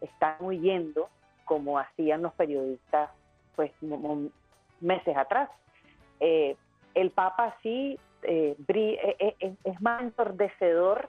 están 0.00 0.36
huyendo 0.40 1.08
como 1.44 1.78
hacían 1.78 2.22
los 2.22 2.32
periodistas 2.34 3.10
pues 3.54 3.70
meses 4.80 5.16
atrás. 5.16 5.50
Eh, 6.20 6.56
el 6.94 7.10
Papa 7.10 7.56
sí 7.62 7.98
eh, 8.22 8.56
eh, 8.68 9.54
es 9.62 9.80
más 9.80 10.02
ensordecedor 10.02 11.08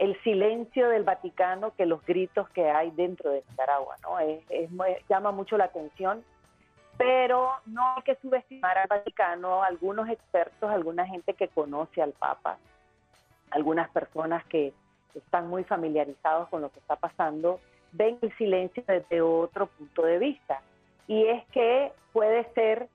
el 0.00 0.18
silencio 0.22 0.88
del 0.88 1.04
Vaticano 1.04 1.74
que 1.76 1.84
los 1.84 2.02
gritos 2.06 2.48
que 2.50 2.70
hay 2.70 2.90
dentro 2.92 3.32
de 3.32 3.44
Nicaragua, 3.50 3.96
¿no? 4.02 4.16
Llama 5.10 5.30
mucho 5.30 5.58
la 5.58 5.64
atención, 5.64 6.24
pero 6.96 7.50
no 7.66 7.96
hay 7.96 8.02
que 8.04 8.16
subestimar 8.16 8.78
al 8.78 8.88
Vaticano, 8.88 9.62
algunos 9.62 10.08
expertos, 10.08 10.70
alguna 10.70 11.06
gente 11.06 11.34
que 11.34 11.48
conoce 11.48 12.00
al 12.00 12.12
Papa, 12.12 12.56
algunas 13.50 13.90
personas 13.90 14.42
que 14.46 14.72
están 15.14 15.48
muy 15.48 15.64
familiarizados 15.64 16.48
con 16.48 16.62
lo 16.62 16.70
que 16.70 16.78
está 16.78 16.96
pasando, 16.96 17.60
ven 17.92 18.16
el 18.22 18.34
silencio 18.38 18.82
desde 18.86 19.20
otro 19.20 19.66
punto 19.66 20.02
de 20.02 20.18
vista. 20.18 20.62
Y 21.08 21.26
es 21.26 21.44
que 21.48 21.92
puede 22.14 22.50
ser 22.54 22.88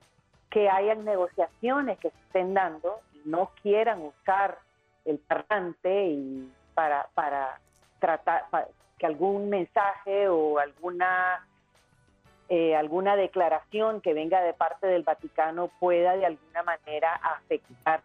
que 0.49 0.69
hayan 0.69 1.05
negociaciones 1.05 1.99
que 1.99 2.09
se 2.09 2.17
estén 2.17 2.55
dando 2.55 2.99
y 3.13 3.29
no 3.29 3.51
quieran 3.61 4.01
usar 4.01 4.57
el 5.03 5.19
parlante 5.19 6.07
y 6.07 6.51
para, 6.75 7.07
para 7.15 7.59
tratar 7.99 8.45
que 8.99 9.05
algún 9.07 9.49
mensaje 9.49 10.29
o 10.29 10.59
alguna 10.59 11.45
eh, 12.47 12.75
alguna 12.75 13.15
declaración 13.15 14.01
que 14.01 14.13
venga 14.13 14.41
de 14.41 14.53
parte 14.53 14.85
del 14.85 15.01
Vaticano 15.01 15.71
pueda 15.79 16.15
de 16.15 16.27
alguna 16.27 16.61
manera 16.61 17.11
afectar 17.15 18.03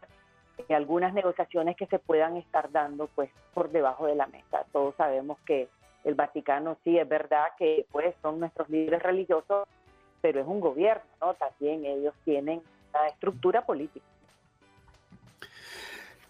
algunas 0.74 1.12
negociaciones 1.12 1.76
que 1.76 1.86
se 1.86 1.98
puedan 1.98 2.36
estar 2.36 2.70
dando 2.70 3.08
pues 3.08 3.30
por 3.54 3.70
debajo 3.70 4.06
de 4.06 4.14
la 4.14 4.26
mesa. 4.26 4.64
Todos 4.72 4.94
sabemos 4.96 5.38
que 5.46 5.68
el 6.04 6.14
Vaticano 6.14 6.76
sí 6.84 6.98
es 6.98 7.08
verdad 7.08 7.48
que 7.58 7.86
pues 7.90 8.14
son 8.22 8.40
nuestros 8.40 8.68
líderes 8.68 9.02
religiosos, 9.02 9.68
pero 10.20 10.40
es 10.40 10.46
un 10.46 10.60
gobierno, 10.60 11.02
¿no? 11.20 11.34
También 11.34 11.84
ellos 11.84 12.14
tienen 12.24 12.62
una 12.90 13.06
estructura 13.08 13.62
política. 13.62 14.04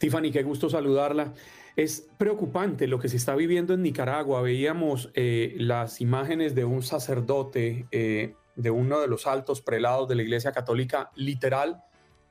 Tiffany, 0.01 0.31
qué 0.33 0.43
gusto 0.43 0.71
saludarla. 0.71 1.35
Es 1.77 2.09
preocupante 2.17 2.87
lo 2.87 2.99
que 2.99 3.11
se 3.11 3.19
está 3.19 3.35
viviendo 3.35 3.75
en 3.75 3.83
Nicaragua. 3.83 4.41
Veíamos 4.41 5.11
eh, 5.13 5.55
las 5.59 6.01
imágenes 6.01 6.55
de 6.55 6.65
un 6.65 6.83
sacerdote 6.83 7.87
eh, 7.93 8.35
de 8.57 8.71
uno 8.71 8.99
de 9.01 9.09
los 9.09 9.27
altos 9.27 9.61
prelados 9.61 10.09
de 10.09 10.15
la 10.15 10.23
Iglesia 10.23 10.53
Católica, 10.53 11.11
literal, 11.17 11.85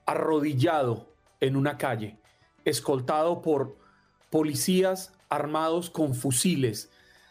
arrodillado 0.08 1.14
en 1.40 1.56
una 1.56 1.78
calle, 1.78 2.18
escoltado 2.66 3.44
por 3.44 3.78
policías 4.32 5.14
armados 5.30 5.92
con 5.92 6.16
fusiles. 6.16 6.90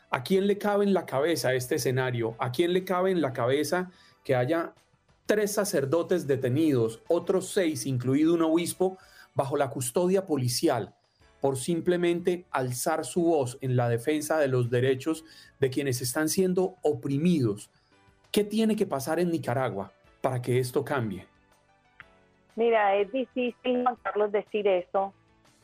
¿A 0.09 0.23
quién 0.23 0.47
le 0.47 0.57
cabe 0.57 0.85
en 0.85 0.95
la 0.95 1.05
cabeza 1.05 1.53
este 1.53 1.75
escenario? 1.75 2.37
¿A 2.39 2.53
quién 2.53 2.73
le 2.73 2.85
cabe 2.85 3.11
en 3.11 3.21
la 3.21 3.33
cabeza 3.33 3.91
que 4.23 4.37
haya 4.37 4.73
tres 5.27 5.53
sacerdotes 5.53 6.29
detenidos, 6.29 7.03
otros 7.09 7.49
seis, 7.49 7.87
incluido 7.87 8.35
un 8.35 8.43
obispo, 8.43 8.99
bajo 9.39 9.57
la 9.57 9.71
custodia 9.71 10.27
policial? 10.27 10.95
por 11.41 11.57
simplemente 11.57 12.47
alzar 12.51 13.05
su 13.05 13.23
voz 13.23 13.59
en 13.61 13.77
la 13.77 13.89
defensa 13.89 14.39
de 14.39 14.49
los 14.49 14.71
derechos 14.71 15.25
de 15.61 15.71
quienes 15.71 16.01
están 16.01 16.29
siendo 16.29 16.75
oprimidos. 16.83 17.71
¿Qué 18.33 18.43
tiene 18.43 18.75
que 18.75 18.87
pasar 18.87 19.21
en 19.21 19.31
Nicaragua 19.31 19.93
para 20.21 20.43
que 20.43 20.59
esto 20.59 20.85
cambie? 20.85 21.27
Mira, 22.57 22.97
es 22.97 23.13
difícil, 23.13 23.85
Juan 23.85 23.95
Carlos, 24.03 24.33
decir 24.33 24.67
eso 24.67 25.15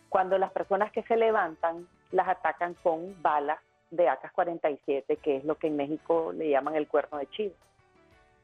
cuando 0.09 0.39
las 0.39 0.53
personas 0.53 0.93
que 0.93 1.03
se 1.03 1.17
levantan 1.17 1.89
las 2.13 2.29
atacan 2.29 2.75
con 2.75 3.21
balas 3.21 3.59
de 3.91 4.09
AK-47, 4.09 5.19
que 5.19 5.39
es 5.39 5.45
lo 5.45 5.57
que 5.57 5.67
en 5.67 5.77
México 5.77 6.33
le 6.33 6.51
llaman 6.51 6.77
el 6.77 6.87
cuerno 6.87 7.19
de 7.19 7.27
chivo. 7.31 7.55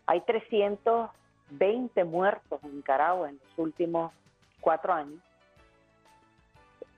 Hay 0.07 0.23
320 0.23 2.03
muertos 2.03 2.59
en 2.65 2.75
Nicaragua 2.75 3.29
en 3.31 3.37
los 3.37 3.59
últimos 3.59 4.13
cuatro 4.61 4.93
años 4.93 5.21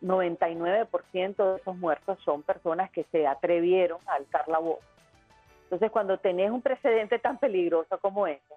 99% 0.03 1.37
de 1.37 1.57
esos 1.61 1.77
muertos 1.77 2.19
son 2.25 2.43
personas 2.43 2.91
que 2.91 3.05
se 3.05 3.27
atrevieron 3.27 4.01
a 4.07 4.15
alzar 4.15 4.49
la 4.49 4.59
voz. 4.59 4.81
Entonces, 5.65 5.91
cuando 5.91 6.19
tenés 6.19 6.51
un 6.51 6.61
precedente 6.61 7.19
tan 7.19 7.39
peligroso 7.39 7.99
como 7.99 8.27
ese, 8.27 8.55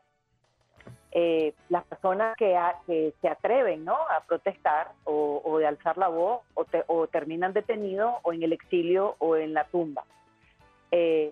eh, 1.11 1.53
las 1.69 1.85
personas 1.85 2.35
que, 2.35 3.13
se 3.21 3.29
atreven 3.29 3.85
¿no? 3.85 3.95
a 3.95 4.21
protestar 4.27 4.91
o, 5.05 5.57
de 5.59 5.67
alzar 5.67 5.97
la 5.97 6.09
voz 6.09 6.41
o, 6.55 7.07
terminan 7.07 7.53
detenidos 7.53 8.15
o 8.23 8.33
en 8.33 8.43
el 8.43 8.51
exilio 8.51 9.15
o 9.19 9.37
en 9.37 9.53
la 9.53 9.63
tumba. 9.65 10.03
Eh, 10.91 11.31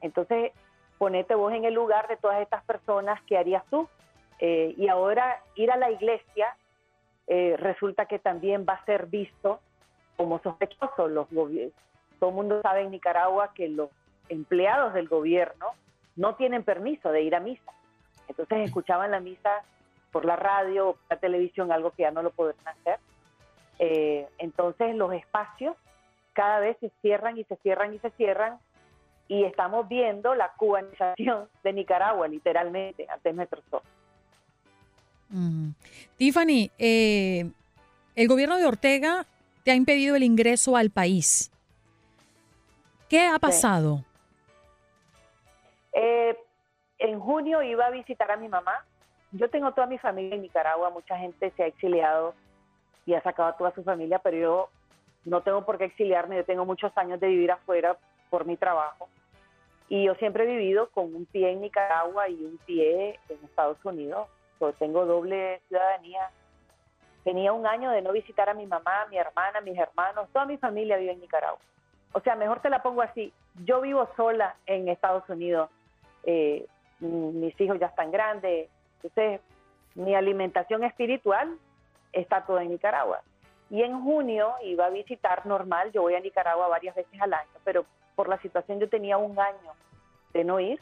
entonces, 0.00 0.52
ponete 0.98 1.36
vos 1.36 1.52
en 1.52 1.64
el 1.64 1.74
lugar 1.74 2.08
de 2.08 2.16
todas 2.16 2.40
estas 2.40 2.64
personas, 2.64 3.22
¿qué 3.22 3.38
harías 3.38 3.64
tú? 3.70 3.88
Eh, 4.40 4.74
y 4.76 4.88
ahora 4.88 5.40
ir 5.54 5.70
a 5.70 5.76
la 5.76 5.92
iglesia 5.92 6.56
eh, 7.26 7.56
resulta 7.58 8.06
que 8.06 8.18
también 8.18 8.66
va 8.68 8.74
a 8.74 8.84
ser 8.84 9.06
visto 9.06 9.60
como 10.16 10.40
sospechoso. 10.40 11.08
Los 11.08 11.28
todo 11.28 12.30
el 12.30 12.36
mundo 12.36 12.62
sabe 12.62 12.82
en 12.82 12.90
Nicaragua 12.90 13.52
que 13.54 13.68
los 13.68 13.90
empleados 14.28 14.94
del 14.94 15.08
gobierno 15.08 15.66
no 16.16 16.36
tienen 16.36 16.62
permiso 16.62 17.10
de 17.10 17.22
ir 17.22 17.34
a 17.34 17.40
misa. 17.40 17.72
Entonces 18.28 18.60
escuchaban 18.60 19.10
la 19.10 19.20
misa 19.20 19.62
por 20.12 20.24
la 20.24 20.36
radio 20.36 20.90
o 20.90 20.92
por 20.94 21.02
la 21.10 21.16
televisión, 21.16 21.72
algo 21.72 21.90
que 21.90 22.02
ya 22.02 22.10
no 22.10 22.22
lo 22.22 22.30
pueden 22.30 22.56
hacer. 22.64 22.98
Eh, 23.78 24.28
entonces 24.38 24.94
los 24.94 25.12
espacios 25.12 25.76
cada 26.32 26.60
vez 26.60 26.76
se 26.80 26.90
cierran 27.00 27.36
y 27.38 27.44
se 27.44 27.56
cierran 27.56 27.94
y 27.94 27.98
se 27.98 28.10
cierran 28.10 28.58
y 29.26 29.44
estamos 29.44 29.88
viendo 29.88 30.34
la 30.34 30.52
cubanización 30.52 31.48
de 31.62 31.72
Nicaragua 31.72 32.28
literalmente 32.28 33.06
ante 33.08 33.32
Tiffany, 36.16 36.70
eh, 36.78 37.50
el 38.14 38.28
gobierno 38.28 38.56
de 38.56 38.66
Ortega 38.66 39.26
te 39.64 39.70
ha 39.70 39.74
impedido 39.74 40.16
el 40.16 40.22
ingreso 40.22 40.76
al 40.76 40.90
país. 40.90 41.50
¿Qué 43.08 43.26
ha 43.26 43.38
pasado? 43.38 44.04
Eh, 45.92 46.36
en 46.98 47.20
junio 47.20 47.62
iba 47.62 47.86
a 47.86 47.90
visitar 47.90 48.30
a 48.30 48.36
mi 48.36 48.48
mamá. 48.48 48.84
Yo 49.32 49.48
tengo 49.50 49.72
toda 49.72 49.86
mi 49.86 49.98
familia 49.98 50.34
en 50.34 50.42
Nicaragua, 50.42 50.90
mucha 50.90 51.18
gente 51.18 51.52
se 51.56 51.62
ha 51.62 51.66
exiliado 51.66 52.34
y 53.06 53.14
ha 53.14 53.22
sacado 53.22 53.48
a 53.48 53.56
toda 53.56 53.74
su 53.74 53.82
familia, 53.82 54.18
pero 54.18 54.36
yo 54.36 54.68
no 55.24 55.42
tengo 55.42 55.64
por 55.64 55.78
qué 55.78 55.84
exiliarme, 55.84 56.36
yo 56.36 56.44
tengo 56.44 56.64
muchos 56.64 56.96
años 56.96 57.20
de 57.20 57.28
vivir 57.28 57.50
afuera 57.50 57.96
por 58.30 58.46
mi 58.46 58.56
trabajo. 58.56 59.08
Y 59.88 60.04
yo 60.04 60.14
siempre 60.14 60.44
he 60.44 60.46
vivido 60.46 60.88
con 60.90 61.14
un 61.14 61.26
pie 61.26 61.50
en 61.52 61.60
Nicaragua 61.60 62.28
y 62.28 62.44
un 62.44 62.58
pie 62.66 63.18
en 63.28 63.44
Estados 63.44 63.78
Unidos, 63.84 64.28
yo 64.60 64.72
tengo 64.74 65.06
doble 65.06 65.60
ciudadanía. 65.68 66.30
Tenía 67.22 67.52
un 67.52 67.66
año 67.66 67.90
de 67.90 68.02
no 68.02 68.12
visitar 68.12 68.48
a 68.48 68.54
mi 68.54 68.66
mamá, 68.66 69.06
mi 69.10 69.16
hermana, 69.16 69.60
mis 69.60 69.78
hermanos, 69.78 70.28
toda 70.32 70.44
mi 70.44 70.58
familia 70.58 70.96
vive 70.98 71.12
en 71.12 71.20
Nicaragua. 71.20 71.60
O 72.12 72.20
sea, 72.20 72.36
mejor 72.36 72.60
te 72.60 72.70
la 72.70 72.82
pongo 72.82 73.02
así, 73.02 73.32
yo 73.64 73.80
vivo 73.80 74.08
sola 74.16 74.54
en 74.66 74.88
Estados 74.88 75.28
Unidos, 75.28 75.70
eh, 76.24 76.66
mis 77.00 77.58
hijos 77.60 77.78
ya 77.80 77.86
están 77.86 78.12
grandes, 78.12 78.68
entonces 79.02 79.40
mi 79.94 80.14
alimentación 80.14 80.84
espiritual 80.84 81.58
está 82.12 82.46
toda 82.46 82.62
en 82.62 82.70
Nicaragua. 82.70 83.20
Y 83.70 83.82
en 83.82 84.00
junio 84.02 84.54
iba 84.62 84.86
a 84.86 84.90
visitar 84.90 85.46
normal, 85.46 85.90
yo 85.92 86.02
voy 86.02 86.14
a 86.14 86.20
Nicaragua 86.20 86.68
varias 86.68 86.94
veces 86.94 87.20
al 87.20 87.34
año, 87.34 87.50
pero 87.64 87.84
por 88.14 88.28
la 88.28 88.38
situación 88.38 88.78
yo 88.78 88.88
tenía 88.88 89.16
un 89.16 89.38
año 89.38 89.72
de 90.32 90.44
no 90.44 90.60
ir. 90.60 90.80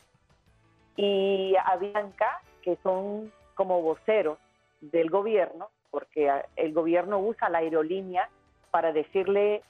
Y 0.96 1.54
a 1.64 1.76
Bianca, 1.76 2.42
que 2.60 2.76
son 2.82 3.32
como 3.62 3.80
voceros 3.80 4.38
del 4.80 5.08
gobierno, 5.08 5.68
porque 5.92 6.28
el 6.56 6.72
gobierno 6.72 7.20
usa 7.20 7.48
la 7.48 7.58
aerolínea 7.58 8.28
para 8.72 8.92
decirle, 8.92 9.62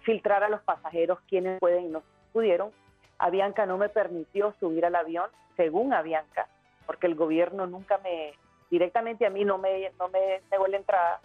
filtrar 0.00 0.42
a 0.44 0.48
los 0.48 0.62
pasajeros 0.62 1.18
quienes 1.28 1.60
pueden 1.60 1.84
y 1.84 1.88
no 1.88 2.02
pudieron. 2.32 2.70
Avianca 3.18 3.66
no 3.66 3.76
me 3.76 3.90
permitió 3.90 4.54
subir 4.60 4.86
al 4.86 4.94
avión, 4.94 5.28
según 5.58 5.92
Avianca, 5.92 6.48
porque 6.86 7.06
el 7.06 7.16
gobierno 7.16 7.66
nunca 7.66 7.98
me, 7.98 8.32
directamente 8.70 9.26
a 9.26 9.30
mí 9.30 9.44
no 9.44 9.58
me, 9.58 9.90
no 9.98 10.08
me 10.08 10.40
negó 10.50 10.66
la 10.66 10.78
entrada, 10.78 11.20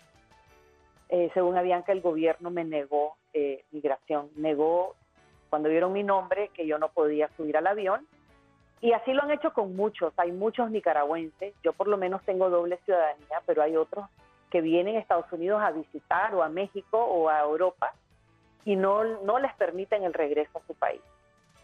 eh, 1.07 1.31
según 1.33 1.55
Avianca, 1.55 1.93
el 1.93 2.01
gobierno 2.01 2.51
me 2.51 2.65
negó 2.65 3.15
eh, 3.33 3.63
migración, 3.71 4.29
negó 4.35 4.97
cuando 5.49 5.69
vieron 5.69 5.93
mi 5.93 6.03
nombre 6.03 6.49
que 6.49 6.67
yo 6.67 6.77
no 6.79 6.89
podía 6.89 7.29
subir 7.37 7.55
al 7.55 7.67
avión. 7.67 8.05
Y 8.81 8.93
así 8.93 9.11
lo 9.11 9.23
han 9.23 9.31
hecho 9.31 9.51
con 9.53 9.75
muchos, 9.75 10.13
hay 10.17 10.31
muchos 10.31 10.71
nicaragüenses, 10.71 11.53
yo 11.63 11.73
por 11.73 11.87
lo 11.87 11.97
menos 11.97 12.23
tengo 12.23 12.49
doble 12.49 12.79
ciudadanía, 12.85 13.41
pero 13.45 13.61
hay 13.61 13.75
otros 13.75 14.05
que 14.49 14.61
vienen 14.61 14.95
a 14.95 14.99
Estados 14.99 15.31
Unidos 15.31 15.61
a 15.61 15.71
visitar 15.71 16.33
o 16.33 16.43
a 16.43 16.49
México 16.49 16.97
o 16.97 17.29
a 17.29 17.41
Europa 17.41 17.93
y 18.65 18.75
no, 18.75 19.03
no 19.21 19.39
les 19.39 19.53
permiten 19.55 20.03
el 20.03 20.13
regreso 20.13 20.59
a 20.59 20.67
su 20.67 20.73
país. 20.75 21.01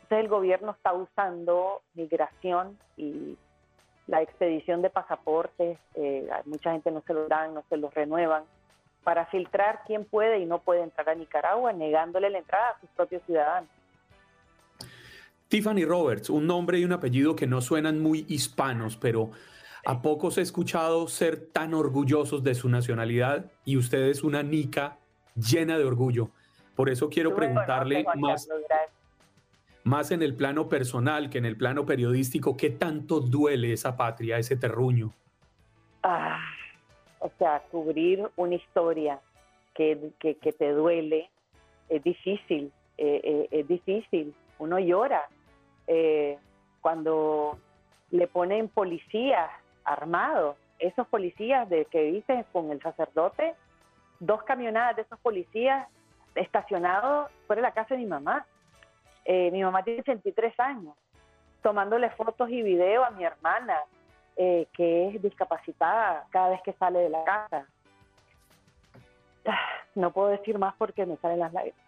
Entonces 0.03 0.19
el 0.19 0.27
gobierno 0.27 0.71
está 0.71 0.93
usando 0.93 1.81
migración 1.93 2.77
y 2.97 3.37
la 4.07 4.21
expedición 4.21 4.81
de 4.81 4.89
pasaportes, 4.89 5.79
eh, 5.95 6.29
mucha 6.45 6.71
gente 6.73 6.91
no 6.91 7.01
se 7.01 7.13
lo 7.13 7.27
dan, 7.27 7.55
no 7.55 7.63
se 7.69 7.77
los 7.77 7.93
renuevan, 7.93 8.43
para 9.03 9.25
filtrar 9.27 9.81
quién 9.87 10.05
puede 10.05 10.39
y 10.39 10.45
no 10.45 10.59
puede 10.59 10.83
entrar 10.83 11.09
a 11.09 11.15
Nicaragua, 11.15 11.73
negándole 11.73 12.29
la 12.29 12.39
entrada 12.39 12.69
a 12.69 12.79
sus 12.79 12.89
propios 12.91 13.23
ciudadanos. 13.23 13.69
Tiffany 15.47 15.85
Roberts, 15.85 16.29
un 16.29 16.47
nombre 16.47 16.79
y 16.79 16.85
un 16.85 16.91
apellido 16.91 17.35
que 17.35 17.47
no 17.47 17.61
suenan 17.61 18.01
muy 18.01 18.25
hispanos, 18.27 18.97
pero 18.97 19.31
a 19.85 20.01
pocos 20.01 20.37
he 20.37 20.41
escuchado 20.41 21.07
ser 21.07 21.37
tan 21.37 21.73
orgullosos 21.73 22.43
de 22.43 22.55
su 22.55 22.69
nacionalidad 22.69 23.51
y 23.63 23.77
usted 23.77 24.07
es 24.07 24.23
una 24.23 24.41
nica 24.41 24.97
llena 25.35 25.77
de 25.77 25.85
orgullo. 25.85 26.29
Por 26.75 26.89
eso 26.89 27.09
quiero 27.09 27.35
preguntarle 27.35 28.03
más, 28.15 28.49
más 29.83 30.11
en 30.11 30.23
el 30.23 30.35
plano 30.35 30.67
personal 30.67 31.29
que 31.29 31.37
en 31.37 31.45
el 31.45 31.55
plano 31.55 31.85
periodístico, 31.85 32.57
¿qué 32.57 32.71
tanto 32.71 33.19
duele 33.19 33.71
esa 33.71 33.95
patria, 33.95 34.39
ese 34.39 34.57
terruño? 34.57 35.13
Ah, 36.01 36.39
o 37.19 37.31
sea, 37.37 37.61
cubrir 37.71 38.27
una 38.35 38.55
historia 38.55 39.19
que, 39.75 40.11
te 40.57 40.71
duele 40.71 41.29
es 41.89 42.03
difícil, 42.03 42.71
eh, 42.97 43.21
eh, 43.23 43.47
es 43.51 43.67
difícil. 43.67 44.33
Uno 44.57 44.79
llora 44.79 45.21
eh, 45.87 46.37
cuando 46.81 47.57
le 48.11 48.27
ponen 48.27 48.69
policías 48.69 49.49
armados, 49.83 50.57
esos 50.79 51.07
policías 51.07 51.69
de 51.69 51.85
que 51.85 52.11
viste 52.11 52.45
con 52.51 52.71
el 52.71 52.81
sacerdote, 52.81 53.55
dos 54.19 54.43
camionadas 54.43 54.95
de 54.95 55.01
esos 55.03 55.19
policías 55.19 55.87
estacionados 56.35 57.31
fuera 57.47 57.61
de 57.61 57.67
la 57.67 57.73
casa 57.73 57.95
de 57.95 58.01
mi 58.01 58.07
mamá. 58.07 58.45
mi 59.25 59.63
mamá 59.63 59.83
tiene 59.83 60.01
83 60.01 60.59
años, 60.59 60.95
tomándole 61.61 62.09
fotos 62.11 62.49
y 62.49 62.61
videos 62.61 63.05
a 63.07 63.11
mi 63.11 63.23
hermana, 63.23 63.79
eh, 64.37 64.67
que 64.73 65.07
es 65.07 65.21
discapacitada 65.21 66.27
cada 66.29 66.49
vez 66.49 66.61
que 66.61 66.73
sale 66.73 66.99
de 66.99 67.09
la 67.09 67.23
casa. 67.23 67.65
No 69.95 70.11
puedo 70.11 70.27
decir 70.27 70.59
más 70.59 70.75
porque 70.77 71.05
me 71.05 71.15
salen 71.17 71.39
las 71.39 71.53
lágrimas. 71.53 71.84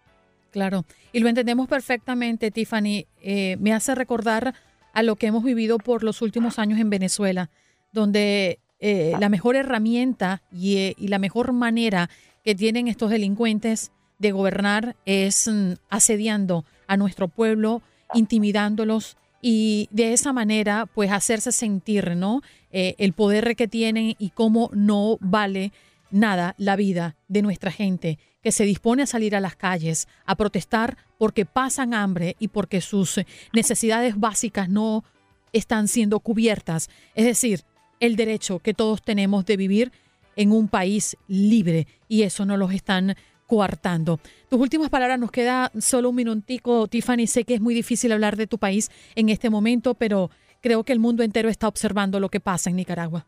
Claro, 0.57 0.85
y 1.13 1.19
lo 1.19 1.29
entendemos 1.29 1.67
perfectamente, 1.67 2.49
Tiffany. 2.49 3.05
Eh, 3.21 3.57
me 3.59 3.73
hace 3.73 3.93
recordar 3.93 4.55
a 4.91 5.03
lo 5.03 5.15
que 5.15 5.27
hemos 5.27 5.43
vivido 5.43 5.77
por 5.77 6.03
los 6.03 6.23
últimos 6.23 6.57
años 6.57 6.79
en 6.79 6.89
Venezuela, 6.89 7.51
donde 7.93 8.57
eh, 8.79 9.13
la 9.19 9.29
mejor 9.29 9.55
herramienta 9.55 10.41
y, 10.51 10.95
y, 10.97 11.09
la 11.09 11.19
mejor 11.19 11.53
manera 11.53 12.09
que 12.43 12.55
tienen 12.55 12.87
estos 12.87 13.11
delincuentes 13.11 13.91
de 14.17 14.31
gobernar 14.31 14.95
es 15.05 15.47
mm, 15.47 15.73
asediando 15.91 16.65
a 16.87 16.97
nuestro 16.97 17.27
pueblo, 17.27 17.83
intimidándolos, 18.15 19.15
y 19.43 19.89
de 19.91 20.13
esa 20.13 20.33
manera 20.33 20.87
pues 20.87 21.11
hacerse 21.11 21.51
sentir 21.51 22.15
no 22.15 22.41
eh, 22.71 22.95
el 22.97 23.13
poder 23.13 23.55
que 23.55 23.67
tienen 23.67 24.15
y 24.17 24.31
cómo 24.31 24.71
no 24.73 25.19
vale 25.21 25.71
nada 26.09 26.55
la 26.57 26.75
vida 26.75 27.15
de 27.27 27.43
nuestra 27.43 27.69
gente 27.69 28.17
que 28.47 28.53
se 28.53 28.63
dispone 28.63 29.03
a 29.03 29.07
salir 29.07 29.35
a 29.35 29.41
las 29.41 29.57
calles 29.57 30.07
a 30.25 30.37
protestar 30.37 30.95
porque 31.17 31.45
pasan 31.45 31.93
hambre 31.93 32.37
y 32.39 32.47
porque 32.47 32.79
sus 32.79 33.19
necesidades 33.51 34.17
básicas 34.17 34.69
no 34.69 35.03
están 35.51 35.89
siendo 35.89 36.21
cubiertas 36.21 36.89
es 37.13 37.25
decir 37.25 37.65
el 37.99 38.15
derecho 38.15 38.59
que 38.59 38.73
todos 38.73 39.01
tenemos 39.01 39.45
de 39.45 39.57
vivir 39.57 39.91
en 40.37 40.53
un 40.53 40.69
país 40.69 41.17
libre 41.27 41.87
y 42.07 42.21
eso 42.21 42.45
no 42.45 42.55
los 42.55 42.71
están 42.71 43.17
coartando. 43.47 44.21
Tus 44.49 44.61
últimas 44.61 44.89
palabras, 44.89 45.19
nos 45.19 45.31
queda 45.31 45.69
solo 45.77 46.11
un 46.11 46.15
minutico, 46.15 46.87
Tiffany. 46.87 47.27
Sé 47.27 47.43
que 47.43 47.55
es 47.55 47.59
muy 47.59 47.73
difícil 47.73 48.13
hablar 48.13 48.37
de 48.37 48.47
tu 48.47 48.59
país 48.59 48.89
en 49.15 49.27
este 49.27 49.49
momento, 49.49 49.93
pero 49.93 50.31
creo 50.61 50.85
que 50.85 50.93
el 50.93 50.99
mundo 50.99 51.21
entero 51.21 51.49
está 51.49 51.67
observando 51.67 52.21
lo 52.21 52.29
que 52.29 52.39
pasa 52.39 52.69
en 52.69 52.77
Nicaragua. 52.77 53.27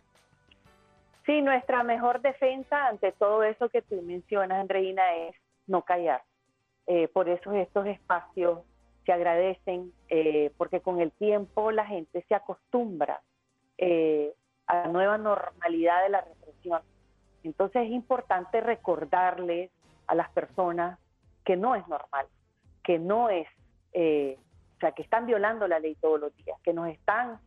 Sí, 1.30 1.44
nuestra 1.44 1.84
mejor 1.84 2.22
defensa 2.22 2.88
ante 2.88 3.12
todo 3.12 3.44
eso 3.44 3.70
que 3.70 3.84
tú 3.84 4.02
mencionas, 4.02 4.62
Andreina, 4.62 5.16
es 5.16 5.36
no 5.68 5.84
callar. 5.84 6.24
Eh, 6.88 7.08
por 7.08 7.30
eso 7.30 7.52
estos 7.54 7.86
espacios 7.86 8.62
se 9.06 9.12
agradecen, 9.12 9.94
eh, 10.08 10.52
porque 10.58 10.82
con 10.82 11.00
el 11.00 11.12
tiempo 11.12 11.70
la 11.70 11.86
gente 11.86 12.26
se 12.28 12.34
acostumbra 12.34 13.22
eh, 13.78 14.34
a 14.66 14.78
la 14.78 14.88
nueva 14.88 15.20
normalidad 15.20 16.02
de 16.02 16.10
la 16.10 16.22
represión. 16.22 16.82
Entonces 17.44 17.84
es 17.84 17.92
importante 17.92 18.60
recordarles 18.60 19.70
a 20.08 20.16
las 20.16 20.32
personas 20.32 20.98
que 21.46 21.56
no 21.56 21.76
es 21.76 21.88
normal, 21.88 22.26
que 22.84 22.98
no 22.98 23.30
es, 23.30 23.48
eh, 23.94 24.36
o 24.78 24.80
sea, 24.80 24.94
que 24.94 25.04
están 25.04 25.28
violando 25.28 25.68
la 25.68 25.78
ley 25.78 25.94
todos 26.02 26.20
los 26.20 26.36
días, 26.38 26.60
que 26.64 26.74
nos 26.74 26.90
están 26.90 27.40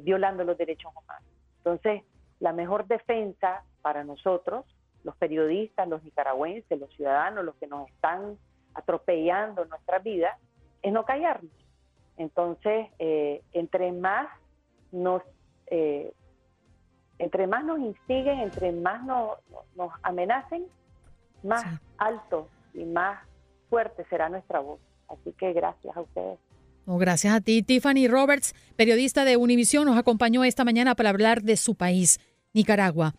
violando 0.00 0.44
los 0.44 0.56
derechos 0.56 0.90
humanos. 0.96 1.28
Entonces, 1.58 2.04
la 2.40 2.52
mejor 2.52 2.86
defensa 2.86 3.62
para 3.82 4.04
nosotros, 4.04 4.64
los 5.04 5.16
periodistas, 5.16 5.88
los 5.88 6.02
nicaragüenses, 6.02 6.78
los 6.78 6.92
ciudadanos, 6.94 7.44
los 7.44 7.54
que 7.56 7.66
nos 7.66 7.88
están 7.90 8.38
atropellando 8.74 9.64
nuestra 9.64 9.98
vida, 9.98 10.38
es 10.82 10.92
no 10.92 11.04
callarnos. 11.04 11.52
Entonces, 12.16 12.88
eh, 12.98 13.42
entre 13.52 13.92
más 13.92 14.28
nos 14.92 15.22
entre 17.18 17.46
más 17.46 17.64
nos 17.64 17.78
instiguen, 17.80 18.40
entre 18.40 18.72
más 18.72 19.04
nos, 19.04 19.38
nos 19.76 19.92
amenacen, 20.02 20.64
más 21.42 21.64
alto 21.98 22.48
y 22.74 22.84
más 22.84 23.20
fuerte 23.68 24.04
será 24.08 24.28
nuestra 24.28 24.60
voz. 24.60 24.80
Así 25.08 25.32
que 25.32 25.52
gracias 25.52 25.96
a 25.96 26.00
ustedes. 26.00 26.38
gracias 26.86 27.34
a 27.34 27.40
ti. 27.40 27.62
Tiffany 27.62 28.08
Roberts, 28.08 28.54
periodista 28.76 29.24
de 29.24 29.36
Univisión, 29.36 29.84
nos 29.86 29.98
acompañó 29.98 30.44
esta 30.44 30.64
mañana 30.64 30.94
para 30.94 31.10
hablar 31.10 31.42
de 31.42 31.56
su 31.56 31.74
país, 31.74 32.18
Nicaragua. 32.52 33.14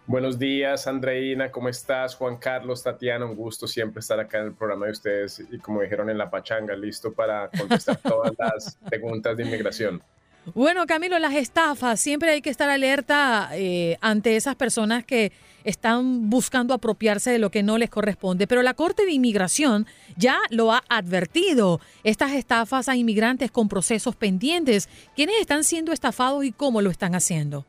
Buenos 0.07 0.39
días, 0.39 0.87
Andreina, 0.87 1.51
¿cómo 1.51 1.69
estás? 1.69 2.15
Juan 2.15 2.37
Carlos, 2.37 2.85
Tatiana, 2.85 3.27
un 3.27 3.35
gusto 3.35 3.67
siempre 3.67 3.99
estar 3.99 4.21
acá 4.21 4.39
en 4.39 4.47
el 4.47 4.55
programa 4.55 4.87
de 4.87 4.93
ustedes 4.93 5.45
y 5.51 5.59
como 5.59 5.83
dijeron 5.83 6.09
en 6.09 6.19
la 6.19 6.31
pachanga, 6.31 6.77
listo 6.77 7.13
para 7.13 7.51
contestar 7.51 7.97
todas 7.97 8.33
las 8.39 8.79
preguntas 8.89 9.37
de 9.37 9.43
inmigración. 9.43 10.01
Bueno, 10.55 10.87
Camilo, 10.87 11.19
las 11.19 11.35
estafas, 11.35 12.01
siempre 12.01 12.31
hay 12.31 12.41
que 12.41 12.51
estar 12.51 12.71
alerta 12.71 13.51
eh, 13.55 13.99
ante 14.01 14.37
esas 14.37 14.55
personas 14.55 15.05
que 15.05 15.33
están 15.65 16.31
buscando 16.31 16.73
apropiarse 16.73 17.31
de 17.33 17.41
lo 17.41 17.51
que 17.51 17.65
no 17.65 17.79
les 17.79 17.91
corresponde, 17.91 18.47
pero 18.47 18.63
la 18.63 18.75
Corte 18.75 19.05
de 19.05 19.11
Inmigración 19.11 19.87
ya 20.17 20.39
lo 20.51 20.73
ha 20.73 20.85
advertido, 20.89 21.81
estas 22.05 22.33
estafas 22.33 22.89
a 22.89 22.95
inmigrantes 22.95 23.51
con 23.51 23.69
procesos 23.69 24.15
pendientes. 24.15 24.89
¿Quiénes 25.17 25.41
están 25.41 25.65
siendo 25.65 25.93
estafados 25.93 26.45
y 26.45 26.53
cómo 26.53 26.81
lo 26.81 26.91
están 26.91 27.17
haciendo? 27.17 27.67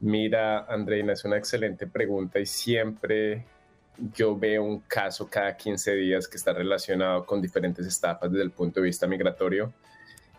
Mira, 0.00 0.66
Andreina, 0.68 1.12
es 1.12 1.24
una 1.24 1.38
excelente 1.38 1.86
pregunta 1.86 2.40
y 2.40 2.46
siempre 2.46 3.44
yo 4.14 4.36
veo 4.36 4.64
un 4.64 4.80
caso 4.80 5.28
cada 5.30 5.56
15 5.56 5.94
días 5.94 6.26
que 6.28 6.36
está 6.36 6.52
relacionado 6.52 7.24
con 7.24 7.40
diferentes 7.40 7.86
estafas 7.86 8.30
desde 8.30 8.44
el 8.44 8.50
punto 8.50 8.80
de 8.80 8.86
vista 8.86 9.06
migratorio, 9.06 9.72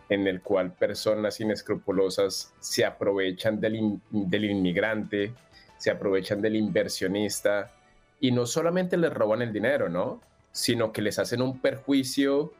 en 0.08 0.26
el 0.26 0.40
cual 0.40 0.72
personas 0.72 1.40
inescrupulosas 1.40 2.54
se 2.60 2.84
aprovechan 2.84 3.60
del, 3.60 4.00
del 4.10 4.44
inmigrante, 4.44 5.32
se 5.76 5.90
aprovechan 5.90 6.40
del 6.40 6.56
inversionista 6.56 7.70
y 8.20 8.32
no 8.32 8.46
solamente 8.46 8.96
les 8.96 9.12
roban 9.12 9.42
el 9.42 9.52
dinero, 9.52 9.88
¿no? 9.88 10.20
Sino 10.50 10.92
que 10.92 11.02
les 11.02 11.18
hacen 11.18 11.42
un 11.42 11.60
perjuicio 11.60 12.52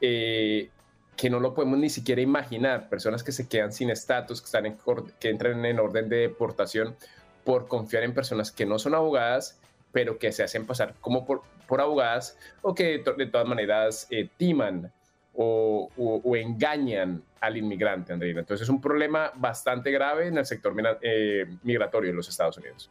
eh, 0.00 0.70
que 1.16 1.30
no 1.30 1.40
lo 1.40 1.54
podemos 1.54 1.78
ni 1.78 1.90
siquiera 1.90 2.20
imaginar, 2.20 2.88
personas 2.88 3.22
que 3.22 3.32
se 3.32 3.48
quedan 3.48 3.72
sin 3.72 3.90
estatus, 3.90 4.40
que, 4.40 4.74
que 5.20 5.28
entran 5.28 5.64
en 5.64 5.78
orden 5.78 6.08
de 6.08 6.16
deportación 6.16 6.96
por 7.44 7.68
confiar 7.68 8.02
en 8.02 8.14
personas 8.14 8.50
que 8.50 8.66
no 8.66 8.78
son 8.78 8.94
abogadas, 8.94 9.58
pero 9.92 10.18
que 10.18 10.32
se 10.32 10.42
hacen 10.42 10.66
pasar 10.66 10.94
como 11.00 11.26
por, 11.26 11.42
por 11.66 11.80
abogadas 11.80 12.36
o 12.62 12.74
que 12.74 13.02
de, 13.16 13.26
todas 13.26 13.46
maneras 13.46 14.06
eh, 14.10 14.28
timan 14.36 14.92
o, 15.34 15.88
engañan 16.36 17.22
al 17.40 17.56
inmigrante, 17.56 18.12
Andreina. 18.12 18.40
Entonces 18.40 18.64
es 18.64 18.68
un 18.68 18.80
problema 18.80 19.32
bastante 19.34 19.90
grave 19.90 20.28
en 20.28 20.38
el 20.38 20.46
sector 20.46 20.74
eh, 21.00 21.46
migratorio 21.62 22.10
en 22.10 22.16
los 22.16 22.28
Estados 22.28 22.58
Unidos. 22.58 22.90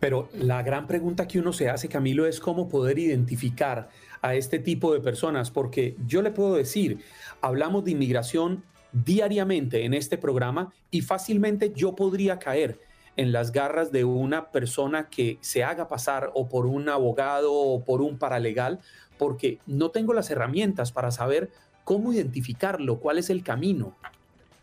Pero 0.00 0.28
la 0.32 0.62
gran 0.62 0.86
pregunta 0.86 1.26
que 1.26 1.40
uno 1.40 1.52
se 1.52 1.68
hace, 1.68 1.88
Camilo, 1.88 2.26
es 2.26 2.38
cómo 2.38 2.68
poder 2.68 2.98
identificar 2.98 3.88
a 4.22 4.34
este 4.34 4.58
tipo 4.58 4.92
de 4.92 5.00
personas, 5.00 5.50
porque 5.50 5.96
yo 6.06 6.22
le 6.22 6.30
puedo 6.30 6.54
decir, 6.54 7.00
hablamos 7.40 7.84
de 7.84 7.92
inmigración 7.92 8.62
diariamente 8.92 9.84
en 9.84 9.94
este 9.94 10.16
programa 10.16 10.72
y 10.90 11.00
fácilmente 11.00 11.72
yo 11.74 11.94
podría 11.94 12.38
caer 12.38 12.80
en 13.16 13.32
las 13.32 13.50
garras 13.50 13.90
de 13.90 14.04
una 14.04 14.52
persona 14.52 15.08
que 15.10 15.38
se 15.40 15.64
haga 15.64 15.88
pasar 15.88 16.30
o 16.34 16.48
por 16.48 16.66
un 16.66 16.88
abogado 16.88 17.52
o 17.52 17.84
por 17.84 18.00
un 18.00 18.16
paralegal, 18.16 18.78
porque 19.18 19.58
no 19.66 19.90
tengo 19.90 20.14
las 20.14 20.30
herramientas 20.30 20.92
para 20.92 21.10
saber 21.10 21.50
cómo 21.84 22.12
identificarlo, 22.12 23.00
cuál 23.00 23.18
es 23.18 23.30
el 23.30 23.42
camino. 23.42 23.96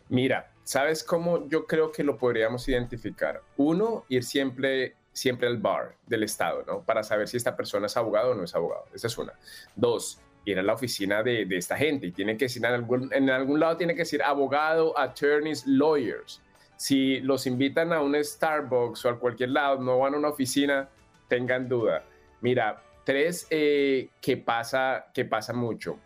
Mira, 0.08 0.52
¿sabes 0.64 1.04
cómo 1.04 1.48
yo 1.48 1.66
creo 1.66 1.92
que 1.92 2.02
lo 2.02 2.16
podríamos 2.16 2.68
identificar? 2.68 3.42
Uno, 3.56 4.04
ir 4.08 4.24
siempre 4.24 4.94
siempre 5.16 5.48
al 5.48 5.56
bar 5.56 5.96
del 6.06 6.24
Estado, 6.24 6.62
¿no? 6.66 6.82
Para 6.82 7.02
saber 7.02 7.26
si 7.26 7.38
esta 7.38 7.56
persona 7.56 7.86
es 7.86 7.96
abogado 7.96 8.32
o 8.32 8.34
no 8.34 8.44
es 8.44 8.54
abogado. 8.54 8.84
Esa 8.92 9.06
es 9.06 9.16
una. 9.16 9.32
Dos, 9.74 10.20
ir 10.44 10.58
a 10.58 10.62
la 10.62 10.74
oficina 10.74 11.22
de, 11.22 11.46
esta 11.50 11.74
gente 11.76 12.06
y 12.06 12.12
tiene 12.12 12.36
que 12.36 12.44
decir 12.44 12.64
en 12.64 12.72
algún, 12.72 13.12
en 13.12 13.30
algún 13.30 13.58
lado 13.58 13.78
tiene 13.78 13.94
que 13.94 14.00
decir 14.00 14.22
abogado, 14.22 14.96
attorneys, 14.98 15.66
lawyers. 15.66 16.42
Si 16.76 17.20
los 17.20 17.46
invitan 17.46 17.94
a 17.94 18.02
un 18.02 18.22
Starbucks 18.22 19.06
o 19.06 19.08
a 19.08 19.18
cualquier 19.18 19.50
lado, 19.50 19.80
no 19.80 19.98
van 19.98 20.14
a 20.14 20.18
una 20.18 20.28
oficina, 20.28 20.90
tengan 21.28 21.66
duda. 21.66 22.04
Mira, 22.42 22.82
tres, 23.06 23.46
eh, 23.50 24.08
que, 24.20 24.36
pasa, 24.36 25.06
que 25.14 25.24
pasa 25.24 25.52
mucho. 25.52 25.96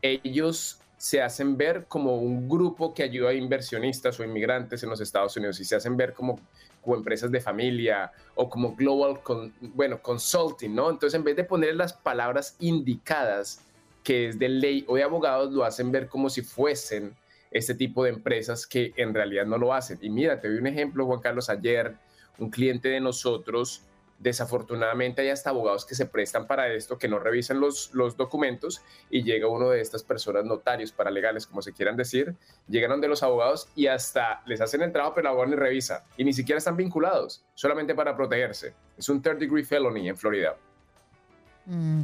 Ellos 0.00 0.80
se 0.96 1.20
hacen 1.20 1.58
ver 1.58 1.84
como 1.86 2.16
un 2.16 2.48
grupo 2.48 2.94
que 2.94 3.02
ayuda 3.02 3.30
a 3.30 3.34
inversionistas 3.34 4.18
o 4.18 4.24
inmigrantes 4.24 4.82
en 4.82 4.88
los 4.88 5.00
Estados 5.02 5.36
Unidos 5.36 5.60
y 5.60 5.64
se 5.66 5.76
hacen 5.76 5.98
ver 5.98 6.14
como 6.14 6.40
empresas 6.86 7.30
de 7.30 7.40
familia 7.40 8.10
o 8.34 8.48
como 8.48 8.74
global, 8.74 9.20
bueno, 9.60 10.00
consulting, 10.00 10.74
¿no? 10.74 10.88
Entonces, 10.88 11.18
en 11.18 11.24
vez 11.24 11.36
de 11.36 11.44
poner 11.44 11.74
las 11.76 11.92
palabras 11.92 12.56
indicadas, 12.60 13.62
que 14.02 14.28
es 14.28 14.38
de 14.38 14.48
ley 14.48 14.84
o 14.88 14.96
de 14.96 15.02
abogados, 15.02 15.52
lo 15.52 15.64
hacen 15.64 15.92
ver 15.92 16.08
como 16.08 16.30
si 16.30 16.40
fuesen 16.40 17.14
este 17.50 17.74
tipo 17.74 18.04
de 18.04 18.10
empresas 18.10 18.66
que 18.66 18.94
en 18.96 19.12
realidad 19.12 19.44
no 19.44 19.58
lo 19.58 19.74
hacen. 19.74 19.98
Y 20.00 20.08
mira, 20.08 20.40
te 20.40 20.48
doy 20.48 20.58
un 20.58 20.68
ejemplo, 20.68 21.04
Juan 21.04 21.20
Carlos, 21.20 21.50
ayer 21.50 21.96
un 22.38 22.50
cliente 22.50 22.88
de 22.88 23.00
nosotros 23.00 23.82
Desafortunadamente 24.18 25.22
hay 25.22 25.28
hasta 25.28 25.50
abogados 25.50 25.84
que 25.84 25.94
se 25.94 26.06
prestan 26.06 26.46
para 26.46 26.72
esto, 26.72 26.98
que 26.98 27.08
no 27.08 27.18
revisan 27.18 27.60
los, 27.60 27.90
los 27.92 28.16
documentos 28.16 28.82
y 29.10 29.22
llega 29.22 29.46
uno 29.46 29.70
de 29.70 29.80
estas 29.80 30.02
personas, 30.02 30.44
notarios, 30.44 30.92
paralegales, 30.92 31.46
como 31.46 31.62
se 31.62 31.72
quieran 31.72 31.96
decir, 31.96 32.34
llegan 32.68 32.90
donde 32.90 33.08
los 33.08 33.22
abogados 33.22 33.68
y 33.74 33.88
hasta 33.88 34.42
les 34.46 34.60
hacen 34.60 34.82
el 34.82 34.92
trabajo, 34.92 35.14
pero 35.14 35.28
el 35.28 35.32
abogado 35.32 35.50
ni 35.50 35.56
revisa 35.56 36.04
y 36.16 36.24
ni 36.24 36.32
siquiera 36.32 36.58
están 36.58 36.76
vinculados, 36.76 37.44
solamente 37.54 37.94
para 37.94 38.16
protegerse. 38.16 38.74
Es 38.96 39.08
un 39.08 39.20
third 39.20 39.38
degree 39.38 39.64
felony 39.64 40.08
en 40.08 40.16
Florida. 40.16 40.56
Mm. 41.66 42.02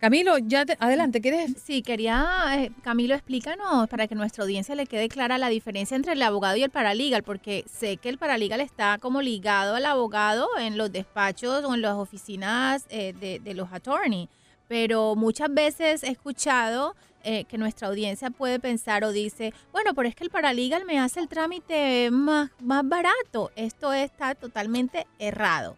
Camilo, 0.00 0.38
ya 0.38 0.64
adelante, 0.78 1.20
¿quieres? 1.20 1.52
Sí, 1.62 1.82
quería, 1.82 2.42
eh, 2.56 2.72
Camilo, 2.82 3.14
explícanos 3.14 3.86
para 3.90 4.08
que 4.08 4.14
nuestra 4.14 4.44
audiencia 4.44 4.74
le 4.74 4.86
quede 4.86 5.10
clara 5.10 5.36
la 5.36 5.50
diferencia 5.50 5.94
entre 5.94 6.14
el 6.14 6.22
abogado 6.22 6.56
y 6.56 6.62
el 6.62 6.70
paralegal, 6.70 7.22
porque 7.22 7.66
sé 7.70 7.98
que 7.98 8.08
el 8.08 8.16
paralegal 8.16 8.62
está 8.62 8.96
como 8.96 9.20
ligado 9.20 9.74
al 9.74 9.84
abogado 9.84 10.48
en 10.58 10.78
los 10.78 10.90
despachos 10.90 11.66
o 11.66 11.74
en 11.74 11.82
las 11.82 11.96
oficinas 11.96 12.86
eh, 12.88 13.12
de, 13.44 13.54
los 13.54 13.70
attorneys, 13.74 14.30
pero 14.68 15.16
muchas 15.16 15.52
veces 15.52 16.02
he 16.02 16.08
escuchado 16.08 16.96
eh, 17.22 17.44
que 17.44 17.58
nuestra 17.58 17.88
audiencia 17.88 18.30
puede 18.30 18.58
pensar 18.58 19.04
o 19.04 19.12
dice, 19.12 19.52
bueno, 19.70 19.92
pero 19.92 20.08
es 20.08 20.14
que 20.14 20.24
el 20.24 20.30
paralegal 20.30 20.86
me 20.86 20.98
hace 20.98 21.20
el 21.20 21.28
trámite 21.28 22.10
más, 22.10 22.48
más 22.62 22.88
barato. 22.88 23.50
Esto 23.54 23.92
está 23.92 24.34
totalmente 24.34 25.06
errado, 25.18 25.76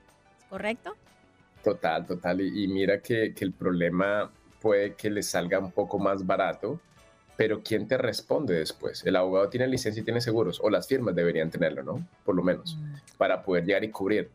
¿correcto? 0.48 0.94
Total, 1.62 2.04
total. 2.06 2.40
Y, 2.40 2.66
mira 2.68 3.00
que, 3.00 3.34
el 3.38 3.52
problema 3.52 4.30
puede 4.60 4.94
que 4.94 5.10
le 5.10 5.22
salga 5.22 5.58
un 5.58 5.72
poco 5.72 5.98
más 5.98 6.26
barato, 6.26 6.80
pero 7.36 7.62
¿quién 7.62 7.86
te 7.86 7.96
responde 7.96 8.54
después? 8.54 9.04
El 9.04 9.16
abogado 9.16 9.48
tiene 9.48 9.66
licencia 9.66 10.00
y 10.00 10.04
tiene 10.04 10.20
seguros, 10.20 10.60
o 10.62 10.70
las 10.70 10.86
firmas 10.86 11.14
deberían 11.14 11.50
tenerlo, 11.50 11.82
¿no? 11.82 12.06
Por 12.24 12.34
lo 12.34 12.42
menos, 12.42 12.76
mm. 12.76 13.16
para 13.16 13.42
poder 13.42 13.64
llegar 13.64 13.84
y 13.84 13.90
cubrir. 13.90 14.30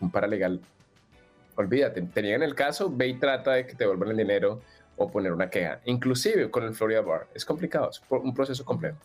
Un 0.00 0.10
paralegal, 0.10 0.60
olvídate, 1.56 2.02
tenían 2.02 2.42
el 2.42 2.54
caso, 2.54 2.92
ve 2.94 3.08
y 3.08 3.14
trata 3.14 3.52
de 3.52 3.66
que 3.66 3.72
te 3.72 3.84
devuelvan 3.84 4.10
el 4.10 4.16
dinero 4.18 4.60
o 4.96 5.10
poner 5.10 5.32
una 5.32 5.48
queja. 5.48 5.80
Inclusive 5.86 6.50
con 6.50 6.64
el 6.64 6.74
Florida 6.74 7.00
Bar, 7.00 7.28
es 7.34 7.44
complicado, 7.44 7.90
es 7.90 8.02
un 8.10 8.34
proceso 8.34 8.64
complejo. 8.64 8.98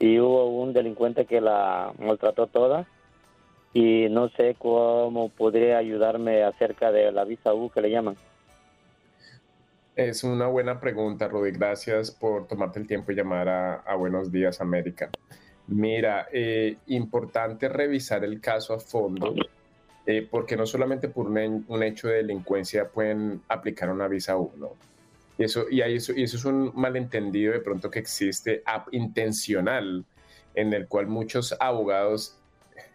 y 0.00 0.18
hubo 0.18 0.48
un 0.48 0.72
delincuente 0.72 1.26
que 1.26 1.40
la 1.40 1.92
maltrató 2.00 2.48
toda 2.48 2.88
y 3.76 4.08
no 4.08 4.30
sé 4.30 4.56
cómo 4.58 5.28
podría 5.28 5.76
ayudarme 5.76 6.42
acerca 6.42 6.90
de 6.90 7.12
la 7.12 7.24
visa 7.24 7.52
U 7.52 7.68
que 7.68 7.82
le 7.82 7.90
llaman. 7.90 8.16
Es 9.94 10.24
una 10.24 10.46
buena 10.46 10.80
pregunta, 10.80 11.28
Rudy. 11.28 11.50
Gracias 11.50 12.10
por 12.10 12.46
tomarte 12.46 12.80
el 12.80 12.86
tiempo 12.86 13.12
y 13.12 13.16
llamar 13.16 13.50
a, 13.50 13.94
Buenos 13.96 14.32
Días 14.32 14.62
América. 14.62 15.10
Mira, 15.66 16.26
eh, 16.32 16.78
importante 16.86 17.68
revisar 17.68 18.24
el 18.24 18.40
caso 18.40 18.72
a 18.72 18.80
fondo, 18.80 19.34
eh, 20.06 20.26
porque 20.30 20.56
no 20.56 20.64
solamente 20.64 21.08
por 21.08 21.26
un, 21.26 21.82
hecho 21.82 22.08
de 22.08 22.14
delincuencia 22.14 22.88
pueden 22.88 23.42
aplicar 23.46 23.90
una 23.90 24.08
visa 24.08 24.38
U, 24.38 24.52
¿no? 24.56 24.70
Y 25.36 25.44
eso, 25.44 25.66
y, 25.70 25.82
eso, 25.82 26.14
y 26.16 26.22
eso 26.22 26.38
es 26.38 26.44
un 26.46 26.72
malentendido 26.74 27.52
de 27.52 27.60
pronto 27.60 27.90
que 27.90 27.98
existe 27.98 28.62
intencional, 28.92 30.06
en 30.54 30.72
el 30.72 30.88
cual 30.88 31.08
muchos 31.08 31.54
abogados 31.60 32.38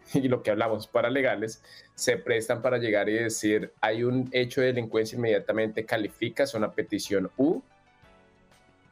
y 0.14 0.28
lo 0.28 0.42
que 0.42 0.50
hablamos 0.50 0.86
paralegales 0.86 1.62
se 1.94 2.16
prestan 2.16 2.62
para 2.62 2.78
llegar 2.78 3.08
y 3.08 3.14
decir 3.14 3.72
hay 3.80 4.04
un 4.04 4.28
hecho 4.32 4.60
de 4.60 4.68
delincuencia 4.68 5.16
inmediatamente 5.16 5.84
calificas 5.84 6.54
una 6.54 6.72
petición 6.72 7.30
U 7.36 7.62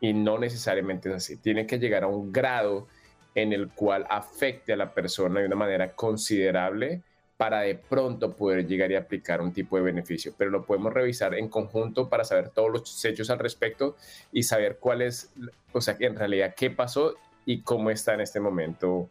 y 0.01 0.15
no 0.15 0.39
necesariamente 0.39 1.11
es 1.11 1.15
así. 1.15 1.37
Tiene 1.37 1.67
que 1.67 1.79
llegar 1.79 2.05
a 2.05 2.07
un 2.07 2.33
grado 2.33 2.89
en 3.35 3.53
el 3.53 3.69
cual 3.69 4.07
afecte 4.09 4.73
a 4.73 4.77
la 4.77 4.93
persona 4.93 5.41
de 5.41 5.47
una 5.47 5.57
manera 5.57 5.93
considerable 5.93 7.03
para 7.37 7.61
de 7.61 7.75
pronto 7.75 8.35
poder 8.37 8.67
llegar 8.67 8.91
y 8.91 8.97
aplicar 8.97 9.41
un 9.41 9.53
tipo 9.53 9.77
de 9.77 9.83
beneficio. 9.83 10.35
Pero 10.37 10.51
lo 10.51 10.65
podemos 10.65 10.93
revisar 10.93 11.35
en 11.35 11.49
conjunto 11.49 12.09
para 12.09 12.25
saber 12.25 12.51
todos 12.51 12.71
los 12.71 13.05
hechos 13.05 13.31
al 13.31 13.39
respecto 13.39 13.97
y 14.33 14.43
saber 14.43 14.79
cuál 14.79 15.03
es, 15.03 15.33
o 15.73 15.81
sea, 15.81 15.97
en 16.01 16.17
realidad 16.17 16.55
qué 16.55 16.71
pasó 16.71 17.15
y 17.47 17.63
cómo 17.63 17.91
está 17.91 18.15
en 18.15 18.21
este 18.21 18.41
momento 18.41 19.09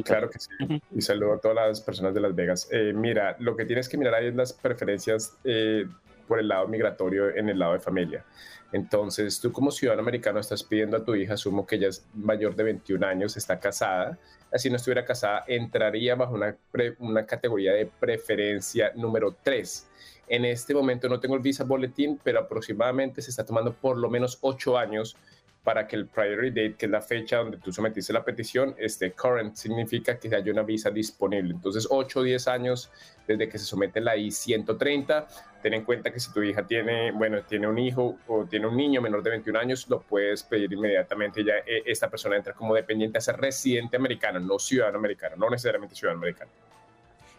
Claro 0.05 0.31
que 0.31 0.39
sí. 0.41 0.51
Y 0.95 1.01
saludo 1.01 1.35
a 1.35 1.41
todas 1.41 1.69
las 1.69 1.81
personas 1.81 2.13
de 2.13 2.21
Las 2.21 2.35
Vegas. 2.35 2.69
Eh, 2.73 2.93
mira, 2.93 3.37
lo 3.39 3.57
que 3.57 3.65
tienes 3.65 3.89
que 3.89 3.97
mirar 3.97 4.15
ahí 4.15 4.27
es 4.27 4.35
las 4.35 4.53
preferencias 4.53 5.39
eh, 5.45 5.87
por 6.29 6.39
el 6.39 6.47
lado 6.47 6.69
migratorio 6.69 7.35
en 7.35 7.49
el 7.49 7.59
lado 7.59 7.73
de 7.73 7.81
familia. 7.81 8.25
Entonces, 8.71 9.41
tú 9.41 9.51
como 9.51 9.71
ciudadano 9.71 10.03
americano 10.03 10.39
estás 10.39 10.63
pidiendo 10.63 10.99
a 10.99 11.05
tu 11.05 11.15
hija, 11.15 11.35
asumo 11.35 11.67
que 11.67 11.77
ella 11.77 11.89
es 11.89 12.07
mayor 12.15 12.55
de 12.55 12.65
21 12.65 13.07
años, 13.07 13.37
está 13.37 13.59
casada. 13.59 14.19
Así 14.53 14.69
no 14.69 14.77
estuviera 14.77 15.05
casada, 15.05 15.45
entraría 15.47 16.15
bajo 16.15 16.35
una, 16.35 16.57
una 16.99 17.27
categoría 17.27 17.73
de 17.73 17.87
preferencia 17.87 18.93
número 18.95 19.37
3. 19.43 19.89
En 20.29 20.45
este 20.45 20.75
momento 20.75 21.09
no 21.09 21.19
tengo 21.19 21.35
el 21.35 21.41
visa 21.41 21.65
boletín, 21.65 22.21
pero 22.23 22.41
aproximadamente 22.41 23.23
se 23.23 23.31
está 23.31 23.45
tomando 23.45 23.73
por 23.73 23.97
lo 23.97 24.11
menos 24.11 24.39
8 24.43 24.77
años 24.77 25.17
para 25.63 25.87
que 25.87 25.97
el 25.97 26.07
priority 26.07 26.49
date, 26.49 26.75
que 26.77 26.87
es 26.87 26.93
la 26.93 27.03
fecha 27.03 27.39
donde 27.39 27.59
tú 27.59 27.73
sometiste 27.73 28.13
la 28.13 28.25
petición, 28.25 28.75
esté 28.79 29.13
current, 29.13 29.55
significa 29.55 30.19
que 30.19 30.35
haya 30.35 30.53
una 30.53 30.63
visa 30.63 30.91
disponible. 30.91 31.53
Entonces, 31.53 31.87
8 31.91 32.21
o 32.21 32.23
10 32.23 32.49
años 32.49 32.91
desde 33.29 33.49
que 33.49 33.59
se 33.59 33.67
somete 33.67 34.01
la 34.01 34.17
I-130. 34.17 35.27
Ten 35.63 35.75
en 35.75 35.85
cuenta 35.85 36.11
que 36.11 36.19
si 36.19 36.33
tu 36.33 36.43
hija 36.43 36.67
tiene, 36.67 37.13
bueno, 37.13 37.43
tiene 37.43 37.69
un 37.69 37.79
hijo 37.79 38.17
o 38.27 38.47
tiene 38.47 38.67
un 38.67 38.77
niño 38.77 39.03
menor 39.03 39.23
de 39.23 39.31
21 39.31 39.59
años, 39.59 39.87
lo 39.89 40.01
puedes 40.01 40.43
pedir 40.43 40.73
inmediatamente. 40.73 41.45
Ya 41.45 41.59
eh, 41.67 41.83
esta 41.85 42.09
persona 42.09 42.37
entra 42.37 42.55
como 42.55 42.75
dependiente 42.75 43.19
a 43.19 43.21
ser 43.21 43.37
residente 43.37 43.97
americano, 43.97 44.41
no 44.41 44.59
ciudadano 44.59 44.99
americano, 44.99 45.37
no 45.37 45.51
necesariamente 45.51 45.95
ciudadano 45.95 46.21
americano. 46.23 46.51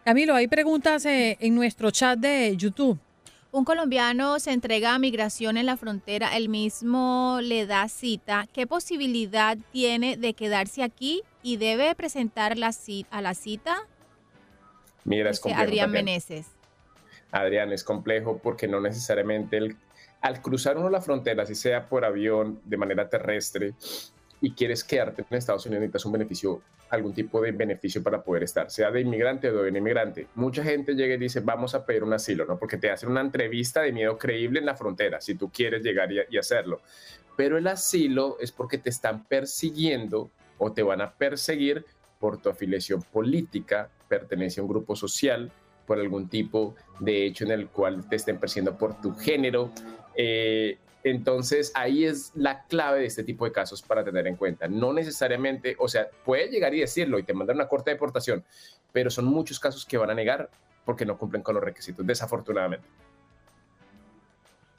Camilo, 0.06 0.36
hay 0.36 0.48
preguntas 0.48 1.06
eh, 1.06 1.38
en 1.40 1.56
nuestro 1.56 1.92
chat 1.92 2.20
de 2.20 2.56
YouTube. 2.56 3.00
Un 3.52 3.66
colombiano 3.66 4.40
se 4.40 4.52
entrega 4.52 4.94
a 4.94 5.00
migración 5.00 5.58
en 5.58 5.66
la 5.66 5.76
frontera, 5.76 6.38
el 6.38 6.50
mismo 6.50 7.40
le 7.42 7.66
da 7.66 7.88
cita. 7.90 8.48
¿Qué 8.54 8.68
posibilidad 8.68 9.58
tiene 9.72 10.18
de 10.18 10.36
quedarse 10.36 10.84
aquí 10.84 11.24
y 11.42 11.58
debe 11.58 11.96
presentar 11.96 12.60
la 12.60 12.72
cita, 12.72 13.10
a 13.18 13.22
la 13.24 13.34
cita? 13.34 13.88
Mira, 15.04 15.32
es 15.32 15.40
complejo. 15.40 15.64
Adrián 15.64 15.90
Meneses. 15.90 16.46
Adrián, 17.32 17.72
es 17.72 17.84
complejo 17.84 18.38
porque 18.38 18.68
no 18.68 18.82
necesariamente 18.82 19.58
el, 19.58 19.78
al 20.22 20.44
cruzar 20.44 20.78
uno 20.78 20.92
la 20.92 21.02
frontera, 21.02 21.48
si 21.48 21.56
sea 21.56 21.90
por 21.90 22.06
avión, 22.06 22.62
de 22.66 22.78
manera 22.78 23.10
terrestre, 23.10 23.74
y 24.42 24.52
quieres 24.52 24.84
quedarte 24.84 25.26
en 25.30 25.38
Estados 25.38 25.66
Unidos, 25.66 25.82
necesitas 25.82 26.06
un 26.06 26.12
beneficio, 26.14 26.62
algún 26.90 27.14
tipo 27.14 27.42
de 27.42 27.52
beneficio 27.52 28.02
para 28.02 28.24
poder 28.24 28.44
estar, 28.44 28.72
sea 28.72 28.90
de 28.92 29.02
inmigrante 29.02 29.50
o 29.50 29.64
de 29.64 29.70
inmigrante. 29.70 30.28
Mucha 30.36 30.64
gente 30.64 30.94
llega 30.94 31.16
y 31.16 31.18
dice, 31.18 31.42
vamos 31.42 31.76
a 31.76 31.86
pedir 31.86 32.04
un 32.04 32.14
asilo, 32.14 32.46
¿no? 32.46 32.58
Porque 32.58 32.78
te 32.78 32.90
hacen 32.90 33.10
una 33.10 33.22
entrevista 33.22 33.82
de 33.82 33.92
miedo 33.92 34.18
creíble 34.18 34.60
en 34.60 34.66
la 34.66 34.76
frontera, 34.76 35.20
si 35.20 35.36
tú 35.36 35.50
quieres 35.50 35.84
llegar 35.84 36.12
y, 36.12 36.20
y 36.30 36.38
hacerlo. 36.38 36.82
Pero 37.36 37.58
el 37.58 37.68
asilo 37.68 38.38
es 38.40 38.52
porque 38.52 38.78
te 38.78 38.90
están 38.90 39.26
persiguiendo 39.26 40.32
o 40.58 40.72
te 40.72 40.84
van 40.84 41.02
a 41.02 41.14
perseguir 41.14 41.86
por 42.20 42.42
tu 42.42 42.50
afiliación 42.50 43.02
política, 43.02 43.90
pertenencia 44.08 44.62
a 44.62 44.64
un 44.64 44.70
grupo 44.70 44.96
social, 44.96 45.52
por 45.90 46.00
algún 46.00 46.30
tipo 46.30 46.76
de 47.00 47.26
hecho 47.26 47.46
en 47.46 47.52
el 47.52 47.68
cual 47.70 48.08
te 48.08 48.18
estén 48.18 48.38
persiguiendo 48.40 48.78
por 48.78 49.02
tu 49.02 49.16
género. 49.16 49.72
Eh, 50.16 50.78
entonces 51.04 51.72
ahí 51.76 52.06
es 52.06 52.32
la 52.36 52.64
clave 52.64 53.00
de 53.00 53.06
este 53.06 53.24
tipo 53.24 53.46
de 53.46 53.52
casos 53.52 53.82
para 53.82 54.04
tener 54.04 54.28
en 54.28 54.36
cuenta. 54.36 54.68
No 54.68 54.94
necesariamente, 54.94 55.76
o 55.80 55.88
sea, 55.88 56.10
puede 56.26 56.50
llegar 56.50 56.74
y 56.74 56.82
decirlo 56.82 57.20
y 57.20 57.24
te 57.24 57.34
mandar 57.34 57.56
una 57.56 57.68
corte 57.68 57.92
de 57.92 57.96
deportación, 57.96 58.44
pero 58.92 59.10
son 59.10 59.26
muchos 59.26 59.60
casos 59.60 59.86
que 59.86 59.98
van 59.98 60.10
a 60.10 60.14
negar 60.14 60.50
porque 60.86 61.06
no 61.06 61.18
cumplen 61.18 61.42
con 61.42 61.56
los 61.56 61.64
requisitos, 61.64 62.06
desafortunadamente. 62.06 62.88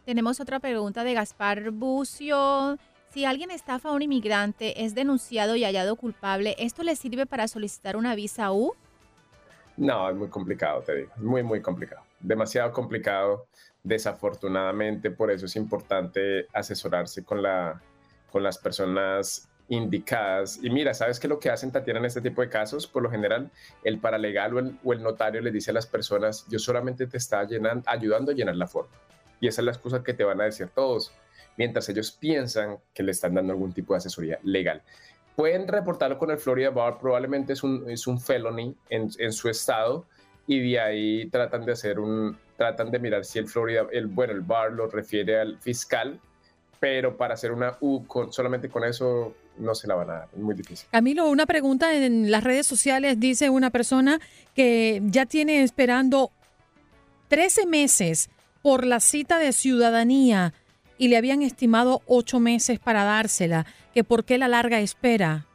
Tenemos 0.04 0.40
otra 0.40 0.58
pregunta 0.58 1.04
de 1.04 1.14
Gaspar 1.14 1.70
Bucio. 1.70 2.78
Si 3.10 3.24
alguien 3.24 3.50
estafa 3.50 3.90
a 3.90 3.92
un 3.92 4.02
inmigrante, 4.02 4.84
es 4.84 4.94
denunciado 4.94 5.56
y 5.56 5.64
hallado 5.64 5.96
culpable, 5.96 6.54
¿esto 6.58 6.82
le 6.82 6.96
sirve 6.96 7.26
para 7.26 7.48
solicitar 7.48 7.96
una 7.96 8.14
visa 8.14 8.52
U? 8.52 8.74
No, 9.76 10.10
es 10.10 10.16
muy 10.16 10.28
complicado, 10.28 10.82
te 10.82 10.94
digo. 10.94 11.12
Muy, 11.16 11.42
muy 11.42 11.62
complicado. 11.62 12.02
Demasiado 12.20 12.72
complicado 12.72 13.46
desafortunadamente 13.82 15.10
por 15.10 15.30
eso 15.30 15.46
es 15.46 15.56
importante 15.56 16.46
asesorarse 16.52 17.24
con, 17.24 17.42
la, 17.42 17.80
con 18.30 18.42
las 18.42 18.58
personas 18.58 19.48
indicadas. 19.68 20.58
Y 20.62 20.68
mira, 20.68 20.92
¿sabes 20.94 21.20
qué 21.20 21.28
lo 21.28 21.38
que 21.38 21.48
hacen 21.48 21.70
Tatiana 21.70 22.00
en 22.00 22.06
este 22.06 22.20
tipo 22.20 22.42
de 22.42 22.48
casos? 22.48 22.86
Por 22.86 23.02
lo 23.02 23.10
general, 23.10 23.50
el 23.84 24.00
paralegal 24.00 24.54
o 24.54 24.58
el, 24.58 24.78
o 24.84 24.92
el 24.92 25.02
notario 25.02 25.40
le 25.40 25.52
dice 25.52 25.70
a 25.70 25.74
las 25.74 25.86
personas, 25.86 26.44
yo 26.48 26.58
solamente 26.58 27.06
te 27.06 27.18
llenando, 27.48 27.88
ayudando 27.88 28.32
a 28.32 28.34
llenar 28.34 28.56
la 28.56 28.66
forma. 28.66 28.92
Y 29.40 29.46
esa 29.46 29.62
es 29.62 29.64
la 29.64 29.70
excusa 29.70 30.02
que 30.02 30.12
te 30.12 30.24
van 30.24 30.40
a 30.40 30.44
decir 30.44 30.68
todos, 30.74 31.12
mientras 31.56 31.88
ellos 31.88 32.10
piensan 32.10 32.78
que 32.92 33.02
le 33.02 33.12
están 33.12 33.34
dando 33.34 33.52
algún 33.52 33.72
tipo 33.72 33.94
de 33.94 33.98
asesoría 33.98 34.38
legal. 34.42 34.82
Pueden 35.36 35.68
reportarlo 35.68 36.18
con 36.18 36.30
el 36.30 36.38
Florida 36.38 36.70
Bar, 36.70 36.98
probablemente 36.98 37.54
es 37.54 37.62
un, 37.62 37.88
es 37.88 38.06
un 38.06 38.20
felony 38.20 38.74
en, 38.90 39.08
en 39.18 39.32
su 39.32 39.48
estado, 39.48 40.06
y 40.46 40.60
de 40.60 40.80
ahí 40.80 41.26
tratan 41.26 41.64
de 41.64 41.72
hacer 41.72 41.98
un, 41.98 42.36
tratan 42.56 42.90
de 42.90 42.98
mirar 42.98 43.24
si 43.24 43.38
el 43.38 43.48
Florida, 43.48 43.86
el, 43.92 44.06
bueno, 44.06 44.32
el 44.32 44.40
bar 44.40 44.72
lo 44.72 44.86
refiere 44.88 45.40
al 45.40 45.58
fiscal, 45.58 46.20
pero 46.78 47.16
para 47.16 47.34
hacer 47.34 47.52
una 47.52 47.76
U 47.80 48.04
con, 48.06 48.32
solamente 48.32 48.68
con 48.68 48.84
eso 48.84 49.34
no 49.58 49.74
se 49.74 49.86
la 49.86 49.94
van 49.94 50.10
a 50.10 50.12
dar, 50.14 50.28
muy 50.36 50.54
difícil. 50.54 50.88
Camilo, 50.90 51.28
una 51.28 51.46
pregunta 51.46 51.94
en 51.94 52.30
las 52.30 52.42
redes 52.42 52.66
sociales, 52.66 53.20
dice 53.20 53.50
una 53.50 53.70
persona 53.70 54.20
que 54.54 55.02
ya 55.04 55.26
tiene 55.26 55.62
esperando 55.62 56.30
13 57.28 57.66
meses 57.66 58.30
por 58.62 58.86
la 58.86 59.00
cita 59.00 59.38
de 59.38 59.52
ciudadanía 59.52 60.54
y 60.98 61.08
le 61.08 61.16
habían 61.16 61.42
estimado 61.42 62.02
8 62.06 62.40
meses 62.40 62.78
para 62.78 63.04
dársela, 63.04 63.66
que 63.94 64.04
por 64.04 64.24
qué 64.24 64.38
la 64.38 64.48
larga 64.48 64.80
espera. 64.80 65.46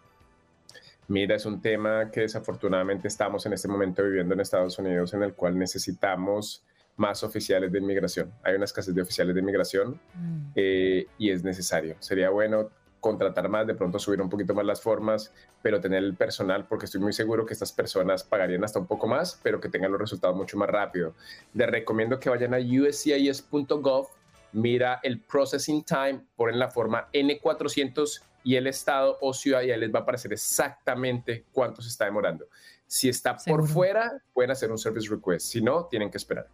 Mira, 1.07 1.35
es 1.35 1.45
un 1.45 1.61
tema 1.61 2.09
que 2.11 2.21
desafortunadamente 2.21 3.07
estamos 3.07 3.45
en 3.45 3.53
este 3.53 3.67
momento 3.67 4.03
viviendo 4.03 4.33
en 4.33 4.39
Estados 4.39 4.77
Unidos 4.79 5.13
en 5.13 5.23
el 5.23 5.33
cual 5.33 5.57
necesitamos 5.57 6.63
más 6.97 7.23
oficiales 7.23 7.71
de 7.71 7.79
inmigración. 7.79 8.33
Hay 8.43 8.55
una 8.55 8.65
escasez 8.65 8.95
de 8.95 9.01
oficiales 9.01 9.35
de 9.35 9.41
inmigración 9.41 9.99
mm. 10.13 10.51
eh, 10.55 11.07
y 11.17 11.29
es 11.29 11.43
necesario. 11.43 11.95
Sería 11.99 12.29
bueno 12.29 12.69
contratar 12.99 13.49
más, 13.49 13.67
de 13.67 13.75
pronto 13.75 13.99
subir 13.99 14.19
un 14.19 14.29
poquito 14.29 14.55
más 14.55 14.65
las 14.65 14.81
formas, 14.81 15.31
pero 15.61 15.79
tener 15.79 16.03
el 16.03 16.15
personal, 16.15 16.65
porque 16.67 16.85
estoy 16.85 17.01
muy 17.01 17.13
seguro 17.13 17.45
que 17.45 17.53
estas 17.53 17.71
personas 17.71 18.23
pagarían 18.23 18.63
hasta 18.63 18.79
un 18.79 18.87
poco 18.87 19.05
más, 19.05 19.39
pero 19.43 19.59
que 19.61 19.69
tengan 19.69 19.91
los 19.91 20.01
resultados 20.01 20.35
mucho 20.35 20.57
más 20.57 20.69
rápido. 20.69 21.13
Les 21.53 21.69
recomiendo 21.69 22.19
que 22.19 22.31
vayan 22.31 22.55
a 22.55 22.57
uscis.gov, 22.57 24.07
mira 24.53 24.99
el 25.03 25.19
processing 25.19 25.83
time, 25.83 26.25
ponen 26.35 26.57
la 26.57 26.71
forma 26.71 27.07
N400 27.13 28.23
y 28.45 28.55
el 28.55 28.67
estado 28.67 29.17
o 29.19 29.33
ciudad 29.33 29.63
y 29.63 29.71
ahí 29.71 29.79
les 29.79 29.93
va 29.93 29.99
a 29.99 30.03
aparecer 30.03 30.31
exactamente 30.31 31.43
cuánto 31.51 31.81
se 31.81 31.89
está 31.89 32.05
demorando. 32.05 32.47
Si 32.85 33.09
está 33.09 33.35
por 33.35 33.67
fuera, 33.67 34.21
pueden 34.33 34.51
hacer 34.51 34.71
un 34.71 34.77
service 34.77 35.09
request, 35.09 35.47
si 35.47 35.61
no, 35.61 35.87
tienen 35.87 36.09
que 36.11 36.17
esperar. 36.17 36.47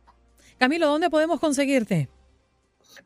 Camilo, 0.58 0.88
¿dónde 0.88 1.10
podemos 1.10 1.38
conseguirte? 1.40 2.08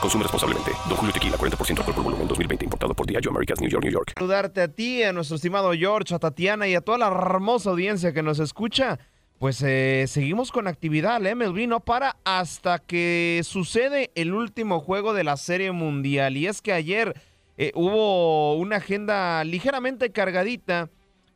Consume 0.00 0.22
responsablemente. 0.22 0.72
Don 0.88 0.96
Julio 0.96 1.12
Tequila, 1.12 1.36
40% 1.36 1.78
alcohol 1.78 1.94
por 1.94 2.04
volumen, 2.04 2.28
2020. 2.28 2.64
Importado 2.64 2.94
por 2.94 3.06
Diageo 3.06 3.30
Americas, 3.30 3.60
New 3.60 3.70
York, 3.70 3.84
New 3.84 3.92
York. 3.92 4.12
Saludarte 4.16 4.62
a 4.62 4.68
ti, 4.68 5.02
a 5.02 5.12
nuestro 5.12 5.36
estimado 5.36 5.72
George, 5.72 6.14
a 6.14 6.18
Tatiana 6.18 6.68
y 6.68 6.74
a 6.74 6.80
toda 6.80 6.98
la 6.98 7.08
hermosa 7.08 7.70
audiencia 7.70 8.12
que 8.12 8.22
nos 8.22 8.38
escucha. 8.38 8.98
Pues 9.38 9.62
eh, 9.62 10.06
seguimos 10.08 10.50
con 10.50 10.66
actividad. 10.66 11.24
El 11.24 11.36
MLB 11.36 11.68
no 11.68 11.80
para 11.80 12.16
hasta 12.24 12.78
que 12.78 13.42
sucede 13.44 14.10
el 14.14 14.32
último 14.32 14.80
juego 14.80 15.12
de 15.12 15.24
la 15.24 15.36
Serie 15.36 15.72
Mundial. 15.72 16.38
Y 16.38 16.46
es 16.46 16.62
que 16.62 16.72
ayer 16.72 17.14
eh, 17.58 17.70
hubo 17.74 18.54
una 18.54 18.76
agenda 18.76 19.44
ligeramente 19.44 20.10
cargadita, 20.10 20.88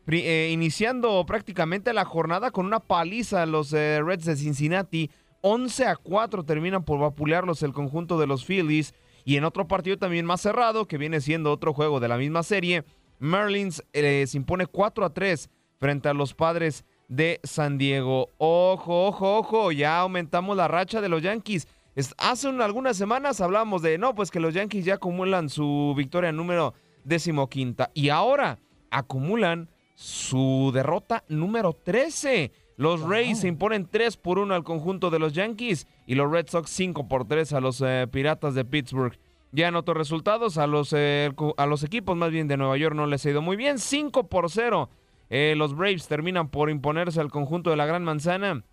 eh, 0.06 0.48
iniciando 0.50 1.24
prácticamente 1.26 1.92
la 1.92 2.06
jornada 2.06 2.50
con 2.50 2.64
una 2.64 2.80
paliza 2.80 3.42
a 3.42 3.46
los 3.46 3.72
Reds 3.72 4.24
de 4.24 4.36
Cincinnati. 4.36 5.10
11 5.42 5.86
a 5.86 5.96
4 5.96 6.44
terminan 6.44 6.84
por 6.84 6.98
vapulearlos 6.98 7.62
el 7.62 7.72
conjunto 7.72 8.18
de 8.18 8.26
los 8.26 8.44
Phillies. 8.44 8.94
Y 9.24 9.36
en 9.36 9.44
otro 9.44 9.68
partido 9.68 9.98
también 9.98 10.26
más 10.26 10.40
cerrado, 10.40 10.86
que 10.86 10.98
viene 10.98 11.20
siendo 11.20 11.52
otro 11.52 11.74
juego 11.74 12.00
de 12.00 12.08
la 12.08 12.16
misma 12.16 12.42
serie, 12.42 12.84
Marlins 13.18 13.82
se 13.92 14.30
impone 14.34 14.66
4 14.66 15.04
a 15.04 15.12
3 15.12 15.50
frente 15.78 16.08
a 16.08 16.14
los 16.14 16.34
padres 16.34 16.84
de 17.08 17.40
San 17.42 17.76
Diego. 17.76 18.30
Ojo, 18.38 19.08
ojo, 19.08 19.38
ojo, 19.38 19.72
ya 19.72 19.98
aumentamos 19.98 20.56
la 20.56 20.68
racha 20.68 21.00
de 21.00 21.08
los 21.08 21.22
Yankees. 21.22 21.68
hace 22.18 22.48
algunas 22.48 22.96
semanas 22.96 23.40
hablamos 23.40 23.82
de, 23.82 23.98
no, 23.98 24.14
pues 24.14 24.30
que 24.30 24.40
los 24.40 24.54
Yankees 24.54 24.84
ya 24.84 24.94
acumulan 24.94 25.48
su 25.48 25.92
victoria 25.96 26.32
número 26.32 26.72
decimoquinta. 27.04 27.90
Y 27.94 28.08
ahora 28.08 28.58
acumulan 28.90 29.68
su 29.96 30.70
derrota 30.72 31.24
número 31.28 31.74
13. 31.74 32.52
Los 32.80 33.02
Rays 33.02 33.40
se 33.40 33.48
imponen 33.48 33.86
3 33.86 34.16
por 34.16 34.38
1 34.38 34.54
al 34.54 34.64
conjunto 34.64 35.10
de 35.10 35.18
los 35.18 35.34
Yankees 35.34 35.86
y 36.06 36.14
los 36.14 36.32
Red 36.32 36.46
Sox 36.48 36.70
5 36.70 37.08
por 37.08 37.28
3 37.28 37.52
a 37.52 37.60
los 37.60 37.82
eh, 37.82 38.08
Piratas 38.10 38.54
de 38.54 38.64
Pittsburgh. 38.64 39.18
Ya 39.52 39.68
en 39.68 39.76
otros 39.76 39.98
resultados, 39.98 40.56
a 40.56 40.66
los, 40.66 40.94
eh, 40.96 41.30
a 41.58 41.66
los 41.66 41.84
equipos 41.84 42.16
más 42.16 42.30
bien 42.30 42.48
de 42.48 42.56
Nueva 42.56 42.78
York 42.78 42.94
no 42.94 43.04
les 43.04 43.26
ha 43.26 43.30
ido 43.32 43.42
muy 43.42 43.58
bien. 43.58 43.78
5 43.78 44.28
por 44.28 44.50
0. 44.50 44.88
Eh, 45.28 45.52
los 45.58 45.76
Braves 45.76 46.08
terminan 46.08 46.48
por 46.48 46.70
imponerse 46.70 47.20
al 47.20 47.30
conjunto 47.30 47.68
de 47.68 47.76
la 47.76 47.84
Gran 47.84 48.02
Manzana. 48.02 48.64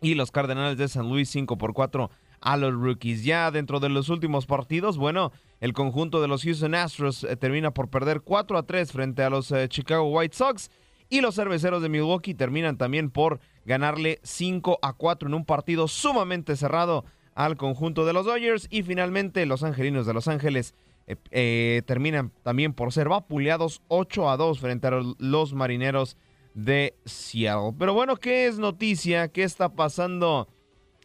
Y 0.00 0.16
los 0.16 0.32
Cardenales 0.32 0.76
de 0.76 0.88
San 0.88 1.08
Luis 1.08 1.28
5 1.28 1.56
por 1.56 1.72
4 1.72 2.10
a 2.40 2.56
los 2.56 2.74
Rookies. 2.74 3.22
Ya 3.22 3.52
dentro 3.52 3.78
de 3.78 3.90
los 3.90 4.08
últimos 4.08 4.46
partidos, 4.46 4.98
bueno, 4.98 5.30
el 5.60 5.72
conjunto 5.72 6.20
de 6.20 6.26
los 6.26 6.42
Houston 6.42 6.74
Astros 6.74 7.24
termina 7.38 7.70
por 7.70 7.90
perder 7.90 8.22
4 8.22 8.58
a 8.58 8.64
3 8.64 8.90
frente 8.90 9.22
a 9.22 9.30
los 9.30 9.54
Chicago 9.68 10.10
White 10.10 10.34
Sox. 10.34 10.68
Y 11.08 11.20
los 11.20 11.36
cerveceros 11.36 11.82
de 11.82 11.88
Milwaukee 11.88 12.34
terminan 12.34 12.78
también 12.78 13.10
por 13.10 13.40
ganarle 13.64 14.20
5 14.22 14.78
a 14.82 14.92
4 14.92 15.28
en 15.28 15.34
un 15.34 15.44
partido 15.44 15.88
sumamente 15.88 16.56
cerrado 16.56 17.04
al 17.34 17.56
conjunto 17.56 18.04
de 18.04 18.12
los 18.12 18.26
Dodgers. 18.26 18.66
Y 18.70 18.82
finalmente 18.82 19.46
los 19.46 19.62
Angelinos 19.62 20.06
de 20.06 20.14
Los 20.14 20.26
Ángeles 20.26 20.74
eh, 21.06 21.16
eh, 21.30 21.82
terminan 21.86 22.32
también 22.42 22.72
por 22.72 22.92
ser 22.92 23.08
vapuleados 23.08 23.82
8 23.88 24.30
a 24.30 24.36
2 24.36 24.58
frente 24.58 24.88
a 24.88 25.00
los 25.18 25.54
marineros 25.54 26.16
de 26.54 26.96
Seattle. 27.04 27.74
Pero 27.78 27.94
bueno, 27.94 28.16
¿qué 28.16 28.46
es 28.46 28.58
noticia? 28.58 29.28
¿Qué 29.28 29.44
está 29.44 29.68
pasando 29.74 30.48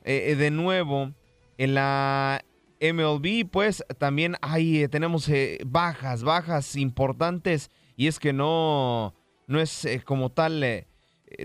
eh, 0.03 0.35
de 0.35 0.49
nuevo 0.49 1.11
en 1.59 1.75
la 1.75 2.43
MLB? 2.81 3.47
Pues 3.51 3.85
también 3.99 4.37
hay, 4.41 4.87
tenemos 4.87 5.29
bajas, 5.65 6.23
bajas 6.23 6.75
importantes. 6.75 7.69
Y 7.95 8.07
es 8.07 8.17
que 8.17 8.33
no 8.33 9.13
no 9.51 9.59
es 9.59 9.85
eh, 9.85 10.01
como 10.03 10.31
tal 10.31 10.63
eh, 10.63 10.87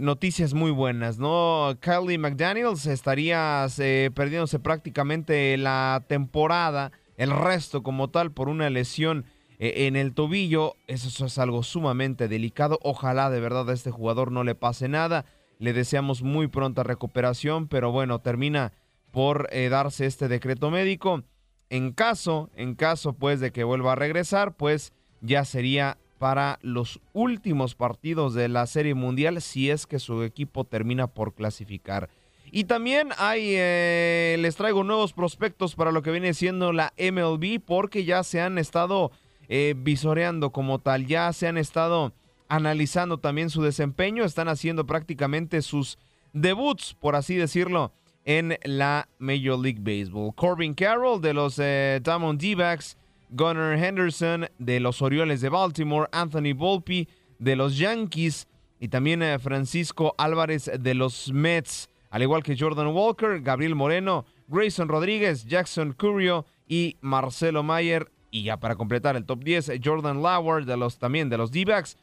noticias 0.00 0.54
muy 0.54 0.70
buenas, 0.70 1.18
¿no? 1.18 1.76
Kylie 1.80 2.18
McDaniels 2.18 2.86
estaría 2.86 3.66
eh, 3.78 4.10
perdiéndose 4.14 4.58
prácticamente 4.58 5.56
la 5.56 6.04
temporada, 6.06 6.92
el 7.16 7.30
resto 7.30 7.82
como 7.82 8.08
tal, 8.08 8.32
por 8.32 8.48
una 8.48 8.70
lesión 8.70 9.26
en 9.58 9.96
el 9.96 10.12
tobillo. 10.12 10.74
Eso 10.86 11.24
es 11.24 11.38
algo 11.38 11.62
sumamente 11.62 12.28
delicado. 12.28 12.78
Ojalá 12.82 13.30
de 13.30 13.40
verdad 13.40 13.70
a 13.70 13.72
este 13.72 13.90
jugador 13.90 14.30
no 14.30 14.44
le 14.44 14.54
pase 14.54 14.86
nada. 14.86 15.24
Le 15.58 15.72
deseamos 15.72 16.22
muy 16.22 16.46
pronta 16.48 16.82
recuperación, 16.82 17.66
pero 17.66 17.90
bueno, 17.90 18.18
termina 18.18 18.74
por 19.12 19.48
darse 19.70 20.04
este 20.04 20.28
decreto 20.28 20.70
médico. 20.70 21.22
En 21.70 21.92
caso, 21.92 22.50
en 22.54 22.74
caso 22.74 23.14
pues 23.14 23.40
de 23.40 23.50
que 23.50 23.64
vuelva 23.64 23.92
a 23.92 23.96
regresar, 23.96 24.56
pues 24.56 24.92
ya 25.22 25.46
sería 25.46 25.96
para 26.18 26.58
los 26.62 27.00
últimos 27.12 27.74
partidos 27.74 28.34
de 28.34 28.48
la 28.48 28.66
Serie 28.66 28.94
Mundial 28.94 29.40
si 29.40 29.70
es 29.70 29.86
que 29.86 29.98
su 29.98 30.22
equipo 30.22 30.64
termina 30.64 31.06
por 31.06 31.34
clasificar. 31.34 32.08
Y 32.50 32.64
también 32.64 33.08
hay, 33.18 33.54
eh, 33.56 34.36
les 34.38 34.56
traigo 34.56 34.84
nuevos 34.84 35.12
prospectos 35.12 35.74
para 35.74 35.92
lo 35.92 36.02
que 36.02 36.10
viene 36.10 36.32
siendo 36.32 36.72
la 36.72 36.92
MLB 36.96 37.60
porque 37.64 38.04
ya 38.04 38.22
se 38.22 38.40
han 38.40 38.58
estado 38.58 39.10
eh, 39.48 39.74
visoreando 39.76 40.50
como 40.50 40.78
tal, 40.78 41.06
ya 41.06 41.32
se 41.32 41.48
han 41.48 41.58
estado 41.58 42.12
analizando 42.48 43.18
también 43.18 43.50
su 43.50 43.62
desempeño, 43.62 44.24
están 44.24 44.48
haciendo 44.48 44.86
prácticamente 44.86 45.62
sus 45.62 45.98
debuts, 46.32 46.94
por 46.94 47.16
así 47.16 47.34
decirlo, 47.34 47.92
en 48.24 48.58
la 48.64 49.08
Major 49.18 49.58
League 49.58 49.80
Baseball. 49.80 50.34
Corbin 50.34 50.74
Carroll 50.74 51.20
de 51.20 51.34
los 51.34 51.58
eh, 51.58 52.00
Diamond 52.02 52.40
D-Backs 52.40 52.96
Gunnar 53.30 53.78
Henderson 53.78 54.46
de 54.58 54.80
los 54.80 55.02
Orioles 55.02 55.40
de 55.40 55.48
Baltimore, 55.48 56.08
Anthony 56.12 56.54
Volpe 56.54 57.08
de 57.38 57.56
los 57.56 57.76
Yankees 57.76 58.46
y 58.78 58.88
también 58.88 59.22
eh, 59.22 59.38
Francisco 59.38 60.14
Álvarez 60.18 60.70
de 60.78 60.94
los 60.94 61.32
Mets, 61.32 61.88
al 62.10 62.22
igual 62.22 62.42
que 62.42 62.56
Jordan 62.58 62.88
Walker, 62.88 63.40
Gabriel 63.40 63.74
Moreno, 63.74 64.26
Grayson 64.48 64.88
Rodríguez, 64.88 65.44
Jackson 65.46 65.92
Curio 65.92 66.46
y 66.68 66.96
Marcelo 67.00 67.62
Mayer. 67.62 68.10
Y 68.30 68.44
ya 68.44 68.58
para 68.58 68.76
completar 68.76 69.16
el 69.16 69.24
top 69.24 69.42
10, 69.42 69.72
Jordan 69.82 70.22
Lauer 70.22 70.64
de 70.64 70.76
los, 70.76 70.98
también 70.98 71.28
de 71.28 71.38
los 71.38 71.50
D-Backs. 71.50 71.96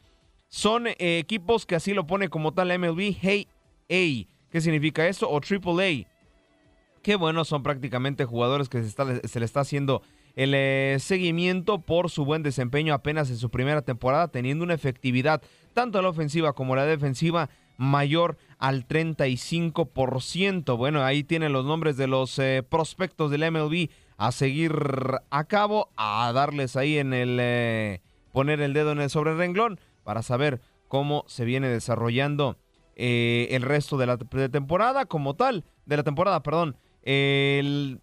Son 0.48 0.86
eh, 0.86 0.94
equipos 0.98 1.66
que 1.66 1.74
así 1.76 1.94
lo 1.94 2.06
pone 2.06 2.28
como 2.28 2.52
tal 2.52 2.76
MLB 2.78 3.16
Hey 3.20 3.48
A. 3.90 4.50
¿Qué 4.50 4.60
significa 4.60 5.06
eso? 5.06 5.30
O 5.30 5.40
Triple 5.40 6.04
A. 6.06 6.14
Qué 7.02 7.16
bueno, 7.16 7.44
son 7.44 7.62
prácticamente 7.62 8.24
jugadores 8.24 8.68
que 8.68 8.82
se 8.82 9.40
le 9.40 9.44
está 9.44 9.60
haciendo 9.60 10.02
el 10.36 10.52
eh, 10.54 10.96
seguimiento 11.00 11.80
por 11.80 12.10
su 12.10 12.24
buen 12.24 12.42
desempeño 12.42 12.94
apenas 12.94 13.30
en 13.30 13.36
su 13.36 13.50
primera 13.50 13.82
temporada, 13.82 14.28
teniendo 14.28 14.64
una 14.64 14.74
efectividad 14.74 15.42
tanto 15.72 16.00
la 16.02 16.08
ofensiva 16.08 16.52
como 16.52 16.76
la 16.76 16.86
defensiva 16.86 17.50
mayor 17.76 18.36
al 18.58 18.86
35%. 18.86 20.76
Bueno, 20.76 21.04
ahí 21.04 21.24
tienen 21.24 21.52
los 21.52 21.64
nombres 21.64 21.96
de 21.96 22.06
los 22.06 22.38
eh, 22.38 22.62
prospectos 22.68 23.30
del 23.30 23.50
MLB 23.50 23.88
a 24.16 24.32
seguir 24.32 24.72
a 25.30 25.44
cabo, 25.44 25.90
a 25.96 26.30
darles 26.32 26.76
ahí 26.76 26.98
en 26.98 27.12
el 27.12 27.38
eh, 27.40 28.00
poner 28.32 28.60
el 28.60 28.72
dedo 28.72 28.92
en 28.92 29.00
el 29.00 29.10
sobre 29.10 29.34
renglón 29.34 29.80
para 30.04 30.22
saber 30.22 30.60
cómo 30.88 31.24
se 31.26 31.44
viene 31.44 31.68
desarrollando 31.68 32.56
eh, 32.96 33.48
el 33.50 33.62
resto 33.62 33.96
de 33.96 34.06
la 34.06 34.16
temporada 34.16 35.06
como 35.06 35.34
tal, 35.34 35.64
de 35.86 35.96
la 35.96 36.02
temporada, 36.04 36.42
perdón. 36.42 36.76
El, 37.02 38.00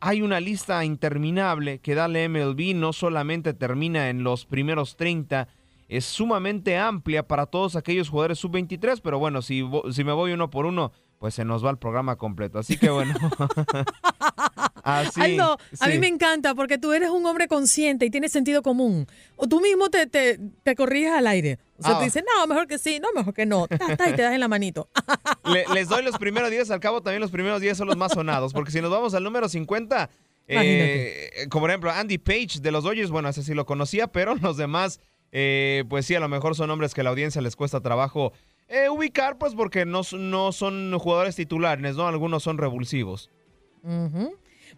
hay 0.00 0.22
una 0.22 0.40
lista 0.40 0.84
interminable 0.84 1.80
que 1.80 1.94
da 1.94 2.06
el 2.06 2.30
MLB, 2.30 2.74
no 2.74 2.92
solamente 2.92 3.54
termina 3.54 4.08
en 4.10 4.24
los 4.24 4.44
primeros 4.44 4.96
30, 4.96 5.48
es 5.88 6.04
sumamente 6.04 6.76
amplia 6.76 7.26
para 7.26 7.46
todos 7.46 7.76
aquellos 7.76 8.08
jugadores 8.08 8.38
sub-23, 8.38 9.00
pero 9.02 9.18
bueno, 9.18 9.42
si, 9.42 9.64
si 9.92 10.04
me 10.04 10.12
voy 10.12 10.32
uno 10.32 10.50
por 10.50 10.66
uno, 10.66 10.92
pues 11.18 11.34
se 11.34 11.44
nos 11.44 11.64
va 11.64 11.70
el 11.70 11.78
programa 11.78 12.16
completo. 12.16 12.58
Así 12.58 12.76
que 12.76 12.90
bueno. 12.90 13.14
Así, 14.86 15.20
Aldo, 15.20 15.58
a 15.80 15.88
mí 15.88 15.98
me 15.98 16.06
encanta 16.06 16.54
porque 16.54 16.78
tú 16.78 16.92
eres 16.92 17.10
un 17.10 17.26
hombre 17.26 17.48
consciente 17.48 18.06
y 18.06 18.10
tienes 18.10 18.30
sentido 18.30 18.62
común. 18.62 19.08
O 19.34 19.48
tú 19.48 19.60
mismo 19.60 19.90
te, 19.90 20.06
te, 20.06 20.38
te 20.62 20.76
corriges 20.76 21.10
al 21.10 21.26
aire. 21.26 21.58
O 21.76 21.82
sea, 21.82 21.94
tú 21.94 22.02
ah. 22.02 22.04
dices, 22.04 22.22
no, 22.24 22.46
mejor 22.46 22.68
que 22.68 22.78
sí, 22.78 23.00
no, 23.00 23.08
mejor 23.12 23.34
que 23.34 23.46
no. 23.46 23.66
y 23.68 24.12
te 24.12 24.22
das 24.22 24.32
en 24.32 24.38
la 24.38 24.46
manito. 24.46 24.88
les 25.74 25.88
doy 25.88 26.04
los 26.04 26.16
primeros 26.18 26.52
10, 26.52 26.70
al 26.70 26.78
cabo 26.78 27.02
también 27.02 27.20
los 27.20 27.32
primeros 27.32 27.60
10 27.60 27.76
son 27.76 27.88
los 27.88 27.96
más 27.96 28.12
sonados, 28.12 28.52
porque 28.52 28.70
si 28.70 28.80
nos 28.80 28.92
vamos 28.92 29.12
al 29.14 29.24
número 29.24 29.48
50, 29.48 30.08
eh, 30.46 31.46
como 31.50 31.62
por 31.62 31.70
ejemplo 31.70 31.90
Andy 31.90 32.18
Page 32.18 32.60
de 32.60 32.70
los 32.70 32.84
Dodgers, 32.84 33.10
bueno, 33.10 33.28
ese 33.28 33.42
sí 33.42 33.54
lo 33.54 33.66
conocía, 33.66 34.06
pero 34.06 34.36
los 34.40 34.56
demás, 34.56 35.00
eh, 35.32 35.82
pues 35.88 36.06
sí, 36.06 36.14
a 36.14 36.20
lo 36.20 36.28
mejor 36.28 36.54
son 36.54 36.68
nombres 36.68 36.94
que 36.94 37.00
a 37.00 37.04
la 37.04 37.10
audiencia 37.10 37.42
les 37.42 37.56
cuesta 37.56 37.80
trabajo 37.80 38.32
eh, 38.68 38.88
ubicar, 38.88 39.36
pues 39.36 39.54
porque 39.54 39.84
no, 39.84 40.02
no 40.12 40.52
son 40.52 40.96
jugadores 40.98 41.34
titulares, 41.34 41.96
¿no? 41.96 42.06
Algunos 42.06 42.42
son 42.42 42.58
revulsivos. 42.58 43.30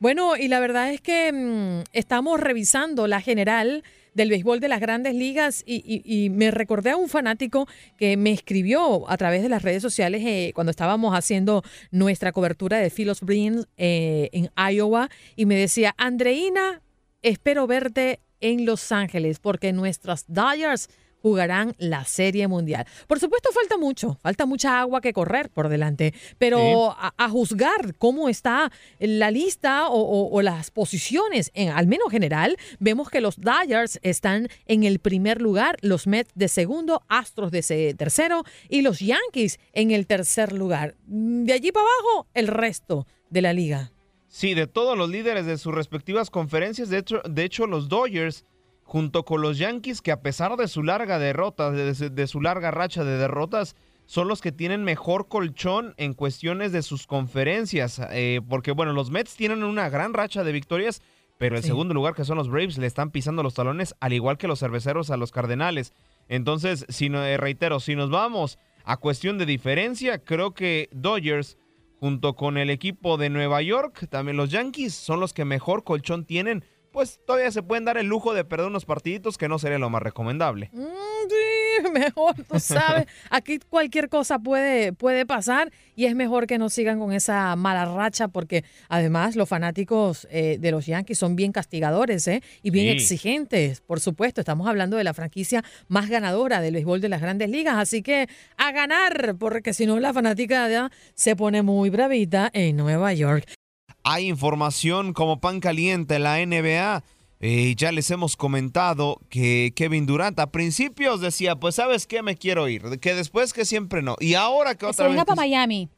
Bueno, 0.01 0.37
y 0.37 0.47
la 0.47 0.61
verdad 0.61 0.93
es 0.93 1.01
que 1.01 1.33
mm, 1.33 1.89
estamos 1.93 2.39
revisando 2.39 3.07
la 3.09 3.21
general 3.21 3.83
del 4.15 4.31
béisbol 4.31 4.61
de 4.61 4.69
las 4.69 4.81
grandes 4.81 5.15
ligas 5.15 5.63
y, 5.67 6.29
me 6.31 6.51
recordé 6.51 6.91
a 6.91 6.97
un 6.97 7.09
fanático 7.09 7.69
que 7.97 8.17
me 8.17 8.33
escribió 8.33 9.09
a 9.09 9.17
través 9.17 9.43
de 9.43 9.49
las 9.49 9.63
redes 9.63 9.81
sociales 9.83 10.23
eh, 10.25 10.53
cuando 10.55 10.71
estábamos 10.71 11.15
haciendo 11.15 11.63
nuestra 11.93 12.33
cobertura 12.33 12.79
de 12.79 12.91
Philos 12.91 13.21
Brins 13.21 13.69
eh, 13.77 14.29
en 14.33 14.51
Iowa 14.57 15.09
y 15.37 15.47
me 15.47 15.55
decía, 15.55 15.95
Andreina, 15.99 16.83
espero 17.23 17.67
verte 17.67 18.21
en 18.41 18.67
Los 18.67 18.91
Ángeles 18.93 19.39
porque 19.39 19.73
nuestras 19.73 20.25
Dodgers 20.27 20.89
jugarán 21.23 21.75
la 21.79 22.05
Serie 22.05 22.49
Mundial. 22.49 22.87
Por 23.07 23.21
supuesto, 23.21 23.51
falta 23.53 23.77
mucho, 23.77 24.19
falta 24.23 24.47
mucha 24.47 24.81
agua 24.81 25.01
que 25.01 25.13
correr 25.13 25.51
por 25.51 25.69
delante, 25.69 26.15
pero 26.39 26.97
a, 26.99 27.29
juzgar 27.29 27.95
cómo 27.99 28.29
está 28.29 28.73
la 28.99 29.31
lista 29.31 29.89
o, 29.89 30.43
las 30.43 30.71
posiciones, 30.71 31.51
en, 31.55 31.71
al 31.71 31.87
menos 31.87 32.11
general, 32.11 32.57
vemos 32.79 33.11
que 33.11 33.21
los 33.21 33.41
Dodgers 33.41 33.99
están 34.03 34.49
en 34.67 34.85
el 34.85 34.99
primer 34.99 35.43
lugar, 35.43 35.77
los 35.83 36.07
Mets 36.07 36.33
de 36.35 36.49
segundo, 36.49 37.03
Astros 37.09 37.51
de 37.51 37.95
tercero 37.97 38.45
y 38.69 38.83
los 38.83 39.01
Yankees 39.01 39.59
en 39.73 39.91
el 39.91 40.07
tercer 40.07 40.53
lugar. 40.53 40.95
De 41.07 41.53
allí 41.53 41.73
para 41.73 41.87
abajo, 41.87 42.27
el 42.35 42.47
resto 42.47 43.07
de 43.31 43.43
la 43.43 43.53
liga. 43.53 43.93
Sí, 44.29 44.55
de 44.55 44.67
todos 44.67 44.97
los 44.97 45.09
líderes 45.09 45.47
de 45.47 45.59
sus 45.59 45.75
respectivas 45.75 46.31
conferencias, 46.31 46.91
de 46.91 46.99
hecho, 46.99 47.23
de 47.29 47.45
hecho 47.45 47.67
los 47.67 47.89
Dodgers 47.89 48.45
junto 48.89 49.27
con 49.27 49.43
los 49.43 49.59
Yankees, 49.59 50.01
que 50.01 50.13
a 50.13 50.23
pesar 50.23 50.57
de 50.57 50.67
su 50.67 50.83
larga 50.83 51.19
derrota, 51.19 51.71
de, 51.71 52.27
su 52.27 52.41
larga 52.41 52.71
racha 52.71 53.05
de 53.05 53.19
derrotas, 53.19 53.77
son 54.07 54.29
los 54.29 54.41
que 54.41 54.51
tienen 54.51 54.83
mejor 54.83 55.29
colchón 55.29 55.93
en 55.99 56.15
cuestiones 56.15 56.73
de 56.73 56.81
sus 56.81 57.07
conferencias. 57.07 58.01
Eh, 58.13 58.41
porque, 58.49 58.73
bueno, 58.73 58.95
los 58.95 59.11
Mets 59.11 59.37
tienen 59.37 59.63
una 59.63 59.91
gran 59.91 60.15
racha 60.15 60.43
de 60.43 60.53
victorias, 60.53 61.03
pero 61.37 61.59
el 61.59 61.63
segundo 61.63 61.93
lugar, 61.93 62.15
que 62.15 62.25
son 62.25 62.39
los 62.39 62.49
Braves, 62.49 62.79
le 62.79 62.87
están 62.87 63.11
pisando 63.11 63.43
los 63.43 63.53
talones, 63.53 63.95
al 64.01 64.15
igual 64.15 64.39
que 64.39 64.49
los 64.49 64.59
cerveceros 64.59 65.11
a 65.11 65.19
los 65.19 65.33
Cardenales. 65.33 65.93
Entonces, 66.31 66.87
si 66.89 67.11
no, 67.11 67.23
eh, 67.23 67.37
reitero, 67.37 67.81
si 67.81 67.95
nos 67.95 68.09
vamos 68.09 68.59
a 68.85 68.97
cuestión 68.97 69.37
de 69.37 69.45
diferencia, 69.45 70.25
creo 70.25 70.55
que 70.55 70.89
Dodgers, 70.93 71.59
junto 72.01 72.37
con 72.37 72.57
el 72.57 72.71
equipo 72.71 73.19
de 73.19 73.29
Nueva 73.29 73.61
York, 73.61 74.07
también 74.09 74.39
los 74.39 74.51
Yankees, 74.51 74.95
son 74.95 75.21
los 75.21 75.35
que 75.35 75.45
mejor 75.45 75.85
colchón 75.85 76.25
tienen 76.25 76.65
pues 76.93 77.21
todavía 77.27 77.51
se 77.51 77.63
pueden 77.63 77.85
dar 77.85 77.99
el 77.99 78.07
lujo 78.07 78.35
de 78.35 78.45
perder 78.45 78.69
unos 78.69 78.85
partiditos 78.85 79.39
que 79.39 79.49
no 79.49 79.59
sería 79.59 79.79
lo 79.79 79.91
más 79.91 80.03
recomendable. 80.03 80.71
Mm, 80.73 80.85
sí, 81.29 81.91
mejor, 81.93 82.35
tú 82.45 82.59
sabes. 82.61 83.07
Aquí 83.31 83.59
cualquier 83.69 84.09
cosa 84.09 84.39
puede, 84.39 84.93
puede 84.93 85.27
pasar 85.27 85.73
y 85.95 86.07
es 86.07 86.15
mejor 86.15 86.47
que 86.47 86.59
no 86.59 86.69
sigan 86.71 86.99
con 86.99 87.13
esa 87.13 87.55
mala 87.57 87.85
racha 87.85 88.29
porque 88.29 88.65
además 88.89 89.37
los 89.37 89.49
fanáticos 89.49 90.27
eh, 90.31 90.57
de 90.61 90.71
los 90.71 90.87
Yankees 90.87 91.19
son 91.19 91.37
bien 91.37 91.53
castigadores 91.53 92.27
¿eh? 92.29 92.43
y 92.63 92.71
bien 92.71 92.89
exigentes. 92.89 93.81
Por 93.81 94.01
supuesto, 94.01 94.41
estamos 94.41 94.69
hablando 94.69 94.97
de 94.97 95.05
la 95.05 95.15
franquicia 95.15 95.65
más 95.89 96.09
ganadora 96.09 96.61
del 96.61 96.75
béisbol 96.75 97.01
de 97.01 97.09
las 97.09 97.21
grandes 97.21 97.51
ligas. 97.51 97.77
Así 97.77 98.03
que 98.03 98.29
a 98.57 98.73
ganar, 98.73 99.37
porque 99.39 99.73
si 99.73 99.87
no 99.87 99.99
la 100.01 100.13
fanática 100.13 100.69
se 101.15 101.37
pone 101.37 101.63
muy 101.63 101.91
bravita 101.91 102.51
en 102.53 102.77
Nueva 102.77 103.13
York. 103.13 103.58
Hay 104.05 104.27
información 104.27 105.13
como 105.13 105.41
pan 105.41 105.61
caliente 105.61 106.17
en 106.17 106.23
la 106.23 106.45
NBA. 106.45 107.05
Eh, 107.41 107.75
ya 107.77 107.93
les 107.93 108.11
hemos 108.11 108.37
comentado 108.37 109.21
que 109.29 109.73
Kevin 109.77 110.07
Durant 110.07 110.39
a 110.41 110.51
principios 110.51 111.21
decía, 111.21 111.55
pues 111.55 111.77
sabes 111.77 112.07
qué, 112.09 112.21
me 112.21 112.37
quiero 112.37 112.69
ir, 112.69 112.99
que 112.99 113.15
después 113.15 113.53
que 113.53 113.65
siempre 113.65 114.03
no. 114.03 114.17
Y 114.19 114.35
ahora 114.35 114.75
que 114.75 114.87
otra 114.87 115.07
Se 115.07 115.15
vez... 115.15 115.25
para 115.25 115.37
Miami. 115.37 115.89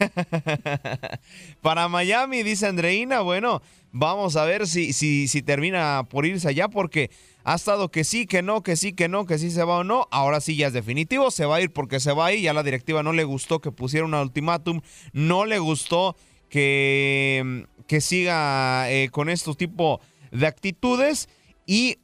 para 1.62 1.88
Miami, 1.88 2.42
dice 2.42 2.66
Andreina, 2.66 3.20
bueno, 3.20 3.62
vamos 3.92 4.34
a 4.34 4.44
ver 4.44 4.66
si, 4.66 4.92
si, 4.92 5.28
si 5.28 5.40
termina 5.42 6.04
por 6.08 6.26
irse 6.26 6.48
allá 6.48 6.66
porque 6.68 7.10
ha 7.44 7.54
estado 7.54 7.90
que 7.90 8.04
sí, 8.04 8.26
que 8.26 8.42
no, 8.42 8.62
que 8.62 8.76
sí, 8.76 8.92
que 8.92 9.08
no, 9.08 9.24
que 9.24 9.38
sí 9.38 9.50
se 9.50 9.64
va 9.64 9.78
o 9.78 9.84
no. 9.84 10.06
Ahora 10.10 10.40
sí 10.40 10.56
ya 10.56 10.66
es 10.66 10.72
definitivo, 10.72 11.30
se 11.30 11.46
va 11.46 11.56
a 11.56 11.60
ir 11.62 11.72
porque 11.72 12.00
se 12.00 12.12
va 12.12 12.26
a 12.26 12.32
ir. 12.32 12.40
Ya 12.40 12.52
la 12.52 12.62
directiva 12.62 13.02
no 13.02 13.12
le 13.12 13.24
gustó 13.24 13.60
que 13.60 13.72
pusiera 13.72 14.04
un 14.04 14.14
ultimátum, 14.14 14.82
no 15.12 15.46
le 15.46 15.58
gustó 15.58 16.16
que, 16.48 17.66
que 17.86 18.00
siga 18.00 18.90
eh, 18.90 19.08
con 19.10 19.28
estos 19.28 19.56
tipo 19.56 20.00
de 20.30 20.46
actitudes. 20.46 21.28
Y 21.66 21.98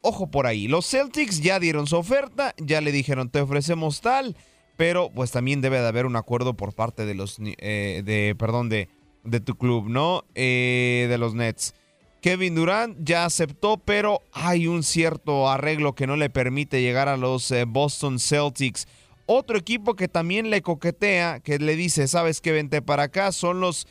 ojo 0.00 0.30
por 0.30 0.46
ahí, 0.46 0.68
los 0.68 0.88
Celtics 0.88 1.40
ya 1.40 1.58
dieron 1.58 1.86
su 1.86 1.96
oferta, 1.96 2.54
ya 2.58 2.80
le 2.80 2.92
dijeron 2.92 3.30
te 3.30 3.40
ofrecemos 3.40 4.00
tal, 4.00 4.36
pero 4.76 5.10
pues 5.10 5.30
también 5.30 5.60
debe 5.60 5.80
de 5.80 5.88
haber 5.88 6.06
un 6.06 6.16
acuerdo 6.16 6.54
por 6.54 6.74
parte 6.74 7.04
de 7.04 7.14
los, 7.14 7.38
eh, 7.40 8.02
de, 8.04 8.34
perdón, 8.38 8.68
de, 8.68 8.88
de 9.24 9.40
tu 9.40 9.56
club, 9.56 9.88
¿no? 9.88 10.24
Eh, 10.34 11.06
de 11.08 11.18
los 11.18 11.34
Nets. 11.34 11.74
Kevin 12.20 12.56
Durant 12.56 12.96
ya 13.00 13.24
aceptó, 13.24 13.76
pero 13.76 14.22
hay 14.32 14.66
un 14.66 14.82
cierto 14.82 15.48
arreglo 15.48 15.94
que 15.94 16.08
no 16.08 16.16
le 16.16 16.30
permite 16.30 16.82
llegar 16.82 17.08
a 17.08 17.16
los 17.16 17.54
Boston 17.68 18.18
Celtics. 18.18 18.88
Otro 19.30 19.58
equipo 19.58 19.94
que 19.94 20.08
también 20.08 20.48
le 20.48 20.62
coquetea, 20.62 21.40
que 21.40 21.58
le 21.58 21.76
dice, 21.76 22.08
sabes 22.08 22.40
que 22.40 22.50
vente 22.50 22.80
para 22.80 23.02
acá, 23.02 23.30
son 23.30 23.60
los 23.60 23.86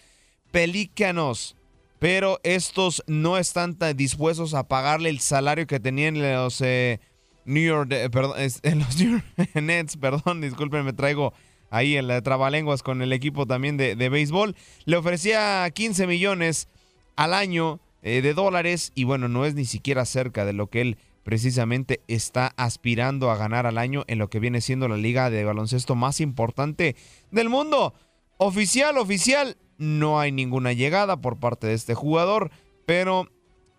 Pelícanos. 0.49 1.55
Pero 1.99 2.39
estos 2.41 3.03
no 3.05 3.37
están 3.37 3.75
tan 3.75 3.95
dispuestos 3.95 4.55
a 4.55 4.67
pagarle 4.67 5.09
el 5.09 5.19
salario 5.19 5.67
que 5.67 5.79
tenían 5.79 6.19
los 6.19 6.59
eh, 6.61 6.99
New 7.45 7.63
York, 7.63 7.91
eh, 7.91 8.09
perdón, 8.09 8.35
los 8.79 8.97
New 8.97 9.11
York 9.11 9.49
Nets, 9.53 9.97
perdón, 9.97 10.41
disculpen, 10.41 10.83
me 10.83 10.93
traigo 10.93 11.33
ahí 11.69 11.97
el 11.97 12.23
trabalenguas 12.23 12.81
con 12.81 13.03
el 13.03 13.13
equipo 13.13 13.45
también 13.45 13.77
de, 13.77 13.93
béisbol. 13.95 14.55
Le 14.85 14.97
ofrecía 14.97 15.69
15 15.71 16.07
millones 16.07 16.67
al 17.15 17.35
año 17.35 17.79
eh, 18.01 18.23
de 18.23 18.33
dólares 18.33 18.91
y 18.95 19.03
bueno, 19.03 19.27
no 19.27 19.45
es 19.45 19.53
ni 19.53 19.65
siquiera 19.65 20.03
cerca 20.05 20.45
de 20.45 20.53
lo 20.53 20.65
que 20.65 20.81
él 20.81 20.97
precisamente 21.27 21.99
está 22.07 22.53
aspirando 22.55 23.29
a 23.29 23.35
ganar 23.35 23.65
al 23.65 23.77
año 23.77 24.05
en 24.07 24.17
lo 24.17 24.29
que 24.29 24.39
viene 24.39 24.61
siendo 24.61 24.87
la 24.87 24.95
liga 24.95 25.29
de 25.29 25.43
baloncesto 25.43 25.93
más 25.93 26.21
importante 26.21 26.95
del 27.31 27.49
mundo. 27.49 27.93
Oficial, 28.37 28.97
oficial, 28.97 29.57
no 29.77 30.21
hay 30.21 30.31
ninguna 30.31 30.71
llegada 30.71 31.19
por 31.19 31.37
parte 31.37 31.67
de 31.67 31.73
este 31.73 31.95
jugador, 31.95 32.49
pero 32.85 33.27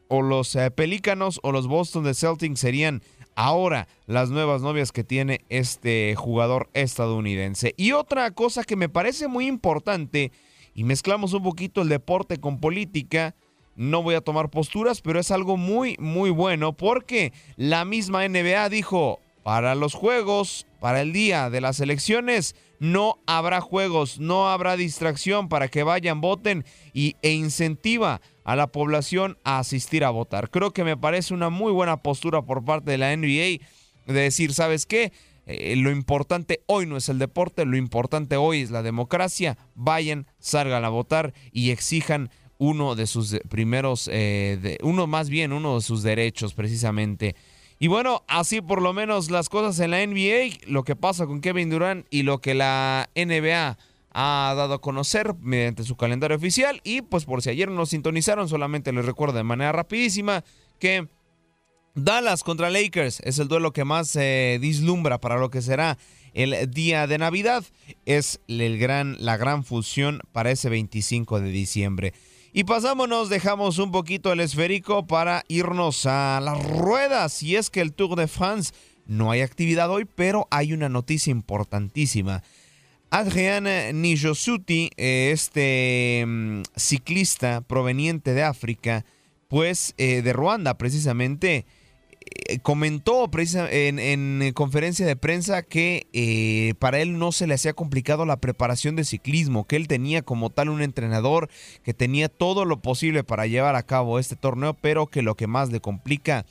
o 0.09 0.21
los 0.21 0.55
eh, 0.57 0.71
Pelícanos 0.71 1.41
o 1.43 1.51
los 1.51 1.69
Boston 1.69 2.05
de 2.05 2.13
Celtics 2.13 2.61
serían 2.61 3.03
ahora 3.35 3.89
las 4.05 4.29
nuevas 4.29 4.61
novias 4.61 4.93
que 4.93 5.03
tiene 5.03 5.41
este 5.49 6.15
jugador 6.17 6.69
estadounidense. 6.75 7.73
Y 7.79 7.93
otra 7.93 8.31
cosa 8.33 8.63
que 8.63 8.77
me 8.77 8.91
parece 8.91 9.27
muy 9.27 9.47
importante, 9.47 10.33
y 10.75 10.85
mezclamos 10.85 11.33
un 11.33 11.45
poquito 11.45 11.81
el 11.81 11.89
deporte 11.89 12.37
con 12.37 12.61
política, 12.61 13.35
no 13.79 14.03
voy 14.03 14.17
a 14.17 14.21
tomar 14.21 14.51
posturas, 14.51 15.01
pero 15.01 15.21
es 15.21 15.31
algo 15.31 15.57
muy, 15.57 15.97
muy 16.01 16.31
bueno 16.31 16.77
porque 16.77 17.33
la 17.57 17.85
misma 17.85 18.29
NBA 18.29 18.69
dijo, 18.69 19.21
para 19.45 19.77
los 19.77 19.95
juegos, 19.95 20.67
para 20.81 21.01
el 21.01 21.13
día 21.13 21.49
de 21.49 21.61
las 21.61 21.79
elecciones, 21.79 22.57
no 22.81 23.19
habrá 23.27 23.61
juegos, 23.61 24.19
no 24.19 24.49
habrá 24.49 24.77
distracción 24.77 25.49
para 25.49 25.69
que 25.69 25.85
vayan, 25.85 26.21
voten 26.21 26.65
y, 26.93 27.15
e 27.23 27.31
incentiva 27.31 28.21
a 28.43 28.57
la 28.57 28.67
población 28.67 29.39
a 29.45 29.61
asistir 29.61 30.05
a 30.05 30.11
votar. 30.11 30.51
Creo 30.51 30.73
que 30.73 30.83
me 30.85 30.97
parece 30.97 31.33
una 31.33 31.49
muy 31.49 31.73
buena 31.73 31.99
postura 31.99 32.43
por 32.43 32.65
parte 32.65 32.91
de 32.91 32.99
la 32.99 33.17
NBA 33.17 33.65
de 34.07 34.21
decir, 34.21 34.55
¿sabes 34.55 34.87
qué? 34.87 35.13
Eh, 35.47 35.77
lo 35.77 35.91
importante 35.93 36.63
hoy 36.67 36.85
no 36.85 36.97
es 36.97 37.09
el 37.09 37.19
deporte, 37.19 37.65
lo 37.65 37.77
importante 37.77 38.37
hoy 38.37 38.61
es 38.61 38.71
la 38.71 38.83
democracia. 38.83 39.57
Vayan, 39.75 40.27
salgan 40.41 40.85
a 40.85 40.89
votar 40.89 41.33
y 41.53 41.71
exijan 41.71 42.31
uno 42.59 42.95
de 42.95 43.07
sus 43.07 43.39
primeros, 43.49 44.09
eh, 44.13 44.79
uno 44.83 45.07
más 45.07 45.31
bien, 45.31 45.53
uno 45.53 45.77
de 45.77 45.81
sus 45.81 46.03
derechos 46.03 46.55
precisamente. 46.55 47.35
Y 47.79 47.87
bueno, 47.87 48.25
así 48.27 48.61
por 48.61 48.83
lo 48.83 48.93
menos 48.93 49.31
las 49.31 49.49
cosas 49.49 49.79
en 49.81 49.93
la 49.93 50.05
NBA, 50.05 50.67
lo 50.67 50.83
que 50.83 50.97
pasa 50.97 51.27
con 51.27 51.41
Kevin 51.41 51.71
Durant 51.71 52.07
y 52.11 52.25
lo 52.25 52.41
que 52.41 52.55
la 52.55 53.09
NBA 53.15 53.79
ha 54.11 54.55
dado 54.57 54.75
a 54.75 54.81
conocer 54.81 55.35
mediante 55.41 55.85
su 55.85 55.97
calendario 55.97 56.37
oficial. 56.37 56.81
Y 56.83 57.03
pues 57.03 57.25
por 57.25 57.41
si 57.41 57.51
ayer 57.51 57.71
no 57.71 57.87
sintonizaron, 57.87 58.49
solamente 58.49 58.93
les 58.93 59.05
recuerdo 59.05 59.37
de 59.37 59.45
manera 59.45 59.71
rapidísima 59.71 60.45
que 60.81 61.07
Dallas 61.95 62.43
contra 62.43 62.71
Lakers 62.71 63.21
es 63.21 63.39
el 63.39 63.49
duelo 63.49 63.73
que 63.73 63.85
más 63.85 64.09
se 64.09 64.59
dislumbra 64.61 65.21
para 65.21 65.39
lo 65.39 65.51
que 65.51 65.63
será 65.63 65.99
el 66.35 66.71
día 66.73 67.07
de 67.07 67.19
Navidad. 67.19 67.65
Es 68.07 68.41
el 68.49 68.79
gran, 68.79 69.17
la 69.21 69.37
gran 69.37 69.65
fusión 69.65 70.21
para 70.33 70.51
ese 70.51 70.69
25 70.69 71.41
de 71.41 71.51
diciembre. 71.51 72.13
Y 72.53 72.65
pasámonos, 72.65 73.29
dejamos 73.29 73.79
un 73.79 73.91
poquito 73.91 74.33
el 74.33 74.41
esférico 74.41 75.07
para 75.07 75.45
irnos 75.49 76.07
a 76.07 76.41
las 76.43 76.63
ruedas. 76.67 77.43
Y 77.43 77.57
es 77.57 77.69
que 77.69 77.81
el 77.81 77.93
Tour 77.93 78.17
de 78.17 78.27
France 78.27 78.73
no 79.07 79.31
hay 79.31 79.43
actividad 79.43 79.91
hoy, 79.91 80.07
pero 80.07 80.49
hay 80.51 80.73
una 80.73 80.89
noticia 80.89 81.31
importantísima. 81.31 82.43
Adrian 83.11 83.65
Nijosuti, 84.01 84.91
eh, 84.97 85.31
este 85.33 86.25
mm, 86.27 86.63
ciclista 86.77 87.63
proveniente 87.63 88.35
de 88.35 88.43
África, 88.43 89.05
pues 89.49 89.95
eh, 89.97 90.21
de 90.23 90.33
Ruanda 90.33 90.77
precisamente, 90.77 91.65
comentó 92.63 93.31
en, 93.71 93.99
en, 93.99 94.53
conferencia 94.53 95.07
de 95.07 95.17
prensa 95.17 95.63
que 95.63 96.75
para 96.79 97.01
él 97.01 97.19
no 97.19 97.33
se 97.33 97.47
le 97.47 97.55
hacía 97.55 97.75
complicado 97.75 98.27
la 98.27 98.41
preparación 98.41 98.97
de 98.97 99.05
ciclismo, 99.05 99.67
que 99.67 99.77
él 99.77 99.89
tenía 99.89 100.23
como 100.23 100.51
tal 100.51 100.69
un 100.69 100.83
entrenador 100.83 101.49
que 101.83 101.95
tenía 101.95 102.29
todo 102.29 102.65
lo 102.65 102.81
posible 102.81 103.25
para 103.25 103.47
llevar 103.47 103.77
a 103.77 103.83
cabo 103.83 104.19
este 104.19 104.37
torneo, 104.37 104.75
pero 104.75 105.07
que 105.07 105.23
lo 105.23 105.35
que 105.35 105.47
más 105.47 105.71
le 105.71 105.81
complica 105.81 106.45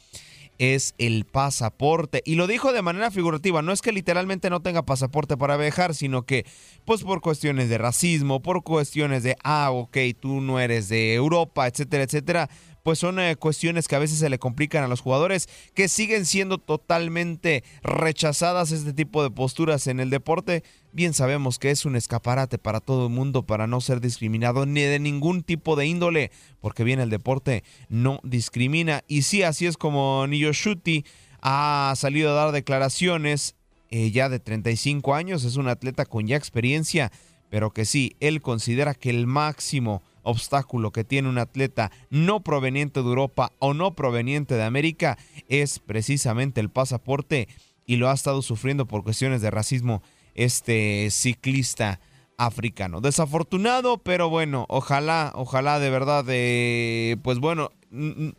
es 0.57 0.95
el 0.97 1.25
pasaporte. 1.25 2.21
Y 2.25 2.35
lo 2.35 2.47
dijo 2.47 2.73
de 2.73 2.81
manera 2.81 3.11
figurativa, 3.11 3.61
no 3.61 3.71
es 3.71 3.81
que 3.81 3.91
literalmente 3.91 4.49
no 4.49 4.61
tenga 4.61 4.83
pasaporte 4.83 5.37
para 5.37 5.57
viajar, 5.57 5.93
sino 5.93 6.23
que 6.23 6.45
pues 6.85 7.03
por 7.03 7.21
cuestiones 7.21 7.69
de 7.69 7.77
racismo, 7.77 8.41
por 8.41 8.63
cuestiones 8.63 9.23
de, 9.23 9.35
ah, 9.43 9.71
ok, 9.71 9.97
tú 10.19 10.41
no 10.41 10.59
eres 10.59 10.89
de 10.89 11.13
Europa, 11.13 11.67
etcétera, 11.67 12.03
etcétera, 12.03 12.49
pues 12.87 12.99
son 12.99 13.19
eh, 13.19 13.35
cuestiones 13.35 13.85
que 13.89 13.97
a 13.97 13.99
veces 13.99 14.17
se 14.17 14.29
le 14.29 14.39
complican 14.39 14.81
a 14.81 14.87
los 14.87 15.01
jugadores 15.01 15.49
que 15.73 15.89
siguen 15.89 16.25
siendo 16.25 16.57
totalmente 16.57 17.65
rechazadas 17.83 18.71
este 18.71 18.93
tipo 18.93 19.23
de 19.23 19.29
posturas 19.29 19.87
en 19.87 19.99
el 19.99 20.09
deporte. 20.09 20.63
Bien 20.93 21.13
sabemos 21.13 21.59
que 21.59 21.69
es 21.69 21.83
un 21.83 21.97
escaparate 21.97 22.57
para 22.57 22.79
todo 22.79 23.07
el 23.07 23.11
mundo 23.11 23.45
para 23.45 23.67
no 23.67 23.81
ser 23.81 23.99
discriminado 23.99 24.65
ni 24.65 24.83
de 24.83 24.99
ningún 24.99 25.43
tipo 25.43 25.75
de 25.75 25.85
índole, 25.85 26.31
porque 26.61 26.85
bien 26.85 27.01
el 27.01 27.09
deporte 27.09 27.65
no 27.89 28.21
discrimina. 28.23 29.03
Y 29.05 29.23
sí, 29.23 29.43
así 29.43 29.65
es 29.65 29.75
como 29.75 30.25
Niyoshuti 30.25 31.03
ha 31.41 31.93
salido 31.97 32.31
a 32.31 32.35
dar 32.35 32.53
declaraciones 32.53 33.55
eh, 33.89 34.11
ya 34.11 34.29
de 34.29 34.39
35 34.39 35.13
años, 35.13 35.43
es 35.43 35.57
un 35.57 35.67
atleta 35.67 36.05
con 36.05 36.25
ya 36.25 36.37
experiencia, 36.37 37.11
pero 37.49 37.71
que 37.71 37.83
sí, 37.83 38.15
él 38.21 38.41
considera 38.41 38.93
que 38.93 39.09
el 39.09 39.27
máximo 39.27 40.03
obstáculo 40.27 40.91
que 40.91 41.03
tiene 41.03 41.29
un 41.29 41.37
atleta 41.37 41.91
no 42.09 42.41
proveniente 42.41 43.01
de 43.01 43.07
Europa 43.07 43.53
o 43.59 43.73
no 43.73 43.95
proveniente 43.95 44.55
de 44.55 44.63
América 44.63 45.17
es 45.47 45.79
precisamente 45.79 46.59
el 46.59 46.69
pasaporte 46.69 47.47
y 47.85 47.95
lo 47.95 48.09
ha 48.09 48.13
estado 48.13 48.41
sufriendo 48.41 48.85
por 48.85 49.03
cuestiones 49.03 49.41
de 49.41 49.49
racismo 49.49 50.03
este 50.35 51.09
ciclista 51.09 51.99
africano. 52.37 53.01
Desafortunado, 53.01 53.97
pero 53.97 54.29
bueno, 54.29 54.65
ojalá, 54.69 55.31
ojalá 55.33 55.79
de 55.79 55.89
verdad, 55.89 56.25
eh, 56.27 57.17
pues 57.23 57.39
bueno, 57.39 57.71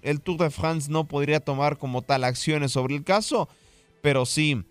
el 0.02 0.20
Tour 0.20 0.38
de 0.38 0.50
France 0.50 0.90
no 0.90 1.08
podría 1.08 1.40
tomar 1.40 1.78
como 1.78 2.02
tal 2.02 2.24
acciones 2.24 2.72
sobre 2.72 2.94
el 2.94 3.02
caso, 3.02 3.48
pero 4.02 4.26
sí, 4.26 4.62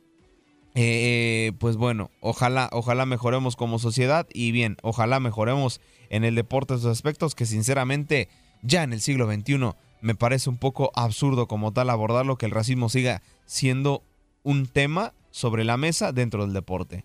eh, 0.75 1.53
pues 1.57 1.75
bueno, 1.75 2.11
ojalá, 2.21 2.69
ojalá 2.71 3.07
mejoremos 3.07 3.55
como 3.55 3.79
sociedad 3.79 4.27
y 4.31 4.51
bien, 4.51 4.77
ojalá 4.83 5.19
mejoremos 5.19 5.81
en 6.09 6.23
el 6.23 6.35
deporte 6.35 6.75
esos 6.75 6.91
aspectos 6.91 7.35
que 7.35 7.45
sinceramente 7.45 8.29
ya 8.61 8.83
en 8.83 8.93
el 8.93 9.01
siglo 9.01 9.31
XXI 9.31 9.73
me 10.01 10.15
parece 10.15 10.49
un 10.49 10.57
poco 10.57 10.91
absurdo 10.95 11.47
como 11.47 11.73
tal 11.73 11.89
abordarlo 11.89 12.37
que 12.37 12.45
el 12.45 12.51
racismo 12.51 12.89
siga 12.89 13.21
siendo 13.45 14.03
un 14.43 14.67
tema 14.67 15.13
sobre 15.31 15.63
la 15.63 15.77
mesa 15.77 16.11
dentro 16.11 16.43
del 16.43 16.53
deporte. 16.53 17.03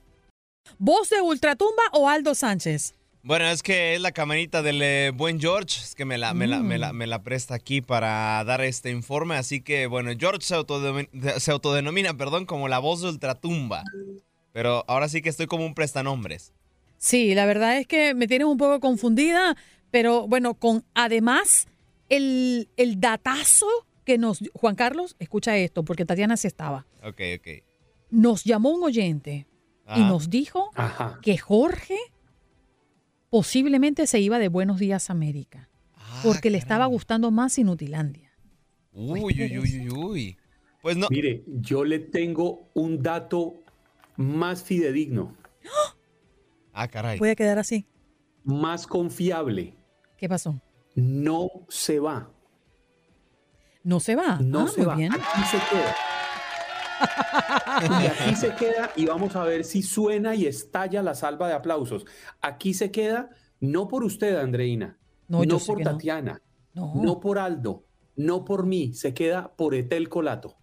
¿Voz 0.78 1.10
de 1.10 1.20
Ultratumba 1.20 1.82
o 1.92 2.08
Aldo 2.08 2.34
Sánchez? 2.34 2.94
Bueno, 3.24 3.46
es 3.46 3.62
que 3.62 3.94
es 3.94 4.00
la 4.00 4.10
camarita 4.10 4.62
del 4.62 4.82
eh, 4.82 5.12
buen 5.14 5.40
George, 5.40 5.80
es 5.80 5.94
que 5.94 6.04
me 6.04 6.18
la, 6.18 6.34
me, 6.34 6.48
la, 6.48 6.60
me, 6.60 6.76
la, 6.78 6.92
mm. 6.92 7.22
presta 7.22 7.54
aquí 7.54 7.80
para 7.80 8.42
dar 8.42 8.62
este 8.62 8.90
informe, 8.90 9.36
así 9.36 9.60
que 9.60 9.86
bueno, 9.86 10.10
George 10.18 10.40
se, 10.40 11.40
se 11.40 11.50
autodenomina, 11.52 12.16
perdón, 12.16 12.46
como 12.46 12.66
la 12.66 12.80
voz 12.80 13.00
de 13.00 13.10
Ultratumba, 13.10 13.84
pero 14.52 14.84
ahora 14.88 15.08
sí 15.08 15.22
que 15.22 15.28
estoy 15.28 15.46
como 15.46 15.64
un 15.64 15.74
prestanombres. 15.74 16.52
Sí, 17.02 17.34
la 17.34 17.46
verdad 17.46 17.78
es 17.78 17.88
que 17.88 18.14
me 18.14 18.28
tienes 18.28 18.46
un 18.46 18.56
poco 18.56 18.78
confundida, 18.78 19.56
pero 19.90 20.28
bueno, 20.28 20.54
con 20.54 20.84
además 20.94 21.66
el, 22.08 22.68
el 22.76 23.00
datazo 23.00 23.66
que 24.04 24.18
nos... 24.18 24.38
Juan 24.54 24.76
Carlos, 24.76 25.16
escucha 25.18 25.56
esto, 25.56 25.84
porque 25.84 26.04
Tatiana 26.04 26.36
se 26.36 26.46
estaba. 26.46 26.86
Ok, 27.02 27.20
ok. 27.38 27.48
Nos 28.10 28.44
llamó 28.44 28.70
un 28.70 28.84
oyente 28.84 29.48
y 29.96 30.00
nos 30.02 30.30
dijo 30.30 30.70
que 31.22 31.38
Jorge 31.38 31.98
posiblemente 33.30 34.06
se 34.06 34.20
iba 34.20 34.38
de 34.38 34.46
Buenos 34.46 34.78
Días 34.78 35.10
América, 35.10 35.68
ah, 35.96 36.20
porque 36.22 36.50
le 36.50 36.58
estaba 36.58 36.86
gustando 36.86 37.32
más 37.32 37.58
Inutilandia. 37.58 38.30
Uy, 38.92 39.20
uy, 39.24 39.58
uy, 39.58 39.88
uy, 39.90 40.38
Pues 40.80 40.96
no. 40.96 41.08
Mire, 41.10 41.42
yo 41.48 41.84
le 41.84 41.98
tengo 41.98 42.70
un 42.74 43.02
dato 43.02 43.64
más 44.16 44.62
fidedigno. 44.62 45.36
¡Ah! 45.64 45.96
Ah, 46.72 46.88
caray. 46.88 47.18
Puede 47.18 47.36
quedar 47.36 47.58
así. 47.58 47.86
Más 48.44 48.86
confiable. 48.86 49.76
¿Qué 50.16 50.28
pasó? 50.28 50.60
No 50.94 51.48
se 51.68 52.00
va. 52.00 52.30
No 53.82 54.00
se 54.00 54.14
va. 54.14 54.38
No 54.40 54.60
ah, 54.60 54.68
se 54.68 54.84
va. 54.84 54.94
Aquí 54.94 55.44
se 55.50 55.58
queda. 55.70 55.94
y 58.00 58.06
aquí 58.06 58.36
se 58.36 58.54
queda 58.54 58.90
y 58.94 59.06
vamos 59.06 59.34
a 59.34 59.44
ver 59.44 59.64
si 59.64 59.82
suena 59.82 60.34
y 60.34 60.46
estalla 60.46 61.02
la 61.02 61.14
salva 61.14 61.48
de 61.48 61.54
aplausos. 61.54 62.04
Aquí 62.40 62.74
se 62.74 62.90
queda 62.90 63.30
no 63.62 63.86
por 63.86 64.02
usted, 64.02 64.36
Andreina, 64.36 64.98
no, 65.28 65.42
por 65.64 65.82
Tatiana, 65.82 66.42
no. 66.74 66.94
no 66.96 67.20
por 67.20 67.38
Aldo, 67.38 67.84
no 68.16 68.44
por 68.44 68.66
mí, 68.66 68.92
se 68.92 69.14
queda 69.14 69.52
por 69.54 69.76
Etel 69.76 70.08
Colato. 70.08 70.56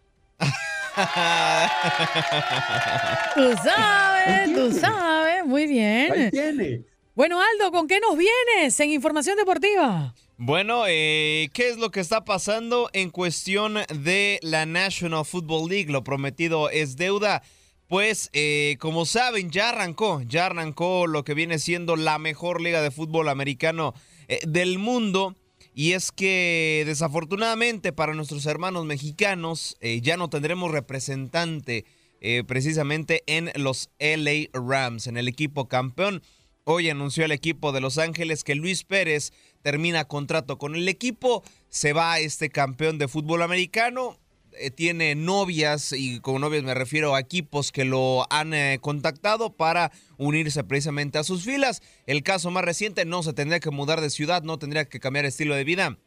tú 3.36 3.56
sabes, 3.64 4.54
tú 4.54 4.72
sabes, 4.74 5.19
muy 5.46 5.68
bien. 5.68 6.12
Ahí 6.12 6.32
tiene. 6.32 6.84
Bueno, 7.16 7.40
Aldo, 7.42 7.72
¿con 7.72 7.88
qué 7.88 8.00
nos 8.00 8.18
vienes 8.18 8.80
en 8.80 8.92
Información 8.92 9.36
Deportiva? 9.38 10.14
Bueno, 10.38 10.84
eh, 10.88 11.50
¿qué 11.54 11.70
es 11.70 11.78
lo 11.78 11.92
que 11.92 12.00
está 12.00 12.24
pasando 12.24 12.90
en 12.94 13.10
cuestión 13.10 13.76
de 13.94 14.40
la 14.42 14.66
National 14.66 15.26
Football 15.26 15.70
League? 15.70 15.92
Lo 15.92 16.04
prometido 16.04 16.70
es 16.70 16.96
deuda. 16.96 17.42
Pues, 17.90 18.30
eh, 18.34 18.78
como 18.80 19.06
saben, 19.08 19.50
ya 19.50 19.70
arrancó, 19.70 20.22
ya 20.22 20.46
arrancó 20.46 21.08
lo 21.08 21.24
que 21.24 21.34
viene 21.34 21.58
siendo 21.58 21.96
la 21.96 22.20
mejor 22.20 22.62
liga 22.62 22.84
de 22.84 22.92
fútbol 22.92 23.28
americano 23.28 23.96
eh, 24.28 24.40
del 24.48 24.78
mundo. 24.78 25.36
Y 25.74 25.94
es 25.94 26.12
que 26.12 26.84
desafortunadamente 26.86 27.92
para 27.92 28.14
nuestros 28.14 28.46
hermanos 28.46 28.86
mexicanos 28.86 29.76
eh, 29.82 30.02
ya 30.02 30.18
no 30.18 30.30
tendremos 30.30 30.70
representante 30.70 31.86
eh, 32.22 32.44
precisamente 32.46 33.24
en 33.28 33.52
los 33.56 33.90
LA 34.00 34.50
Rams, 34.54 35.08
en 35.08 35.18
el 35.18 35.28
equipo 35.28 35.68
campeón. 35.68 36.22
Hoy 36.66 36.90
anunció 36.90 37.26
el 37.26 37.32
equipo 37.32 37.72
de 37.72 37.82
Los 37.82 37.98
Ángeles 37.98 38.44
que 38.44 38.56
Luis 38.56 38.84
Pérez 38.84 39.32
termina 39.62 40.06
contrato 40.06 40.58
con 40.58 40.76
el 40.76 40.88
equipo, 40.88 41.44
se 41.70 41.94
va 41.94 42.20
este 42.20 42.50
campeón 42.50 42.98
de 42.98 43.08
fútbol 43.08 43.42
americano. 43.42 44.20
Eh, 44.54 44.70
tiene 44.70 45.16
novias, 45.16 45.94
y 45.94 46.20
con 46.20 46.42
novias 46.42 46.64
me 46.64 46.74
refiero 46.74 47.16
a 47.16 47.20
equipos 47.20 47.72
que 47.72 47.86
lo 47.86 48.26
han 48.32 48.54
eh, 48.54 48.80
contactado 48.82 49.56
para 49.56 49.92
unirse 50.18 50.64
precisamente 50.64 51.18
a 51.18 51.24
sus 51.24 51.44
filas. 51.44 51.82
El 52.06 52.22
caso 52.22 52.52
más 52.52 52.66
reciente 52.66 53.06
no 53.06 53.24
se 53.24 53.34
tendría 53.34 53.60
que 53.60 53.72
mudar 53.72 54.02
de 54.02 54.10
ciudad, 54.10 54.44
no 54.44 54.60
tendría 54.60 54.86
que 54.86 55.00
cambiar 55.00 55.26
estilo 55.26 55.56
de 55.56 55.64
vida. 55.64 55.98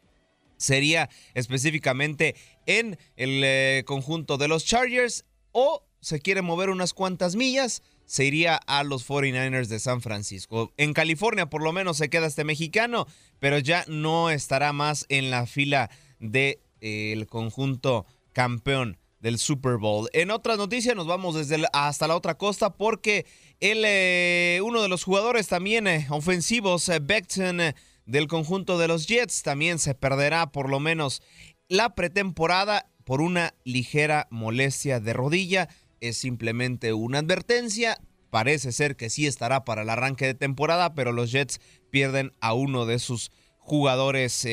Sería 0.59 1.09
específicamente 1.35 2.37
en 2.67 2.99
el 3.17 3.85
conjunto 3.85 4.37
de 4.37 4.47
los 4.47 4.65
Chargers 4.65 5.25
o 5.51 5.83
se 6.03 6.21
quiere 6.21 6.43
mover 6.43 6.69
unas 6.69 6.93
cuantas 6.93 7.37
millas 7.37 7.83
se 8.05 8.27
iría 8.27 8.57
a 8.57 8.85
los 8.85 9.09
49ers 9.09 9.69
de 9.69 9.79
San 9.79 10.03
Francisco. 10.03 10.73
En 10.77 10.93
California 10.93 11.47
por 11.47 11.63
lo 11.63 11.73
menos 11.73 11.97
se 11.97 12.11
queda 12.11 12.27
este 12.27 12.45
mexicano, 12.45 13.07
pero 13.39 13.59
ya 13.59 13.87
no 13.89 14.29
estará 14.29 14.75
más 14.75 15.07
en 15.09 15.31
la 15.31 15.47
fila 15.47 15.89
del 16.19 16.59
de, 16.81 17.27
conjunto 17.31 18.05
campeón 18.35 18.99
del 19.21 19.39
Super 19.39 19.79
Bowl. 19.79 20.11
En 20.13 20.31
otras 20.31 20.59
noticias 20.59 20.97
nos 20.97 21.07
vamos 21.07 21.37
desde 21.37 21.65
hasta 21.73 22.09
la 22.09 22.17
otra 22.17 22.37
costa 22.37 22.75
porque 22.75 23.25
el, 23.61 23.83
eh, 23.87 24.61
uno 24.63 24.83
de 24.83 24.89
los 24.89 25.05
jugadores 25.05 25.47
también 25.47 25.87
eh, 25.87 26.07
ofensivos, 26.11 26.89
eh, 26.89 26.99
Beckton, 27.01 27.75
del 28.05 28.27
conjunto 28.27 28.79
de 28.79 28.89
los 28.89 29.07
Jets, 29.07 29.43
también 29.43 29.79
se 29.79 29.95
perderá 29.95 30.51
por 30.51 30.69
lo 30.69 30.81
menos 30.81 31.23
la 31.69 31.95
pretemporada 31.95 32.91
por 33.05 33.21
una 33.21 33.55
ligera 33.65 34.27
molestia 34.31 35.01
de 35.01 35.13
rodilla. 35.13 35.69
Es 36.03 36.19
simplemente 36.19 36.93
una 36.93 37.21
advertencia. 37.21 37.99
Parece 38.29 38.73
ser 38.73 38.97
que 38.97 39.09
sí 39.09 39.27
estará 39.27 39.65
para 39.65 39.83
el 39.83 39.89
arranque 39.89 40.27
de 40.27 40.35
temporada, 40.35 40.95
pero 40.95 41.13
los 41.13 41.33
Jets 41.33 41.61
pierden 41.91 42.33
a 42.41 42.53
uno 42.53 42.85
de 42.85 42.99
sus 42.99 43.31
jugadores 43.59 44.47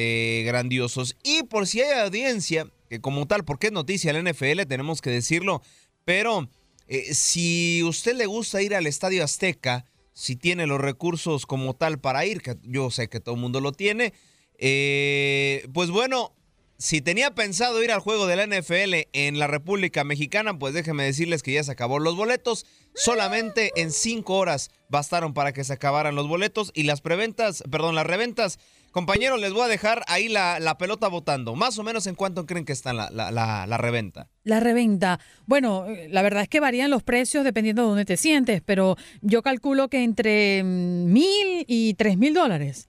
grandiosos. 0.45 1.17
Y 1.23 1.43
por 1.43 1.67
si 1.67 1.81
hay 1.81 1.99
audiencia, 1.99 2.65
que 2.89 3.01
como 3.01 3.27
tal, 3.27 3.45
porque 3.45 3.67
es 3.67 3.73
noticia 3.73 4.13
la 4.13 4.21
NFL, 4.21 4.61
tenemos 4.67 5.01
que 5.01 5.09
decirlo, 5.09 5.61
pero 6.05 6.49
eh, 6.87 7.13
si 7.13 7.83
usted 7.83 8.15
le 8.15 8.25
gusta 8.25 8.63
ir 8.63 8.73
al 8.73 8.87
Estadio 8.87 9.23
Azteca, 9.23 9.85
si 10.11 10.35
tiene 10.35 10.65
los 10.65 10.81
recursos 10.81 11.45
como 11.45 11.75
tal 11.75 11.99
para 11.99 12.25
ir, 12.25 12.41
que 12.41 12.57
yo 12.63 12.89
sé 12.89 13.09
que 13.09 13.19
todo 13.19 13.35
el 13.35 13.41
mundo 13.41 13.61
lo 13.61 13.71
tiene, 13.71 14.13
eh, 14.57 15.67
pues 15.71 15.91
bueno, 15.91 16.33
si 16.79 17.01
tenía 17.01 17.35
pensado 17.35 17.83
ir 17.83 17.91
al 17.91 17.99
juego 17.99 18.25
de 18.25 18.37
la 18.37 18.47
NFL 18.47 19.09
en 19.13 19.37
la 19.37 19.45
República 19.47 20.03
Mexicana, 20.03 20.57
pues 20.57 20.73
déjenme 20.73 21.03
decirles 21.03 21.43
que 21.43 21.51
ya 21.51 21.63
se 21.63 21.71
acabó 21.71 21.99
los 21.99 22.15
boletos. 22.15 22.65
Solamente 22.95 23.71
en 23.75 23.91
cinco 23.91 24.37
horas 24.37 24.71
bastaron 24.89 25.33
para 25.33 25.53
que 25.53 25.63
se 25.63 25.73
acabaran 25.73 26.15
los 26.15 26.27
boletos 26.27 26.71
y 26.73 26.83
las 26.83 27.01
preventas, 27.01 27.63
perdón, 27.69 27.93
las 27.95 28.07
reventas 28.07 28.59
Compañeros, 28.91 29.39
les 29.39 29.53
voy 29.53 29.61
a 29.61 29.67
dejar 29.67 30.03
ahí 30.07 30.29
la, 30.29 30.75
pelota 30.79 31.07
votando. 31.07 31.55
Más 31.55 31.77
o 31.77 31.83
menos 31.83 32.07
en 32.07 32.15
cuánto 32.15 32.45
creen 32.45 32.65
que 32.65 32.73
está 32.73 32.93
la, 32.93 33.09
la, 33.11 33.77
reventa. 33.77 34.29
La 34.43 34.59
reventa. 34.59 35.19
Bueno, 35.45 35.85
la 36.09 36.21
verdad 36.21 36.43
es 36.43 36.49
que 36.49 36.59
varían 36.59 36.89
los 36.89 37.03
precios 37.03 37.43
dependiendo 37.43 37.83
de 37.83 37.87
dónde 37.87 38.05
te 38.05 38.17
sientes, 38.17 38.61
pero 38.65 38.95
yo 39.21 39.43
calculo 39.43 39.89
que 39.89 40.03
entre 40.03 40.63
mm, 40.63 41.11
mil 41.11 41.65
y 41.67 41.93
tres 41.95 42.17
mil 42.17 42.33
dólares. 42.33 42.88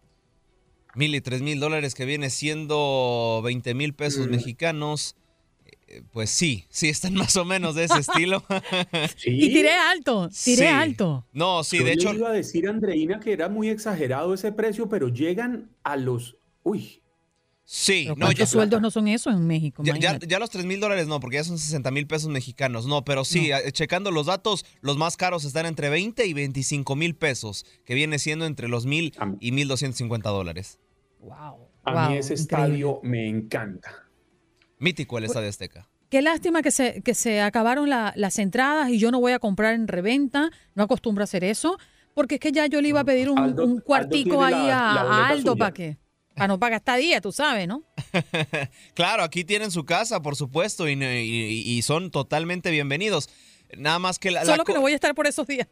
Mil 0.95 1.15
y 1.15 1.21
tres 1.21 1.43
mil 1.43 1.61
dólares 1.61 1.95
que 1.95 2.05
viene 2.05 2.31
siendo 2.31 3.41
20 3.45 3.75
mil 3.75 3.95
pesos 3.95 4.27
mm. 4.27 4.31
mexicanos. 4.31 5.17
Eh, 5.87 6.03
pues 6.13 6.31
sí, 6.31 6.65
sí, 6.69 6.89
están 6.89 7.15
más 7.15 7.37
o 7.37 7.45
menos 7.45 7.75
de 7.75 7.85
ese 7.85 7.99
estilo. 8.01 8.45
Y 9.25 9.53
tiré 9.53 9.73
alto, 9.73 10.29
tiré 10.45 10.69
alto. 10.69 11.27
No, 11.33 11.65
sí, 11.65 11.79
de 11.79 11.93
hecho. 11.93 12.13
Yo 12.13 12.19
iba 12.19 12.31
a 12.31 12.33
decir, 12.33 12.69
Andreina, 12.69 13.21
que 13.21 13.33
era 13.33 13.49
muy 13.49 13.69
exagerado 13.69 14.35
ese 14.35 14.53
precio, 14.53 14.89
pero 14.89 15.09
llegan 15.09 15.71
a 15.83 15.97
los. 15.97 16.37
Uy. 16.63 17.00
Sí, 17.73 18.09
no, 18.17 18.33
ya, 18.33 18.47
sueldos 18.47 18.83
no 18.83 18.91
son 18.91 19.07
eso 19.07 19.31
en 19.31 19.47
México? 19.47 19.85
Ya, 19.85 20.19
ya, 20.19 20.39
los 20.41 20.51
3 20.51 20.65
mil 20.65 20.81
dólares 20.81 21.07
no, 21.07 21.21
porque 21.21 21.37
ya 21.37 21.45
son 21.45 21.57
60 21.57 21.89
mil 21.93 22.09
pesos 22.09 22.29
mexicanos. 22.29 22.89
No, 22.89 23.05
pero 23.05 23.25
sí, 23.25 23.51
checando 23.71 24.11
los 24.11 24.27
datos, 24.27 24.67
los 24.81 24.97
más 24.97 25.17
caros 25.17 25.45
están 25.45 25.67
entre 25.67 25.89
20 25.89 26.27
y 26.27 26.35
25 26.35 26.97
mil 26.97 27.15
pesos, 27.15 27.65
que 27.85 27.95
viene 27.95 28.19
siendo 28.19 28.45
entre 28.45 28.67
los 28.67 28.87
mil 28.87 29.15
y 29.39 29.53
1250 29.53 30.31
dólares. 30.31 30.81
Wow. 31.21 31.69
A 31.85 32.09
mí 32.09 32.17
ese 32.17 32.35
estadio 32.35 32.99
me 33.05 33.29
encanta. 33.29 34.09
Mítico 34.81 35.19
el 35.19 35.27
Estadio 35.27 35.49
Azteca. 35.49 35.89
Qué 36.09 36.23
lástima 36.23 36.63
que 36.63 36.73
se, 36.73 37.03
que 37.03 37.15
se 37.15 37.41
acabaron 37.41 37.89
las 37.89 38.39
entradas 38.41 38.91
y 38.91 38.99
yo 38.99 39.13
no 39.13 39.21
voy 39.21 39.31
a 39.31 39.39
comprar 39.39 39.75
en 39.75 39.87
reventa, 39.87 40.51
no 40.75 40.83
acostumbro 40.83 41.23
a 41.23 41.25
hacer 41.25 41.45
eso, 41.45 41.79
porque 42.15 42.35
es 42.35 42.41
que 42.41 42.51
ya 42.51 42.67
yo 42.67 42.81
le 42.81 42.89
iba 42.89 42.99
a 42.99 43.05
pedir 43.05 43.31
un, 43.31 43.81
cuartico 43.81 44.43
ahí 44.43 44.71
a, 44.71 45.29
Aldo 45.29 45.55
para 45.55 45.73
que 45.73 45.99
para 46.41 46.49
no 46.49 46.59
pagar 46.59 46.79
esta 46.79 46.97
día, 46.97 47.21
tú 47.21 47.33
sabes, 47.33 47.69
¿no? 47.69 47.85
claro, 48.95 49.23
aquí 49.23 49.45
tienen 49.45 49.71
su 49.71 49.85
casa, 49.85 50.23
por 50.23 50.37
supuesto, 50.37 50.89
y, 50.89 51.83
son 51.83 52.11
totalmente 52.11 52.71
bienvenidos. 52.71 53.29
Nada 53.77 53.99
más 53.99 54.19
que 54.19 54.31
la, 54.31 54.47
Solo 54.47 54.65
que 54.65 54.73
no 54.73 54.81
voy 54.81 54.93
a 54.93 54.95
estar 54.95 55.15
por 55.15 55.27
esos 55.27 55.47
días. 55.47 55.69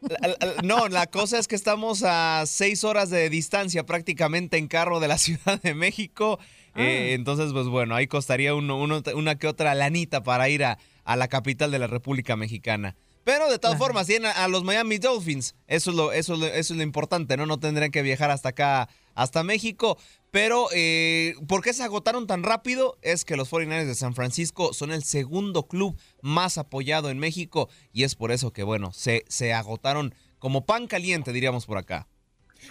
no, 0.63 0.87
la 0.87 1.07
cosa 1.07 1.39
es 1.39 1.47
que 1.47 1.55
estamos 1.55 2.03
a 2.05 2.43
seis 2.45 2.83
horas 2.83 3.09
de 3.09 3.31
distancia 3.31 3.83
prácticamente 3.87 4.57
en 4.57 4.67
carro 4.67 4.99
de 4.99 5.07
la 5.07 5.17
Ciudad 5.17 5.59
de 5.59 5.73
México. 5.73 6.37
Eh, 6.75 7.09
ah. 7.09 7.15
entonces, 7.15 7.51
pues 7.51 7.65
bueno, 7.65 7.95
ahí 7.95 8.05
costaría 8.05 8.53
uno, 8.53 8.79
una 8.79 9.35
que 9.39 9.47
otra 9.47 9.73
lanita 9.73 10.21
para 10.21 10.49
ir 10.49 10.63
a, 10.63 10.77
la 11.03 11.27
capital 11.29 11.71
de 11.71 11.79
la 11.79 11.87
República 11.87 12.35
Mexicana. 12.35 12.95
Pero 13.23 13.49
de 13.49 13.59
todas 13.59 13.77
formas, 13.77 14.07
tienen 14.07 14.31
a, 14.35 14.47
los 14.47 14.63
Miami 14.63 14.97
Dolphins. 14.97 15.55
Eso 15.67 15.91
es, 15.91 15.95
lo, 15.95 16.11
eso, 16.11 16.33
eso 16.45 16.73
es 16.73 16.77
lo 16.77 16.83
importante, 16.83 17.37
¿no? 17.37 17.45
No 17.45 17.59
tendrían 17.59 17.91
que 17.91 18.01
viajar 18.01 18.31
hasta 18.31 18.49
acá, 18.49 18.89
hasta 19.13 19.43
México. 19.43 19.97
Pero, 20.31 20.67
eh, 20.73 21.35
¿por 21.47 21.61
qué 21.61 21.73
se 21.73 21.83
agotaron 21.83 22.27
tan 22.27 22.43
rápido? 22.43 22.97
Es 23.01 23.25
que 23.25 23.35
los 23.35 23.51
49ers 23.51 23.85
de 23.85 23.95
San 23.95 24.15
Francisco 24.15 24.73
son 24.73 24.91
el 24.91 25.03
segundo 25.03 25.67
club 25.67 25.97
más 26.21 26.57
apoyado 26.57 27.09
en 27.09 27.19
México. 27.19 27.69
Y 27.91 28.03
es 28.03 28.15
por 28.15 28.31
eso 28.31 28.51
que, 28.51 28.63
bueno, 28.63 28.93
se, 28.93 29.25
se 29.27 29.53
agotaron 29.53 30.15
como 30.39 30.65
pan 30.65 30.87
caliente, 30.87 31.33
diríamos 31.33 31.65
por 31.65 31.77
acá. 31.77 32.07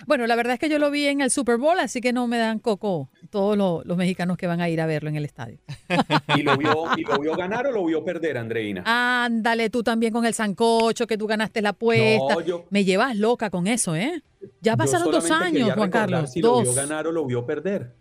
Bueno, 0.06 0.26
la 0.26 0.36
verdad 0.36 0.54
es 0.54 0.60
que 0.60 0.68
yo 0.68 0.78
lo 0.78 0.90
vi 0.90 1.06
en 1.06 1.20
el 1.20 1.30
Super 1.30 1.56
Bowl, 1.56 1.78
así 1.78 2.00
que 2.00 2.12
no 2.12 2.26
me 2.26 2.38
dan 2.38 2.58
coco 2.58 3.10
todos 3.30 3.56
los, 3.56 3.96
mexicanos 3.96 4.36
que 4.36 4.46
van 4.46 4.60
a 4.60 4.68
ir 4.68 4.80
a 4.80 4.86
verlo 4.86 5.08
en 5.08 5.16
el 5.16 5.24
estadio. 5.24 5.58
¿Y 6.36 6.42
lo, 6.42 6.56
vio, 6.56 6.84
¿Y 6.96 7.02
lo 7.02 7.18
vio 7.18 7.36
ganar 7.36 7.66
o 7.66 7.72
lo 7.72 7.84
vio 7.84 8.04
perder, 8.04 8.38
Andreina? 8.38 8.82
Ándale, 8.86 9.70
tú 9.70 9.82
también 9.82 10.12
con 10.12 10.24
el 10.24 10.34
sancocho, 10.34 11.06
que 11.06 11.18
tú 11.18 11.26
ganaste 11.26 11.62
la 11.62 11.70
apuesta. 11.70 12.36
Me 12.70 12.84
llevas 12.84 13.16
loca 13.16 13.50
con 13.50 13.66
eso, 13.66 13.96
¿eh? 13.96 14.22
Ya 14.60 14.76
pasaron 14.76 15.10
dos 15.10 15.30
años, 15.30 15.72
Juan 15.72 15.90
Carlos. 15.90 16.32
Si 16.32 16.40
lo 16.40 16.62
vio 16.62 16.74
ganar 16.74 17.06
o 17.06 17.12
lo 17.12 17.24
vio 17.26 17.44
perder. 17.44 17.94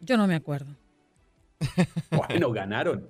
Yo 0.00 0.16
no 0.16 0.26
me 0.26 0.34
acuerdo. 0.34 0.76
Bueno, 2.10 2.50
ganaron. 2.50 3.08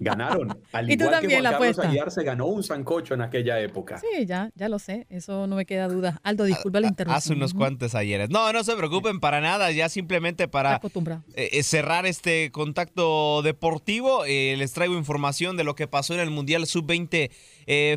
Ganaron. 0.00 0.58
Al 0.72 0.90
y 0.90 0.96
tú 0.96 1.04
igual 1.04 1.20
también 1.20 1.42
que 1.42 1.48
Juan 1.48 1.52
la 1.52 1.58
Carlos 1.58 1.78
Aguiar 1.78 2.10
se 2.10 2.24
ganó 2.24 2.46
un 2.46 2.62
sancocho 2.62 3.14
en 3.14 3.22
aquella 3.22 3.60
época. 3.60 3.98
Sí, 3.98 4.26
ya, 4.26 4.50
ya 4.54 4.68
lo 4.68 4.78
sé. 4.78 5.06
Eso 5.10 5.46
no 5.46 5.56
me 5.56 5.66
queda 5.66 5.88
duda. 5.88 6.20
Aldo, 6.22 6.44
disculpa 6.44 6.80
la 6.80 6.88
interrupción. 6.88 7.16
Hace 7.16 7.32
unos 7.34 7.54
cuantos 7.54 7.94
ayeres. 7.94 8.30
No, 8.30 8.52
no 8.52 8.64
se 8.64 8.76
preocupen 8.76 9.20
para 9.20 9.40
nada. 9.40 9.70
Ya 9.70 9.88
simplemente 9.88 10.48
para 10.48 10.80
eh, 10.82 11.50
eh, 11.52 11.62
cerrar 11.62 12.06
este 12.06 12.50
contacto 12.50 13.42
deportivo, 13.42 14.24
eh, 14.24 14.54
les 14.56 14.72
traigo 14.72 14.94
información 14.94 15.56
de 15.56 15.64
lo 15.64 15.74
que 15.74 15.86
pasó 15.86 16.14
en 16.14 16.20
el 16.20 16.30
Mundial 16.30 16.66
Sub-20 16.66 17.30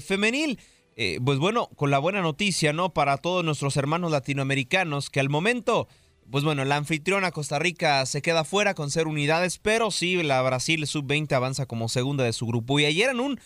femenil. 0.02 0.60
pues 1.24 1.40
bueno, 1.40 1.70
con 1.76 1.92
la 1.92 2.00
buena 2.00 2.22
noticia, 2.22 2.74
¿no? 2.74 2.94
Para 2.94 3.18
todos 3.18 3.44
nuestros 3.44 3.78
hermanos 3.78 4.12
latinoamericanos 4.12 5.10
que 5.10 5.20
al 5.20 5.30
momento 5.30 5.88
pues 6.30 6.44
bueno, 6.44 6.66
la 6.66 6.78
anfitriona 6.78 7.32
Costa 7.32 7.60
Rica 7.60 8.06
se 8.06 8.22
queda 8.22 8.44
fuera 8.44 8.74
con 8.74 8.92
ser 8.92 9.08
unidades, 9.08 9.60
pero 9.60 9.92
sí, 9.92 10.22
la 10.24 10.42
Brasil 10.42 10.86
sub-20 10.86 11.32
avanza 11.34 11.66
como 11.66 11.90
segunda 11.90 12.24
de 12.24 12.34
su 12.34 12.46
grupo. 12.48 12.80
Y 12.80 12.86
ayer 12.86 13.10
en 13.10 13.20
un 13.20 13.40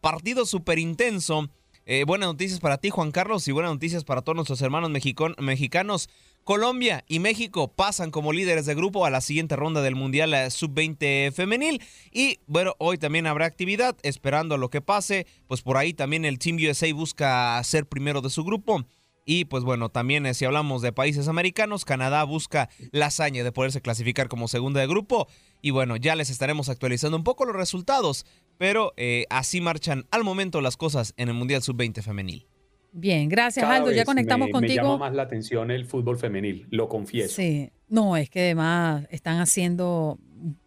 partido 0.00 0.44
súper 0.44 0.78
intenso, 0.78 1.48
eh, 1.86 2.04
buenas 2.04 2.28
noticias 2.28 2.60
para 2.60 2.78
ti, 2.78 2.90
Juan 2.90 3.12
Carlos, 3.12 3.46
y 3.46 3.52
buenas 3.52 3.72
noticias 3.72 4.04
para 4.04 4.22
todos 4.22 4.36
nuestros 4.36 4.60
hermanos 4.62 4.90
mexicanos. 4.90 6.08
Colombia 6.44 7.04
y 7.08 7.20
México 7.20 7.68
pasan 7.68 8.10
como 8.10 8.32
líderes 8.32 8.66
de 8.66 8.74
grupo 8.74 9.06
a 9.06 9.10
la 9.10 9.22
siguiente 9.22 9.56
ronda 9.56 9.80
del 9.80 9.94
Mundial 9.94 10.34
eh, 10.34 10.50
Sub-20 10.50 11.32
femenil. 11.32 11.80
Y 12.12 12.38
bueno, 12.46 12.74
hoy 12.78 12.98
también 12.98 13.26
habrá 13.26 13.46
actividad, 13.46 13.96
esperando 14.02 14.54
a 14.54 14.58
lo 14.58 14.68
que 14.68 14.82
pase. 14.82 15.26
Pues 15.46 15.62
por 15.62 15.78
ahí 15.78 15.94
también 15.94 16.24
el 16.24 16.38
Team 16.38 16.56
USA 16.56 16.92
busca 16.92 17.62
ser 17.64 17.86
primero 17.86 18.20
de 18.20 18.28
su 18.28 18.44
grupo. 18.44 18.84
Y 19.24 19.46
pues 19.46 19.64
bueno, 19.64 19.88
también 19.88 20.26
eh, 20.26 20.34
si 20.34 20.44
hablamos 20.44 20.82
de 20.82 20.92
países 20.92 21.28
americanos, 21.28 21.84
Canadá 21.84 22.24
busca 22.24 22.68
la 22.92 23.06
hazaña 23.06 23.42
de 23.42 23.52
poderse 23.52 23.80
clasificar 23.80 24.28
como 24.28 24.48
segunda 24.48 24.80
de 24.80 24.86
grupo. 24.86 25.28
Y 25.62 25.70
bueno, 25.70 25.96
ya 25.96 26.14
les 26.14 26.30
estaremos 26.30 26.68
actualizando 26.68 27.16
un 27.16 27.24
poco 27.24 27.46
los 27.46 27.56
resultados, 27.56 28.26
pero 28.58 28.92
eh, 28.96 29.24
así 29.30 29.60
marchan 29.60 30.04
al 30.10 30.24
momento 30.24 30.60
las 30.60 30.76
cosas 30.76 31.14
en 31.16 31.28
el 31.28 31.34
Mundial 31.34 31.62
Sub-20 31.62 32.02
femenil. 32.02 32.46
Bien, 32.92 33.28
gracias 33.28 33.68
Aldo, 33.68 33.90
ya 33.90 34.04
conectamos 34.04 34.50
contigo. 34.50 34.82
Me 34.82 34.88
llama 34.88 35.08
más 35.08 35.14
la 35.14 35.22
atención 35.22 35.72
el 35.72 35.84
fútbol 35.84 36.16
femenil, 36.16 36.68
lo 36.70 36.88
confieso. 36.88 37.34
Sí, 37.34 37.72
no, 37.88 38.16
es 38.16 38.30
que 38.30 38.40
además 38.40 39.08
están 39.10 39.40
haciendo 39.40 40.18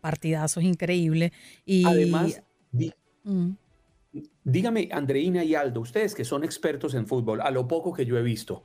partidazos 0.02 0.64
increíbles 0.64 1.32
y... 1.66 1.86
Además, 1.86 2.42
mm. 3.24 3.52
Dígame, 4.50 4.88
Andreina 4.94 5.44
y 5.44 5.56
Aldo, 5.56 5.82
ustedes 5.82 6.16
que 6.16 6.24
son 6.24 6.46
expertos 6.46 6.94
en 6.94 7.06
fútbol, 7.06 7.42
a 7.42 7.52
lo 7.52 7.68
poco 7.68 7.92
que 7.92 8.06
yo 8.06 8.18
he 8.18 8.22
visto, 8.22 8.64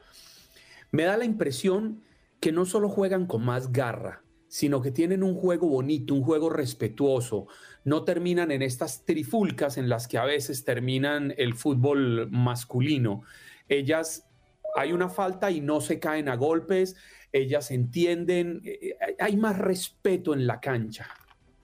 me 0.93 1.03
da 1.03 1.17
la 1.17 1.25
impresión 1.25 2.05
que 2.39 2.53
no 2.53 2.67
solo 2.67 2.89
juegan 2.89 3.27
con 3.27 3.45
más 3.45 3.73
garra, 3.73 4.23
sino 4.47 4.81
que 4.81 4.93
tienen 4.93 5.25
un 5.25 5.35
juego 5.35 5.67
bonito, 5.67 6.15
un 6.15 6.23
juego 6.23 6.51
respetuoso, 6.51 7.49
no 7.83 8.05
terminan 8.05 8.53
en 8.53 8.63
estas 8.63 9.05
trifulcas 9.05 9.77
en 9.77 9.89
las 9.89 10.07
que 10.07 10.19
a 10.19 10.25
veces 10.25 10.65
terminan 10.65 11.35
el 11.37 11.55
fútbol 11.55 12.31
masculino. 12.31 13.23
Ellas, 13.69 14.29
hay 14.77 14.93
una 14.93 15.09
falta 15.09 15.51
y 15.51 15.61
no 15.61 15.81
se 15.81 15.99
caen 15.99 16.29
a 16.29 16.37
golpes, 16.37 16.95
ellas 17.33 17.73
entienden, 17.73 18.63
eh, 18.65 18.95
hay 19.19 19.37
más 19.37 19.59
respeto 19.59 20.33
en 20.33 20.47
la 20.47 20.61
cancha. 20.61 21.09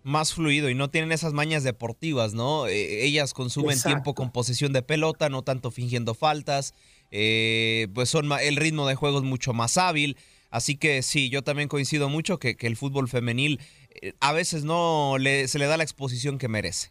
Más 0.08 0.32
fluido 0.32 0.70
y 0.70 0.74
no 0.74 0.88
tienen 0.90 1.12
esas 1.12 1.34
mañas 1.34 1.64
deportivas, 1.64 2.32
¿no? 2.32 2.66
Eh, 2.66 3.04
ellas 3.04 3.34
consumen 3.34 3.72
Exacto. 3.72 3.88
tiempo 3.88 4.14
con 4.14 4.32
posesión 4.32 4.72
de 4.72 4.80
pelota, 4.82 5.28
no 5.28 5.42
tanto 5.42 5.70
fingiendo 5.70 6.14
faltas. 6.14 6.72
eh, 7.10 7.88
pues 7.94 8.08
son 8.10 8.30
el 8.40 8.56
ritmo 8.56 8.86
de 8.86 8.94
juego 8.94 9.18
es 9.18 9.24
mucho 9.24 9.52
más 9.52 9.76
hábil. 9.76 10.16
Así 10.50 10.76
que 10.76 11.02
sí, 11.02 11.28
yo 11.28 11.42
también 11.42 11.68
coincido 11.68 12.08
mucho 12.08 12.38
que, 12.38 12.56
que 12.56 12.66
el 12.66 12.76
fútbol 12.76 13.06
femenil 13.08 13.60
eh, 14.00 14.14
a 14.20 14.32
veces 14.32 14.64
no 14.64 15.16
le- 15.18 15.46
se 15.48 15.58
le 15.58 15.66
da 15.66 15.76
la 15.76 15.82
exposición 15.84 16.38
que 16.38 16.48
merece. 16.48 16.90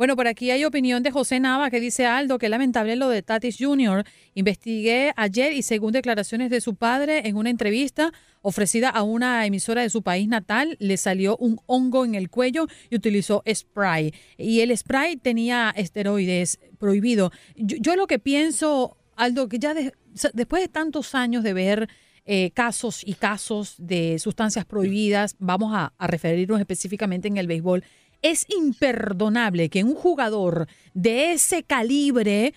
Bueno, 0.00 0.16
por 0.16 0.28
aquí 0.28 0.50
hay 0.50 0.64
opinión 0.64 1.02
de 1.02 1.10
José 1.10 1.40
Nava 1.40 1.68
que 1.68 1.78
dice 1.78 2.06
Aldo 2.06 2.38
que 2.38 2.48
lamentable 2.48 2.96
lo 2.96 3.10
de 3.10 3.20
Tatis 3.20 3.58
Jr. 3.60 4.06
Investigué 4.32 5.12
ayer 5.14 5.52
y 5.52 5.60
según 5.60 5.92
declaraciones 5.92 6.48
de 6.48 6.62
su 6.62 6.74
padre 6.74 7.28
en 7.28 7.36
una 7.36 7.50
entrevista 7.50 8.10
ofrecida 8.40 8.88
a 8.88 9.02
una 9.02 9.44
emisora 9.44 9.82
de 9.82 9.90
su 9.90 10.00
país 10.02 10.26
natal, 10.26 10.78
le 10.80 10.96
salió 10.96 11.36
un 11.36 11.60
hongo 11.66 12.06
en 12.06 12.14
el 12.14 12.30
cuello 12.30 12.66
y 12.88 12.96
utilizó 12.96 13.42
spray. 13.46 14.14
Y 14.38 14.60
el 14.60 14.74
spray 14.74 15.18
tenía 15.18 15.70
esteroides 15.76 16.58
prohibido. 16.78 17.30
Yo, 17.56 17.76
yo 17.78 17.94
lo 17.94 18.06
que 18.06 18.18
pienso, 18.18 18.96
Aldo, 19.16 19.50
que 19.50 19.58
ya 19.58 19.74
de- 19.74 19.92
después 20.32 20.62
de 20.62 20.68
tantos 20.68 21.14
años 21.14 21.42
de 21.44 21.52
ver 21.52 21.90
eh, 22.24 22.52
casos 22.52 23.02
y 23.04 23.12
casos 23.14 23.74
de 23.76 24.18
sustancias 24.18 24.64
prohibidas, 24.64 25.36
vamos 25.38 25.72
a, 25.74 25.92
a 25.98 26.06
referirnos 26.06 26.58
específicamente 26.58 27.28
en 27.28 27.36
el 27.36 27.46
béisbol, 27.46 27.84
es 28.22 28.46
imperdonable 28.50 29.68
que 29.70 29.84
un 29.84 29.94
jugador 29.94 30.66
de 30.94 31.32
ese 31.32 31.62
calibre 31.62 32.54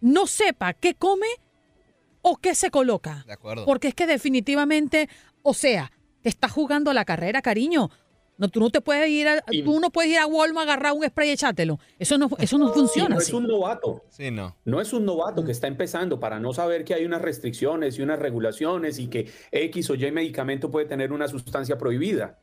no 0.00 0.26
sepa 0.26 0.72
qué 0.74 0.94
come 0.94 1.26
o 2.22 2.36
qué 2.36 2.54
se 2.54 2.70
coloca. 2.70 3.24
De 3.26 3.32
acuerdo. 3.32 3.64
Porque 3.64 3.88
es 3.88 3.94
que 3.94 4.06
definitivamente, 4.06 5.08
o 5.42 5.54
sea, 5.54 5.90
te 6.22 6.28
está 6.28 6.48
jugando 6.48 6.92
la 6.92 7.04
carrera, 7.04 7.40
cariño. 7.42 7.90
No, 8.38 8.48
tú 8.48 8.60
no 8.60 8.68
te 8.68 8.82
puedes 8.82 9.08
ir 9.08 9.28
a, 9.28 9.42
Y- 9.50 9.62
tú 9.62 9.80
no 9.80 9.88
puedes 9.90 10.12
ir 10.12 10.18
a 10.18 10.26
Walmart, 10.26 10.68
agarrar 10.68 10.92
un 10.92 11.02
spray 11.06 11.30
y 11.30 11.32
echártelo. 11.32 11.78
Eso 11.98 12.18
no, 12.18 12.28
eso 12.38 12.58
no 12.58 12.70
funciona 12.74 13.08
no 13.14 13.16
así. 13.16 13.30
es 13.30 13.34
un 13.34 13.46
novato. 13.46 14.02
Sí, 14.10 14.30
no. 14.30 14.54
No 14.66 14.82
es 14.82 14.92
un 14.92 15.06
novato 15.06 15.42
que 15.42 15.52
está 15.52 15.68
empezando 15.68 16.20
para 16.20 16.38
no 16.38 16.52
saber 16.52 16.84
que 16.84 16.92
hay 16.92 17.06
unas 17.06 17.22
restricciones 17.22 17.98
y 17.98 18.02
unas 18.02 18.18
regulaciones 18.18 18.98
y 18.98 19.08
que 19.08 19.30
X 19.52 19.88
o 19.88 19.94
Y 19.94 20.10
medicamento 20.12 20.70
puede 20.70 20.84
tener 20.84 21.12
una 21.12 21.28
sustancia 21.28 21.78
prohibida. 21.78 22.38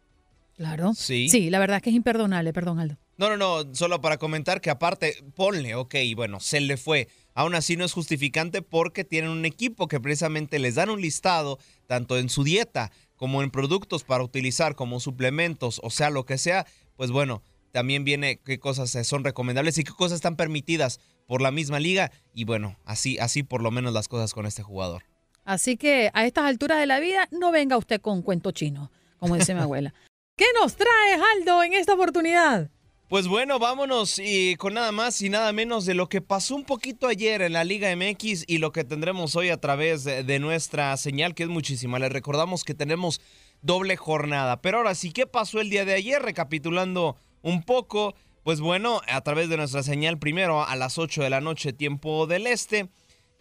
Claro. 0.55 0.93
Sí. 0.93 1.29
Sí, 1.29 1.49
la 1.49 1.59
verdad 1.59 1.77
es 1.77 1.83
que 1.83 1.89
es 1.89 1.95
imperdonable, 1.95 2.53
perdón, 2.53 2.79
Aldo. 2.79 2.97
No, 3.17 3.29
no, 3.29 3.37
no, 3.37 3.75
solo 3.75 4.01
para 4.01 4.17
comentar 4.17 4.61
que 4.61 4.69
aparte, 4.69 5.15
ponle, 5.35 5.75
ok, 5.75 5.95
bueno, 6.15 6.39
se 6.39 6.59
le 6.61 6.77
fue. 6.77 7.07
Aún 7.33 7.55
así 7.55 7.77
no 7.77 7.85
es 7.85 7.93
justificante 7.93 8.61
porque 8.61 9.03
tienen 9.03 9.31
un 9.31 9.45
equipo 9.45 9.87
que 9.87 9.99
precisamente 9.99 10.59
les 10.59 10.75
dan 10.75 10.89
un 10.89 11.01
listado, 11.01 11.59
tanto 11.87 12.17
en 12.17 12.29
su 12.29 12.43
dieta 12.43 12.91
como 13.15 13.43
en 13.43 13.51
productos 13.51 14.03
para 14.03 14.23
utilizar 14.23 14.75
como 14.75 14.99
suplementos, 14.99 15.79
o 15.83 15.89
sea, 15.89 16.09
lo 16.09 16.25
que 16.25 16.37
sea, 16.37 16.65
pues 16.95 17.11
bueno, 17.11 17.43
también 17.71 18.03
viene 18.03 18.39
qué 18.39 18.59
cosas 18.59 18.91
son 19.07 19.23
recomendables 19.23 19.77
y 19.77 19.83
qué 19.83 19.91
cosas 19.91 20.17
están 20.17 20.35
permitidas 20.35 20.99
por 21.27 21.41
la 21.41 21.51
misma 21.51 21.79
liga. 21.79 22.11
Y 22.33 22.43
bueno, 22.45 22.77
así, 22.85 23.17
así 23.19 23.43
por 23.43 23.61
lo 23.61 23.71
menos 23.71 23.93
las 23.93 24.07
cosas 24.07 24.33
con 24.33 24.45
este 24.45 24.63
jugador. 24.63 25.03
Así 25.45 25.77
que 25.77 26.09
a 26.13 26.25
estas 26.25 26.45
alturas 26.45 26.79
de 26.79 26.85
la 26.85 26.99
vida, 26.99 27.27
no 27.31 27.51
venga 27.51 27.77
usted 27.77 27.99
con 27.99 28.21
cuento 28.21 28.51
chino, 28.51 28.91
como 29.17 29.35
dice 29.35 29.53
mi 29.53 29.61
abuela. 29.61 29.93
¿Qué 30.35 30.45
nos 30.59 30.75
trae 30.75 31.13
Aldo 31.35 31.61
en 31.61 31.73
esta 31.73 31.93
oportunidad? 31.93 32.71
Pues 33.07 33.27
bueno, 33.27 33.59
vámonos 33.59 34.17
y 34.17 34.55
con 34.55 34.73
nada 34.73 34.91
más 34.91 35.21
y 35.21 35.29
nada 35.29 35.53
menos 35.53 35.85
de 35.85 35.93
lo 35.93 36.09
que 36.09 36.21
pasó 36.21 36.55
un 36.55 36.65
poquito 36.65 37.07
ayer 37.07 37.43
en 37.43 37.53
la 37.53 37.63
Liga 37.63 37.95
MX 37.95 38.45
y 38.47 38.57
lo 38.57 38.71
que 38.71 38.83
tendremos 38.83 39.35
hoy 39.35 39.49
a 39.49 39.61
través 39.61 40.03
de, 40.03 40.39
nuestra 40.39 40.97
señal, 40.97 41.35
que 41.35 41.43
es 41.43 41.49
muchísima. 41.49 41.99
Les 41.99 42.11
recordamos 42.11 42.63
que 42.63 42.73
tenemos 42.73 43.21
doble 43.61 43.95
jornada. 43.95 44.59
Pero 44.59 44.79
ahora 44.79 44.95
sí, 44.95 45.11
¿qué 45.11 45.27
pasó 45.27 45.61
el 45.61 45.69
día 45.69 45.85
de 45.85 45.93
ayer? 45.93 46.19
Recapitulando 46.19 47.15
un 47.43 47.61
poco, 47.61 48.15
pues 48.41 48.59
bueno, 48.59 49.01
a 49.07 49.21
través 49.21 49.49
de 49.49 49.57
nuestra 49.57 49.83
señal 49.83 50.17
primero 50.17 50.65
a 50.65 50.75
las 50.75 50.97
8 50.97 51.21
de 51.21 51.29
la 51.29 51.41
noche, 51.41 51.73
tiempo 51.73 52.25
del 52.25 52.47
este. 52.47 52.89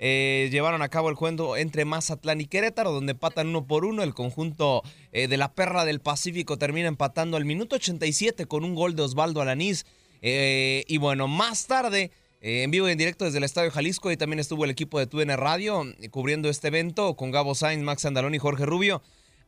Eh, 0.04 0.48
llevaron 0.50 0.82
a 0.82 0.88
cabo 0.88 1.10
el 1.10 1.16
cuento 1.16 1.56
entre 1.56 1.84
Mazatlán 1.84 2.40
y 2.40 2.46
Querétaro, 2.46 2.90
donde 2.90 3.12
empatan 3.12 3.46
uno 3.46 3.68
por 3.68 3.84
uno. 3.84 4.02
El 4.02 4.14
conjunto 4.14 4.82
eh, 5.12 5.28
de 5.28 5.36
la 5.36 5.54
Perla 5.54 5.84
del 5.84 6.00
Pacífico 6.00 6.58
termina 6.58 6.88
empatando 6.88 7.36
al 7.36 7.44
minuto 7.44 7.76
87 7.76 8.46
con 8.46 8.64
un 8.64 8.74
gol 8.74 8.96
de 8.96 9.02
Osvaldo 9.02 9.40
Alanís. 9.40 9.86
Eh, 10.20 10.82
y 10.88 10.98
bueno, 10.98 11.28
más 11.28 11.68
tarde, 11.68 12.10
eh, 12.40 12.64
en 12.64 12.72
vivo 12.72 12.88
y 12.88 12.92
en 12.92 12.98
directo 12.98 13.26
desde 13.26 13.38
el 13.38 13.44
Estadio 13.44 13.70
Jalisco, 13.70 14.10
y 14.10 14.16
también 14.16 14.40
estuvo 14.40 14.64
el 14.64 14.72
equipo 14.72 14.98
de 14.98 15.06
TUDN 15.06 15.36
Radio 15.36 15.84
cubriendo 16.10 16.48
este 16.48 16.66
evento 16.66 17.14
con 17.14 17.30
Gabo 17.30 17.54
Sainz, 17.54 17.84
Max 17.84 18.04
Andalón 18.04 18.34
y 18.34 18.40
Jorge 18.40 18.66
Rubio. 18.66 19.02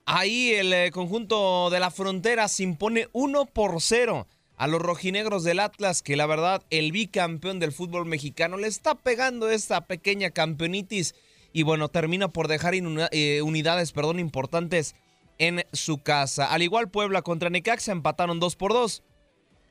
Ahí 0.06 0.52
el 0.52 0.92
conjunto 0.92 1.68
de 1.70 1.80
la 1.80 1.90
frontera 1.90 2.46
se 2.46 2.62
impone 2.62 3.08
1 3.12 3.46
por 3.46 3.80
0 3.80 4.28
a 4.56 4.66
los 4.66 4.80
rojinegros 4.80 5.44
del 5.44 5.60
Atlas, 5.60 6.02
que 6.02 6.16
la 6.16 6.26
verdad 6.26 6.62
el 6.70 6.92
bicampeón 6.92 7.58
del 7.58 7.72
fútbol 7.72 8.06
mexicano 8.06 8.56
le 8.56 8.68
está 8.68 8.94
pegando 8.94 9.50
esta 9.50 9.86
pequeña 9.86 10.30
campeonitis 10.30 11.14
y 11.52 11.62
bueno, 11.62 11.88
termina 11.88 12.28
por 12.28 12.48
dejar 12.48 12.74
eh, 12.74 13.42
unidades 13.42 13.92
perdón, 13.92 14.18
importantes 14.18 14.94
en 15.38 15.64
su 15.72 16.02
casa. 16.02 16.46
Al 16.46 16.62
igual 16.62 16.90
Puebla 16.90 17.22
contra 17.22 17.50
Necaxa 17.50 17.92
empataron 17.92 18.40
2 18.40 18.56
por 18.56 18.72
2 18.72 19.02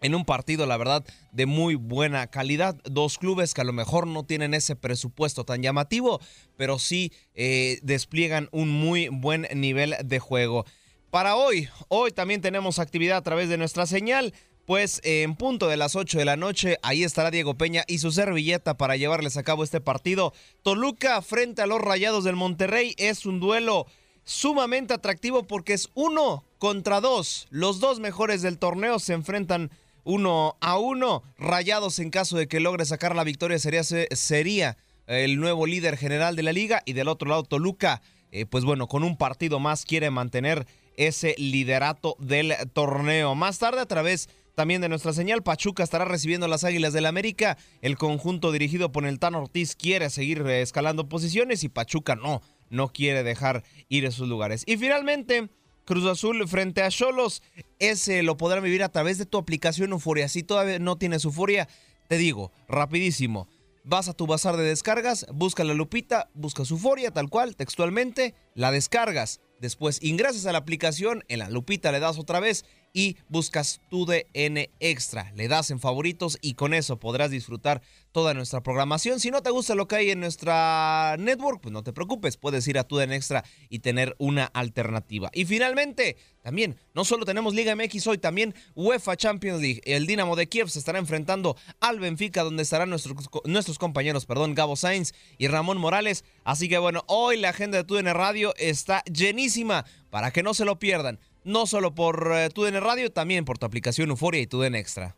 en 0.04 0.16
un 0.16 0.26
partido, 0.26 0.66
la 0.66 0.78
verdad, 0.78 1.06
de 1.32 1.46
muy 1.46 1.76
buena 1.76 2.28
calidad. 2.28 2.76
Dos 2.84 3.18
clubes 3.18 3.54
que 3.54 3.62
a 3.62 3.64
lo 3.64 3.74
mejor 3.74 4.06
no 4.06 4.24
tienen 4.26 4.54
ese 4.54 4.76
presupuesto 4.76 5.46
tan 5.46 5.62
llamativo, 5.62 6.20
pero 6.58 6.78
sí 6.78 7.14
eh, 7.36 7.80
despliegan 7.84 8.50
un 8.52 8.70
muy 8.70 9.08
buen 9.08 9.48
nivel 9.56 9.96
de 10.04 10.20
juego. 10.20 10.66
Para 11.10 11.36
hoy, 11.36 11.70
hoy 11.88 12.12
también 12.12 12.42
tenemos 12.42 12.80
actividad 12.80 13.18
a 13.18 13.24
través 13.24 13.48
de 13.48 13.58
nuestra 13.58 13.86
señal. 13.86 14.34
Pues 14.66 15.02
eh, 15.04 15.24
en 15.24 15.36
punto 15.36 15.68
de 15.68 15.76
las 15.76 15.96
8 15.96 16.18
de 16.18 16.26
la 16.26 16.38
noche, 16.38 16.78
ahí 16.84 17.04
estará 17.04 17.32
Diego 17.32 17.56
Peña 17.56 17.84
y 17.86 17.98
su 17.98 18.12
servilleta 18.12 18.78
para 18.78 18.96
llevarles 18.96 19.36
a 19.36 19.44
cabo 19.44 19.64
este 19.64 19.82
partido. 19.82 20.34
Toluca 20.62 21.22
frente 21.22 21.62
a 21.62 21.68
los 21.68 21.82
Rayados 21.82 22.24
del 22.24 22.38
Monterrey 22.38 22.96
es 22.98 23.26
un 23.26 23.42
duelo 23.42 23.88
sumamente 24.24 24.94
atractivo 24.94 25.44
porque 25.44 25.74
es 25.74 25.90
uno 25.96 26.46
contra 26.60 27.02
dos. 27.02 27.48
Los 27.50 27.82
dos 27.82 28.00
mejores 28.00 28.42
del 28.42 28.58
torneo 28.58 29.00
se 29.00 29.12
enfrentan 29.12 29.70
uno 30.06 30.56
a 30.62 30.78
uno. 30.78 31.24
Rayados 31.38 32.00
en 32.00 32.10
caso 32.10 32.38
de 32.38 32.48
que 32.48 32.62
logre 32.62 32.86
sacar 32.86 33.18
la 33.18 33.26
victoria 33.26 33.60
sería, 33.60 33.84
sería 33.84 34.78
el 35.08 35.42
nuevo 35.42 35.66
líder 35.66 35.98
general 35.98 36.38
de 36.38 36.44
la 36.44 36.54
liga 36.54 36.82
y 36.86 36.94
del 36.94 37.10
otro 37.10 37.28
lado 37.28 37.44
Toluca, 37.44 38.02
eh, 38.32 38.46
pues 38.46 38.64
bueno, 38.64 38.88
con 38.88 39.04
un 39.04 39.18
partido 39.18 39.60
más 39.60 39.84
quiere 39.84 40.10
mantener 40.10 40.66
ese 40.96 41.36
liderato 41.38 42.16
del 42.20 42.54
torneo. 42.72 43.36
Más 43.36 43.60
tarde 43.60 43.82
a 43.82 43.86
través 43.88 44.30
también 44.56 44.82
de 44.82 44.90
nuestra 44.90 45.14
señal, 45.14 45.42
Pachuca 45.42 45.84
estará 45.84 46.06
recibiendo 46.06 46.46
a 46.46 46.50
las 46.50 46.64
Águilas 46.64 46.94
del 46.94 47.08
América. 47.08 47.58
El 47.82 47.98
conjunto 47.98 48.52
dirigido 48.52 48.92
por 48.92 49.06
el 49.06 49.20
Tan 49.20 49.34
Ortiz 49.34 49.76
quiere 49.76 50.10
seguir 50.10 50.44
eh, 50.46 50.62
escalando 50.62 51.10
posiciones 51.10 51.64
y 51.64 51.70
Pachuca 51.70 52.16
no, 52.16 52.42
no 52.70 52.90
quiere 52.90 53.24
dejar 53.24 53.64
ir 53.90 54.06
esos 54.06 54.28
lugares. 54.28 54.64
Y 54.68 54.78
finalmente, 54.78 55.50
Cruz 55.86 56.06
Azul 56.06 56.48
frente 56.48 56.84
a 56.84 56.90
Cholos, 56.90 57.42
ese 57.80 58.22
lo 58.22 58.38
podrán 58.38 58.64
vivir 58.64 58.84
a 58.84 58.90
través 58.90 59.18
de 59.18 59.26
tu 59.26 59.38
aplicación 59.38 59.92
Euforia. 59.92 60.30
Si 60.30 60.44
todavía 60.44 60.78
no 60.78 60.98
tienes 60.98 61.26
Euforia, 61.26 61.68
te 62.08 62.18
digo, 62.18 62.52
rapidísimo. 62.68 63.48
Vas 63.84 64.08
a 64.08 64.14
tu 64.14 64.28
bazar 64.28 64.56
de 64.56 64.64
descargas, 64.64 65.26
busca 65.34 65.64
la 65.66 65.74
lupita, 65.74 66.30
buscas 66.34 66.72
Euforia 66.72 67.12
tal 67.12 67.30
cual, 67.30 67.56
textualmente, 67.56 68.34
la 68.54 68.72
descargas. 68.72 69.42
Después 69.60 70.02
ingresas 70.02 70.46
a 70.46 70.52
la 70.52 70.60
aplicación, 70.60 71.24
en 71.28 71.40
la 71.40 71.50
lupita 71.50 71.92
le 71.92 72.00
das 72.00 72.18
otra 72.18 72.40
vez 72.40 72.66
y 72.94 73.18
buscas 73.28 73.82
tu 73.90 74.06
DN 74.06 74.70
Extra. 74.80 75.32
Le 75.36 75.48
das 75.48 75.72
en 75.72 75.80
favoritos 75.80 76.38
y 76.42 76.54
con 76.54 76.74
eso 76.74 77.00
podrás 77.00 77.32
disfrutar 77.32 77.82
toda 78.12 78.36
nuestra 78.36 78.62
programación. 78.62 79.20
Si 79.20 79.32
no 79.32 79.42
te 79.42 79.50
gusta 79.50 79.74
lo 79.74 79.88
que 79.88 79.96
hay 79.96 80.12
en 80.12 80.20
nuestra 80.20 81.16
network, 81.18 81.62
pues 81.62 81.74
no 81.74 81.84
te 81.84 81.92
preocupes, 81.92 82.38
puedes 82.38 82.68
ir 82.68 82.78
a 82.78 82.84
tu 82.84 82.98
DN 82.98 83.16
Extra 83.16 83.44
y 83.70 83.80
tener 83.80 84.16
una 84.20 84.46
alternativa. 84.46 85.32
Y 85.34 85.46
finalmente, 85.46 86.18
también, 86.44 86.78
no 86.94 87.04
solo 87.06 87.26
tenemos 87.26 87.56
Liga 87.56 87.76
MX 87.76 88.08
hoy, 88.08 88.18
también 88.20 88.54
UEFA 88.76 89.18
Champions 89.18 89.62
League. 89.62 89.82
El 89.86 90.06
Dinamo 90.06 90.36
de 90.36 90.48
Kiev 90.48 90.70
se 90.70 90.78
estará 90.78 91.00
enfrentando 91.00 91.58
al 91.80 92.00
Benfica, 92.00 92.44
donde 92.44 92.62
estarán 92.62 92.92
nuestros, 92.92 93.16
nuestros 93.46 93.80
compañeros, 93.80 94.28
perdón, 94.28 94.54
Gabo 94.54 94.76
Sainz 94.76 95.14
y 95.40 95.48
Ramón 95.48 95.80
Morales. 95.80 96.24
Así 96.44 96.70
que 96.70 96.78
bueno, 96.78 97.04
hoy 97.08 97.38
la 97.38 97.50
agenda 97.50 97.80
de 97.80 97.84
TUDN 97.84 98.14
Radio 98.14 98.54
está 98.58 99.04
llenísima 99.06 99.86
para 100.12 100.30
que 100.30 100.44
no 100.44 100.54
se 100.54 100.66
lo 100.66 100.78
pierdan. 100.78 101.20
No 101.44 101.68
solo 101.68 101.94
por 101.94 102.28
uh, 102.28 102.50
TUDN 102.50 102.82
Radio, 102.82 103.12
también 103.12 103.46
por 103.46 103.58
tu 103.58 103.66
aplicación 103.66 104.10
Euforia 104.10 104.42
y 104.42 104.48
TUDN 104.48 104.76
Extra. 104.76 105.18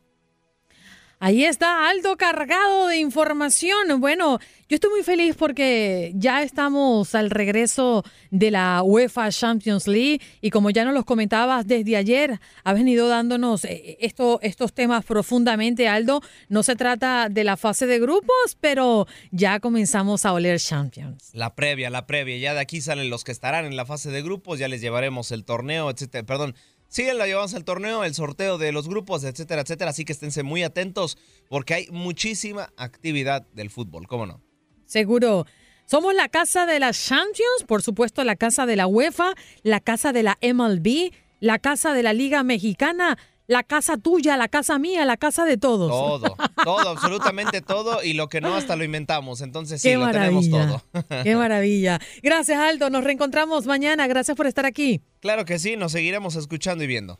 Ahí 1.20 1.46
está 1.46 1.90
Aldo 1.90 2.18
cargado 2.18 2.88
de 2.88 2.98
información. 2.98 4.00
Bueno, 4.00 4.40
yo 4.68 4.76
estoy 4.76 4.90
muy 4.90 5.04
feliz 5.04 5.36
porque 5.38 6.12
ya 6.16 6.44
estamos 6.44 7.16
al 7.16 7.30
regreso 7.30 8.04
de 8.32 8.52
la 8.52 8.84
UEFA 8.84 9.30
Champions 9.30 9.88
League 9.88 10.20
y 10.42 10.50
como 10.50 10.72
ya 10.72 10.84
nos 10.84 10.94
los 10.94 11.06
comentabas 11.06 11.66
desde 11.68 11.96
ayer, 11.96 12.40
has 12.64 12.74
venido 12.74 13.08
dándonos 13.08 13.64
eh, 13.64 13.98
esto, 14.02 14.40
estos 14.42 14.74
temas 14.74 15.06
profundamente, 15.06 15.88
Aldo. 15.88 16.22
No 16.50 16.64
se 16.64 16.76
trata 16.76 17.30
de 17.30 17.44
la 17.46 17.56
fase 17.56 17.88
de 17.88 18.00
grupos, 18.00 18.58
pero 18.60 19.08
ya 19.32 19.60
comenzamos 19.62 20.26
a 20.26 20.34
oler 20.34 20.60
Champions. 20.60 21.30
La 21.34 21.56
previa, 21.56 21.90
la 21.90 22.08
previa. 22.08 22.38
Ya 22.38 22.54
de 22.54 22.60
aquí 22.60 22.82
salen 22.82 23.10
los 23.10 23.24
que 23.24 23.32
estarán 23.32 23.66
en 23.66 23.78
la 23.78 23.86
fase 23.86 24.12
de 24.12 24.22
grupos, 24.22 24.60
ya 24.60 24.68
les 24.68 24.82
llevaremos 24.82 25.32
el 25.32 25.46
torneo, 25.46 25.90
etcétera. 25.90 26.26
Perdón, 26.26 26.56
Sí, 26.96 27.04
la 27.14 27.28
llevamos 27.28 27.54
al 27.54 27.66
torneo, 27.66 28.06
el 28.06 28.14
sorteo 28.14 28.58
de 28.58 28.72
los 28.72 28.88
grupos, 28.88 29.26
etcétera, 29.26 29.64
etcétera. 29.64 29.90
Así 29.90 30.06
que 30.06 30.14
esténse 30.14 30.44
muy 30.44 30.64
atentos 30.64 31.18
porque 31.50 31.74
hay 31.74 31.88
muchísima 31.92 32.72
actividad 32.78 33.46
del 33.52 33.70
fútbol, 33.70 34.08
¿cómo 34.08 34.26
no? 34.26 34.42
Seguro. 34.86 35.46
Somos 35.88 36.14
la 36.16 36.30
casa 36.30 36.66
de 36.66 36.80
las 36.80 37.06
Champions, 37.06 37.66
por 37.68 37.82
supuesto 37.82 38.24
la 38.24 38.38
casa 38.38 38.66
de 38.66 38.78
la 38.78 38.88
UEFA, 38.88 39.34
la 39.62 39.82
casa 39.82 40.14
de 40.14 40.24
la 40.24 40.38
MLB, 40.42 41.12
la 41.42 41.60
casa 41.60 41.94
de 41.94 42.02
la 42.02 42.14
Liga 42.14 42.44
Mexicana, 42.44 43.18
la 43.48 43.64
casa 43.64 43.98
tuya, 43.98 44.38
la 44.38 44.48
casa 44.48 44.80
mía, 44.80 45.06
la 45.06 45.18
casa 45.18 45.46
de 45.46 45.58
todos. 45.58 45.90
Todo, 45.90 46.36
todo, 46.64 46.90
absolutamente 46.90 47.62
todo 47.62 48.04
y 48.04 48.14
lo 48.14 48.28
que 48.28 48.42
no 48.42 48.56
hasta 48.56 48.76
lo 48.76 48.84
inventamos. 48.84 49.42
Entonces 49.42 49.82
sí, 49.82 49.94
lo 49.94 50.10
tenemos 50.12 50.50
todo. 50.50 50.84
Qué 51.24 51.36
maravilla. 51.36 52.00
Gracias 52.24 52.60
Aldo, 52.60 52.90
nos 52.90 53.04
reencontramos 53.04 53.66
mañana. 53.66 54.08
Gracias 54.08 54.36
por 54.36 54.48
estar 54.48 54.66
aquí. 54.66 55.02
Claro 55.20 55.46
que 55.46 55.60
sí, 55.60 55.76
nos 55.76 55.92
seguiremos 55.92 56.36
escuchando 56.36 56.84
y 56.84 56.88
viendo. 56.88 57.20